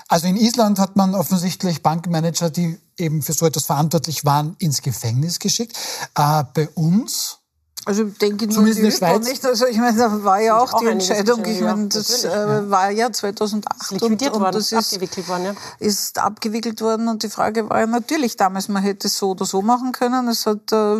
Also 0.08 0.28
in 0.28 0.38
Island 0.38 0.80
hat 0.80 0.96
man 0.96 1.16
offensichtlich 1.16 1.84
Bankmanager, 1.84 2.50
die 2.50 2.80
eben 2.98 3.22
für 3.22 3.34
so 3.34 3.46
etwas 3.46 3.66
verantwortlich 3.66 4.26
waren, 4.26 4.56
ins 4.60 4.82
Gefängnis 4.82 5.39
geschickt. 5.39 5.78
Äh, 6.16 6.44
bei 6.54 6.70
uns 6.70 7.41
also 7.84 8.03
denke 8.03 8.45
ich 8.45 8.51
Zumindest 8.51 8.79
in 8.79 8.86
der 8.86 8.91
Schweiz. 8.91 9.27
nicht. 9.27 9.43
Also 9.43 9.65
ich 9.65 9.77
meine, 9.77 9.97
da 9.97 10.23
war 10.23 10.39
ja 10.39 10.55
auch, 10.55 10.71
auch 10.71 10.79
die 10.82 10.86
Entscheidung. 10.86 11.43
Ich 11.45 11.61
meine, 11.61 11.88
das 11.88 12.23
äh, 12.23 12.69
war 12.69 12.91
ja 12.91 13.11
2008 13.11 13.91
und, 13.93 14.03
und 14.03 14.21
worden, 14.21 14.51
das 14.53 14.71
ist 14.71 14.93
abgewickelt 14.93 15.27
worden, 15.27 15.45
ja. 15.45 15.55
ist 15.79 16.19
abgewickelt 16.19 16.82
worden. 16.82 17.07
Und 17.07 17.23
die 17.23 17.29
Frage 17.29 17.67
war 17.69 17.79
ja 17.79 17.88
natürlich 17.88 18.38
damals, 18.38 18.69
man 18.69 18.84
hätte 18.84 19.07
es 19.07 19.17
so 19.17 19.32
oder 19.32 19.45
so 19.45 19.63
machen 19.63 19.93
können. 19.93 20.27
Es 20.27 20.45
hat 20.45 20.71
äh, 20.71 20.97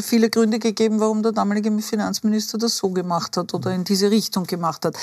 viele 0.00 0.30
Gründe 0.30 0.60
gegeben, 0.60 1.00
warum 1.00 1.24
der 1.24 1.32
damalige 1.32 1.76
Finanzminister 1.82 2.58
das 2.58 2.76
so 2.76 2.90
gemacht 2.90 3.36
hat 3.36 3.52
oder 3.52 3.72
in 3.72 3.82
diese 3.82 4.12
Richtung 4.12 4.44
gemacht 4.44 4.84
hat. 4.84 4.96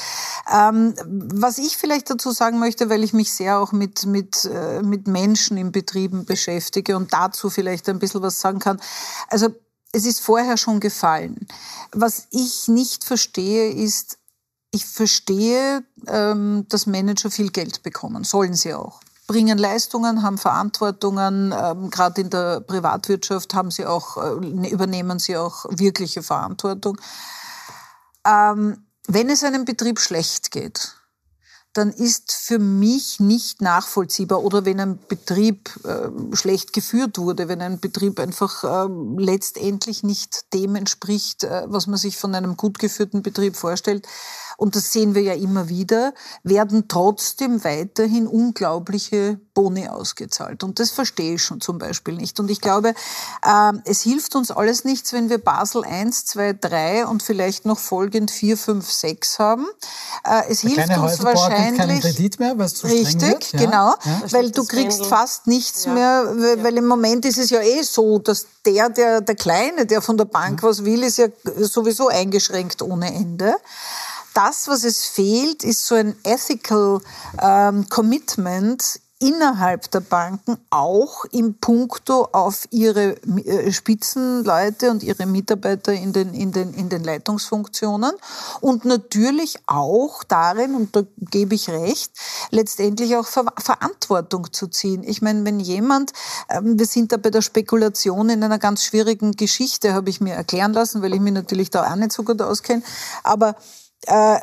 Ähm, 0.50 0.94
was 1.06 1.58
ich 1.58 1.76
vielleicht 1.76 2.10
dazu 2.10 2.32
sagen 2.32 2.58
möchte, 2.58 2.90
weil 2.90 3.04
ich 3.04 3.12
mich 3.12 3.34
sehr 3.34 3.60
auch 3.60 3.74
mit 3.74 4.06
mit 4.06 4.46
äh, 4.46 4.82
mit 4.82 5.08
Menschen 5.08 5.58
in 5.58 5.74
Betrieben 5.74 6.24
beschäftige 6.24 6.96
und 6.96 7.12
dazu 7.12 7.50
vielleicht 7.50 7.90
ein 7.90 8.00
bisschen 8.00 8.22
was 8.22 8.40
sagen 8.40 8.60
kann. 8.60 8.80
Also 9.28 9.50
es 9.92 10.06
ist 10.06 10.22
vorher 10.22 10.58
schon 10.58 10.80
gefallen. 10.80 11.48
Was 11.92 12.28
ich 12.32 12.68
nicht 12.68 13.04
verstehe, 13.04 13.72
ist, 13.72 14.18
ich 14.72 14.86
verstehe, 14.86 15.84
ähm, 16.08 16.66
dass 16.70 16.86
Manager 16.86 17.30
viel 17.30 17.52
Geld 17.52 17.84
bekommen, 17.84 18.24
sollen 18.24 18.54
sie 18.54 18.74
auch. 18.74 19.02
Bringen 19.28 19.58
Leistungen, 19.58 20.24
haben 20.24 20.38
Verantwortungen, 20.38 21.54
ähm, 21.58 21.90
gerade 21.90 22.22
in 22.22 22.30
der 22.30 22.62
Privatwirtschaft 22.62 23.54
haben 23.54 23.72
sie 23.72 23.86
auch, 23.86 24.18
äh, 24.18 24.70
übernehmen 24.70 25.20
sie 25.20 25.38
auch 25.38 25.66
wirkliche 25.70 26.24
Verantwortung. 26.24 26.98
Ähm, 28.26 28.86
wenn 29.08 29.30
es 29.30 29.44
einem 29.44 29.66
Betrieb 29.66 30.00
schlecht 30.00 30.52
geht, 30.52 30.96
dann 31.74 31.92
ist 31.92 32.34
für 32.34 32.60
mich 32.60 33.20
nicht 33.20 33.62
nachvollziehbar 33.62 34.44
oder 34.44 34.66
wenn 34.66 34.80
ein 34.80 35.00
Betrieb 35.08 35.70
äh, 35.86 36.36
schlecht 36.36 36.74
geführt 36.74 37.18
wurde, 37.18 37.48
wenn 37.48 37.62
ein 37.62 37.80
Betrieb 37.80 38.20
einfach 38.20 38.64
äh, 38.64 38.92
letztendlich 39.18 40.04
nicht 40.04 40.54
dem 40.54 40.76
entspricht, 40.76 41.46
äh, 41.46 41.64
was 41.68 41.88
man 41.88 41.98
sich 41.98 42.18
von 42.18 42.36
einem 42.36 42.58
gut 42.58 42.78
geführten 42.78 43.22
Betrieb 43.22 43.56
vorstellt, 43.56 44.06
und 44.62 44.76
das 44.76 44.94
sehen 44.94 45.16
wir 45.16 45.24
ja 45.24 45.34
immer 45.34 45.70
wieder, 45.70 46.14
werden 46.44 46.88
trotzdem 46.88 47.64
weiterhin 47.64 48.28
unglaubliche 48.28 49.40
Boni 49.56 49.88
ausgezahlt. 49.88 50.64
Und 50.64 50.80
das 50.80 50.92
verstehe 50.92 51.34
ich 51.34 51.44
schon 51.44 51.62
zum 51.62 51.80
Beispiel 51.80 52.14
nicht. 52.14 52.40
Und 52.40 52.52
ich 52.52 52.62
glaube, 52.62 52.90
äh, 53.44 53.74
es 53.86 54.02
hilft 54.02 54.36
uns 54.36 54.52
alles 54.52 54.86
nichts, 54.86 55.14
wenn 55.14 55.32
wir 55.32 55.40
Basel 55.40 55.84
1, 55.84 56.26
2, 56.26 56.54
3 56.54 57.08
und 57.08 57.24
vielleicht 57.24 57.66
noch 57.66 57.80
folgend 57.80 58.30
4, 58.30 58.56
5, 58.56 58.92
6 58.92 59.40
haben. 59.40 59.66
Äh, 60.24 60.44
es 60.50 60.60
hilft 60.60 60.96
uns 60.96 61.24
wahrscheinlich. 61.24 61.80
Keinen 61.80 62.00
Kredit 62.00 62.40
mehr, 62.40 62.56
weil 62.56 62.68
es 62.68 62.76
zu 62.76 62.86
Richtig, 62.86 63.20
wird. 63.20 63.54
Ja, 63.54 63.60
genau. 63.66 63.96
Ja. 64.06 64.22
Weil 64.30 64.52
du 64.52 64.64
kriegst 64.64 65.08
fast 65.08 65.48
nichts 65.48 65.86
ja. 65.86 65.94
mehr, 65.94 66.34
weil, 66.36 66.64
weil, 66.64 66.78
im 66.78 66.86
Moment 66.86 67.26
ist 67.26 67.40
es 67.40 67.50
ja 67.50 67.62
eh 67.62 67.82
so, 67.82 68.20
dass 68.20 68.46
der, 68.64 68.90
der, 68.90 69.22
der 69.22 69.36
Kleine, 69.36 69.88
der 69.88 70.04
von 70.04 70.18
der 70.18 70.26
Bank 70.26 70.62
was 70.62 70.86
will, 70.86 71.02
ist 71.02 71.18
ja 71.18 71.30
sowieso 71.58 72.10
eingeschränkt 72.10 72.84
ohne 72.84 73.12
Ende 73.12 73.56
das, 74.34 74.68
was 74.68 74.84
es 74.84 75.06
fehlt, 75.06 75.64
ist 75.64 75.86
so 75.86 75.96
ein 75.96 76.16
ethical 76.24 77.00
ähm, 77.42 77.88
Commitment 77.90 79.02
innerhalb 79.22 79.90
der 79.92 80.00
Banken 80.00 80.58
auch 80.72 81.26
im 81.26 81.54
Punkto 81.54 82.28
auf 82.32 82.68
ihre 82.72 83.18
äh, 83.46 83.72
Spitzenleute 83.72 84.90
und 84.90 85.04
ihre 85.04 85.28
Mitarbeiter 85.28 85.94
in 85.94 86.12
den, 86.12 86.34
in 86.34 86.52
den, 86.52 86.74
in 86.74 86.90
den 86.90 87.04
Leitungsfunktionen 87.04 88.14
und 88.62 88.84
natürlich 88.84 89.60
auch 89.68 90.24
darin, 90.24 90.74
und 90.74 90.96
da 90.96 91.04
gebe 91.20 91.54
ich 91.54 91.70
recht, 91.70 92.12
letztendlich 92.50 93.16
auch 93.16 93.28
Ver 93.28 93.46
Verantwortung 93.60 94.52
zu 94.52 94.68
ziehen. 94.68 95.04
Ich 95.04 95.22
meine, 95.22 95.46
wenn 95.46 95.60
jemand, 95.60 96.14
ähm, 96.50 96.80
wir 96.80 96.88
sind 96.88 97.12
da 97.12 97.18
bei 97.18 97.30
der 97.30 97.42
Spekulation 97.42 98.30
in 98.30 98.44
einer 98.44 98.60
ganz 98.60 98.84
schwierigen 98.84 99.34
Geschichte, 99.34 99.94
habe 99.94 100.10
ich 100.10 100.20
mir 100.20 100.34
erklären 100.34 100.74
lassen, 100.74 101.04
weil 101.04 101.14
ich 101.14 101.22
mich 101.22 101.34
natürlich 101.34 101.70
da 101.70 101.92
auch 101.92 101.96
nicht 101.96 102.12
so 102.12 102.24
gut 102.24 102.42
auskenne, 102.42 102.82
aber 103.24 103.56
äh, 104.08 104.40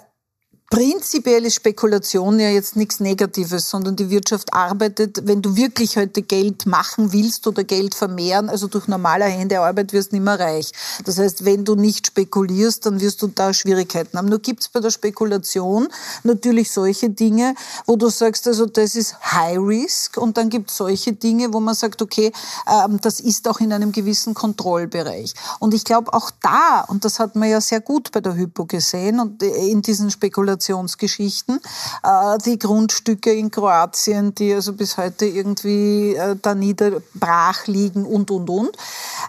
Prinzipiell 0.71 1.47
ist 1.47 1.55
Spekulation 1.55 2.39
ja 2.39 2.51
jetzt 2.51 2.77
nichts 2.77 3.01
Negatives, 3.01 3.71
sondern 3.71 3.97
die 3.97 4.11
Wirtschaft 4.11 4.53
arbeitet, 4.53 5.27
wenn 5.27 5.41
du 5.41 5.57
wirklich 5.57 5.97
heute 5.97 6.21
Geld 6.21 6.67
machen 6.67 7.11
willst 7.15 7.47
oder 7.47 7.65
Geld 7.65 7.95
vermehren, 7.95 8.51
also 8.51 8.67
durch 8.67 8.87
normaler 8.87 9.25
Händearbeit 9.25 9.95
wirst 9.95 10.13
du 10.13 10.17
nicht 10.17 10.27
mehr 10.27 10.39
reich. 10.39 10.71
Das 11.07 11.19
heißt, 11.19 11.47
wenn 11.47 11.65
du 11.65 11.75
nicht 11.75 12.09
spekulierst, 12.09 12.85
dann 12.85 13.01
wirst 13.01 13.23
du 13.23 13.29
da 13.29 13.55
Schwierigkeiten 13.55 14.19
haben. 14.19 14.29
Nur 14.29 14.41
gibt 14.41 14.61
es 14.61 14.69
bei 14.69 14.81
der 14.81 14.91
Spekulation 14.91 15.89
natürlich 16.23 16.71
solche 16.71 17.09
Dinge, 17.09 17.55
wo 17.87 17.97
du 17.97 18.11
sagst, 18.11 18.47
also 18.47 18.67
das 18.67 18.95
ist 18.95 19.19
High 19.23 19.57
Risk 19.59 20.19
und 20.19 20.37
dann 20.37 20.51
gibt 20.51 20.71
es 20.71 20.77
solche 20.77 21.15
Dinge, 21.15 21.51
wo 21.55 21.61
man 21.61 21.75
sagt, 21.75 22.03
okay, 22.03 22.31
ähm, 22.71 23.01
das 23.01 23.21
ist 23.21 23.49
auch 23.49 23.61
in 23.61 23.73
einem 23.73 23.91
gewissen 23.91 24.35
Kontrollbereich. 24.35 25.33
Und 25.61 25.73
ich 25.73 25.85
glaube 25.85 26.13
auch 26.13 26.31
da, 26.43 26.85
und 26.89 27.07
das 27.07 27.21
hat 27.21 27.37
man 27.37 27.49
ja 27.49 27.63
sehr 27.63 27.81
gut 27.81 28.13
bei 28.13 28.21
der 28.21 28.35
Hypo 28.35 28.67
gesehen 28.67 29.19
und 29.19 29.43
in 29.43 29.81
diesen 29.81 30.11
Spekulationen, 30.11 30.58
Spekulationsgeschichten. 30.59 31.61
Äh, 32.03 32.39
die 32.45 32.59
Grundstücke 32.59 33.33
in 33.33 33.51
Kroatien, 33.51 34.35
die 34.35 34.55
also 34.55 34.73
bis 34.73 34.97
heute 34.97 35.25
irgendwie 35.25 36.15
äh, 36.15 36.37
da 36.41 36.55
niederbrach 36.55 37.67
liegen 37.67 38.05
und, 38.05 38.31
und, 38.31 38.51
und. 38.51 38.77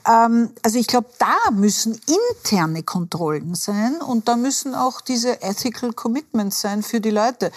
Ähm, 0.08 0.50
also 0.64 0.80
ich 0.80 0.88
glaube, 0.88 1.08
da 1.18 1.52
müssen 1.52 2.00
interne 2.34 2.84
Kontrollen 2.84 3.56
sein 3.56 3.98
und 4.02 4.28
da 4.28 4.36
müssen 4.36 4.76
auch 4.76 5.02
diese 5.02 5.42
ethical 5.42 5.94
commitments 5.94 6.62
sein 6.62 6.84
für 6.84 7.00
die 7.00 7.12
Leute. 7.12 7.52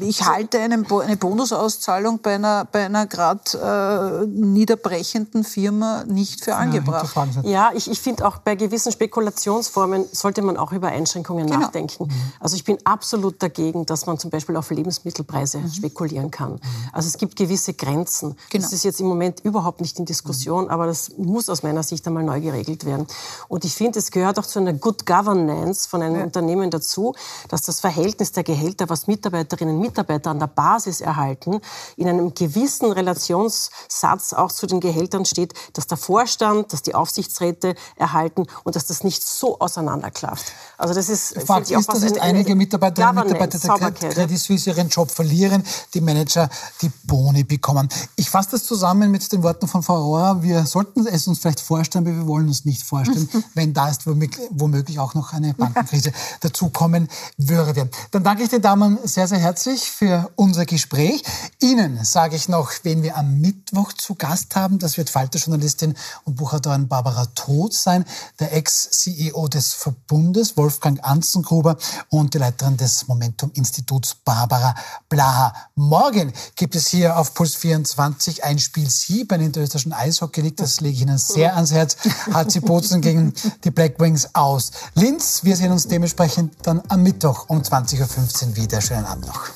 Ich 0.00 0.26
halte 0.26 0.58
eine, 0.58 0.84
eine 1.02 1.16
Bonusauszahlung 1.16 2.20
bei 2.20 2.34
einer, 2.34 2.64
bei 2.64 2.86
einer 2.86 3.06
gerade 3.06 4.24
äh, 4.24 4.26
niederbrechenden 4.26 5.44
Firma 5.44 6.04
nicht 6.06 6.44
für 6.44 6.56
angebracht. 6.56 7.14
Ja, 7.42 7.70
ich, 7.74 7.90
ich 7.90 8.00
finde 8.00 8.26
auch 8.26 8.38
bei 8.38 8.54
gewissen 8.54 8.92
Spekulationsformen 8.92 10.06
sollte 10.12 10.42
man 10.42 10.56
auch 10.56 10.72
über 10.72 10.88
Einschränkungen 10.88 11.46
genau. 11.46 11.60
nachdenken. 11.60 12.08
Also 12.38 12.56
ich 12.56 12.64
bin 12.64 12.78
absolut 12.84 13.09
absolut 13.10 13.42
dagegen, 13.42 13.86
dass 13.86 14.06
man 14.06 14.20
zum 14.20 14.30
Beispiel 14.30 14.56
auf 14.56 14.70
Lebensmittelpreise 14.70 15.58
mhm. 15.58 15.72
spekulieren 15.72 16.30
kann. 16.30 16.52
Mhm. 16.52 16.60
Also 16.92 17.08
es 17.08 17.18
gibt 17.18 17.34
gewisse 17.34 17.74
Grenzen. 17.74 18.36
Genau. 18.50 18.62
Das 18.62 18.72
ist 18.72 18.84
jetzt 18.84 19.00
im 19.00 19.08
Moment 19.08 19.40
überhaupt 19.40 19.80
nicht 19.80 19.98
in 19.98 20.04
Diskussion, 20.04 20.66
mhm. 20.66 20.70
aber 20.70 20.86
das 20.86 21.10
muss 21.18 21.48
aus 21.48 21.64
meiner 21.64 21.82
Sicht 21.82 22.06
einmal 22.06 22.22
neu 22.22 22.40
geregelt 22.40 22.84
werden. 22.84 23.08
Und 23.48 23.64
ich 23.64 23.74
finde, 23.74 23.98
es 23.98 24.12
gehört 24.12 24.38
auch 24.38 24.46
zu 24.46 24.60
einer 24.60 24.74
Good 24.74 25.06
Governance 25.06 25.88
von 25.88 26.02
einem 26.02 26.18
ja. 26.18 26.22
Unternehmen 26.22 26.70
dazu, 26.70 27.12
dass 27.48 27.62
das 27.62 27.80
Verhältnis 27.80 28.30
der 28.30 28.44
Gehälter, 28.44 28.88
was 28.88 29.08
Mitarbeiterinnen 29.08 29.74
und 29.74 29.80
Mitarbeiter 29.80 30.30
an 30.30 30.38
der 30.38 30.46
Basis 30.46 31.00
erhalten, 31.00 31.60
in 31.96 32.08
einem 32.08 32.32
gewissen 32.32 32.92
Relationssatz 32.92 34.34
auch 34.34 34.52
zu 34.52 34.68
den 34.68 34.78
Gehältern 34.78 35.24
steht, 35.24 35.54
dass 35.72 35.88
der 35.88 35.96
Vorstand, 35.96 36.72
dass 36.72 36.82
die 36.82 36.94
Aufsichtsräte 36.94 37.74
erhalten 37.96 38.46
und 38.62 38.76
dass 38.76 38.86
das 38.86 39.02
nicht 39.02 39.26
so 39.26 39.58
auseinanderklafft. 39.58 40.52
Also 40.78 40.94
das 40.94 41.08
ist, 41.08 41.42
Fakt 41.42 41.68
ist, 41.72 41.88
dass 41.88 42.04
einige 42.20 42.54
Mitarbeiterinnen 43.00 43.42
und 43.42 43.62
Mitarbeiter 43.62 44.00
der 44.00 44.10
Credit 44.10 44.38
Suisse 44.38 44.70
ihren 44.70 44.88
Job 44.88 45.10
verlieren, 45.10 45.62
die 45.94 46.00
Manager 46.00 46.48
die 46.82 46.90
Boni 47.04 47.44
bekommen. 47.44 47.88
Ich 48.16 48.30
fasse 48.30 48.52
das 48.52 48.64
zusammen 48.64 49.10
mit 49.10 49.30
den 49.32 49.42
Worten 49.42 49.66
von 49.66 49.82
Frau 49.82 50.02
Rohr. 50.02 50.42
Wir 50.42 50.66
sollten 50.66 51.06
es 51.06 51.26
uns 51.26 51.38
vielleicht 51.38 51.60
vorstellen, 51.60 52.06
aber 52.06 52.16
wir 52.16 52.26
wollen 52.26 52.48
uns 52.48 52.64
nicht 52.64 52.82
vorstellen, 52.82 53.28
wenn 53.54 53.72
da 53.72 53.88
ist 53.88 54.06
womöglich 54.06 54.98
auch 54.98 55.14
noch 55.14 55.32
eine 55.32 55.54
Bankenkrise 55.54 56.12
dazukommen 56.40 57.08
würde. 57.36 57.88
Dann 58.10 58.24
danke 58.24 58.42
ich 58.42 58.48
den 58.48 58.62
Damen 58.62 58.98
sehr, 59.04 59.26
sehr 59.26 59.38
herzlich 59.38 59.90
für 59.90 60.30
unser 60.36 60.66
Gespräch. 60.66 61.22
Ihnen 61.60 62.04
sage 62.04 62.36
ich 62.36 62.48
noch, 62.48 62.70
wen 62.82 63.02
wir 63.02 63.16
am 63.16 63.40
Mittwoch 63.40 63.92
zu 63.92 64.14
Gast 64.14 64.56
haben. 64.56 64.78
Das 64.78 64.96
wird 64.96 65.10
Falter-Journalistin 65.10 65.94
und 66.24 66.36
Buchhalterin 66.36 66.88
Barbara 66.88 67.26
Todt 67.34 67.74
sein, 67.74 68.04
der 68.38 68.52
Ex-CEO 68.52 69.48
des 69.48 69.72
Verbundes, 69.72 70.56
Wolfgang 70.56 71.02
Anzengruber 71.02 71.76
und 72.08 72.34
die 72.34 72.38
Leiterin 72.38 72.76
des 72.76 72.89
Momentum-Instituts, 73.06 74.16
Barbara 74.24 74.74
Blaha. 75.08 75.52
Morgen 75.74 76.32
gibt 76.56 76.74
es 76.74 76.88
hier 76.88 77.16
auf 77.16 77.34
Puls 77.34 77.54
24 77.56 78.44
ein 78.44 78.58
Spiel 78.58 78.88
7 78.88 79.40
in 79.40 79.52
der 79.52 79.62
österreichischen 79.62 79.92
Eishockey 79.92 80.40
League. 80.40 80.56
Das 80.56 80.80
lege 80.80 80.94
ich 80.94 81.02
Ihnen 81.02 81.18
sehr 81.18 81.54
ans 81.54 81.72
Herz. 81.72 81.96
HC 82.32 82.60
Bozen 82.60 83.00
gegen 83.00 83.32
die 83.64 83.70
Black 83.70 83.98
Wings 83.98 84.34
aus 84.34 84.72
Linz. 84.94 85.44
Wir 85.44 85.56
sehen 85.56 85.72
uns 85.72 85.88
dementsprechend 85.88 86.54
dann 86.62 86.82
am 86.88 87.02
Mittwoch 87.02 87.48
um 87.48 87.60
20.15 87.60 88.48
Uhr 88.48 88.56
wieder. 88.56 88.80
Schönen 88.80 89.04
Abend 89.04 89.26
noch. 89.26 89.48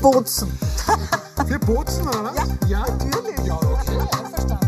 Bozen. 0.00 0.58
Wir 1.46 1.58
bozen, 1.58 2.06
oder? 2.08 2.34
Ja, 2.34 2.68
ja 2.68 2.80
natürlich. 2.80 3.46
Ja, 3.46 3.56
okay, 3.56 3.98
einverstanden. 3.98 4.67